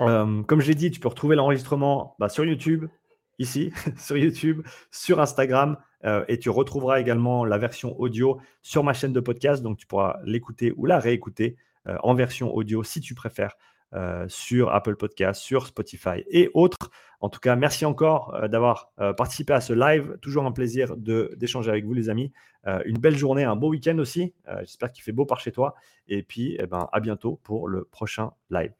Euh, 0.00 0.42
comme 0.42 0.60
je 0.60 0.68
l'ai 0.68 0.74
dit, 0.74 0.90
tu 0.90 1.00
peux 1.00 1.08
retrouver 1.08 1.36
l'enregistrement 1.36 2.16
bah, 2.18 2.28
sur 2.28 2.44
YouTube, 2.44 2.86
ici, 3.38 3.72
sur 3.98 4.16
YouTube, 4.16 4.62
sur 4.90 5.20
Instagram. 5.20 5.76
et 6.28 6.38
tu 6.38 6.50
retrouveras 6.50 7.00
également 7.00 7.44
la 7.44 7.58
version 7.58 7.98
audio 7.98 8.38
sur 8.62 8.84
ma 8.84 8.92
chaîne 8.92 9.12
de 9.12 9.20
podcast. 9.20 9.62
Donc, 9.62 9.76
tu 9.76 9.86
pourras 9.86 10.18
l'écouter 10.24 10.72
ou 10.76 10.86
la 10.86 11.00
réécouter 11.00 11.56
en 12.02 12.14
version 12.14 12.54
audio 12.54 12.84
si 12.84 13.00
tu 13.00 13.14
préfères. 13.14 13.56
Euh, 13.94 14.26
sur 14.28 14.74
Apple 14.74 14.96
Podcast, 14.96 15.40
sur 15.40 15.68
Spotify 15.68 16.24
et 16.28 16.50
autres. 16.54 16.90
En 17.20 17.28
tout 17.28 17.38
cas, 17.38 17.54
merci 17.54 17.84
encore 17.84 18.34
euh, 18.34 18.48
d'avoir 18.48 18.90
euh, 18.98 19.12
participé 19.12 19.52
à 19.52 19.60
ce 19.60 19.72
live. 19.72 20.18
Toujours 20.20 20.44
un 20.44 20.50
plaisir 20.50 20.96
d'échanger 20.96 21.70
avec 21.70 21.84
vous, 21.84 21.94
les 21.94 22.10
amis. 22.10 22.32
une 22.84 22.98
belle 22.98 23.16
journée, 23.16 23.44
un 23.44 23.54
beau 23.54 23.68
week-end 23.68 23.96
aussi. 23.98 24.34
J'espère 24.60 24.90
qu'il 24.90 25.04
fait 25.04 25.12
beau 25.12 25.24
par 25.24 25.38
chez 25.38 25.52
toi. 25.52 25.76
Et 26.08 26.24
puis, 26.24 26.56
eh 26.58 26.66
ben, 26.66 26.88
à 26.92 26.98
bientôt 26.98 27.40
pour 27.44 27.68
le 27.68 27.84
prochain 27.84 28.32
live. 28.50 28.74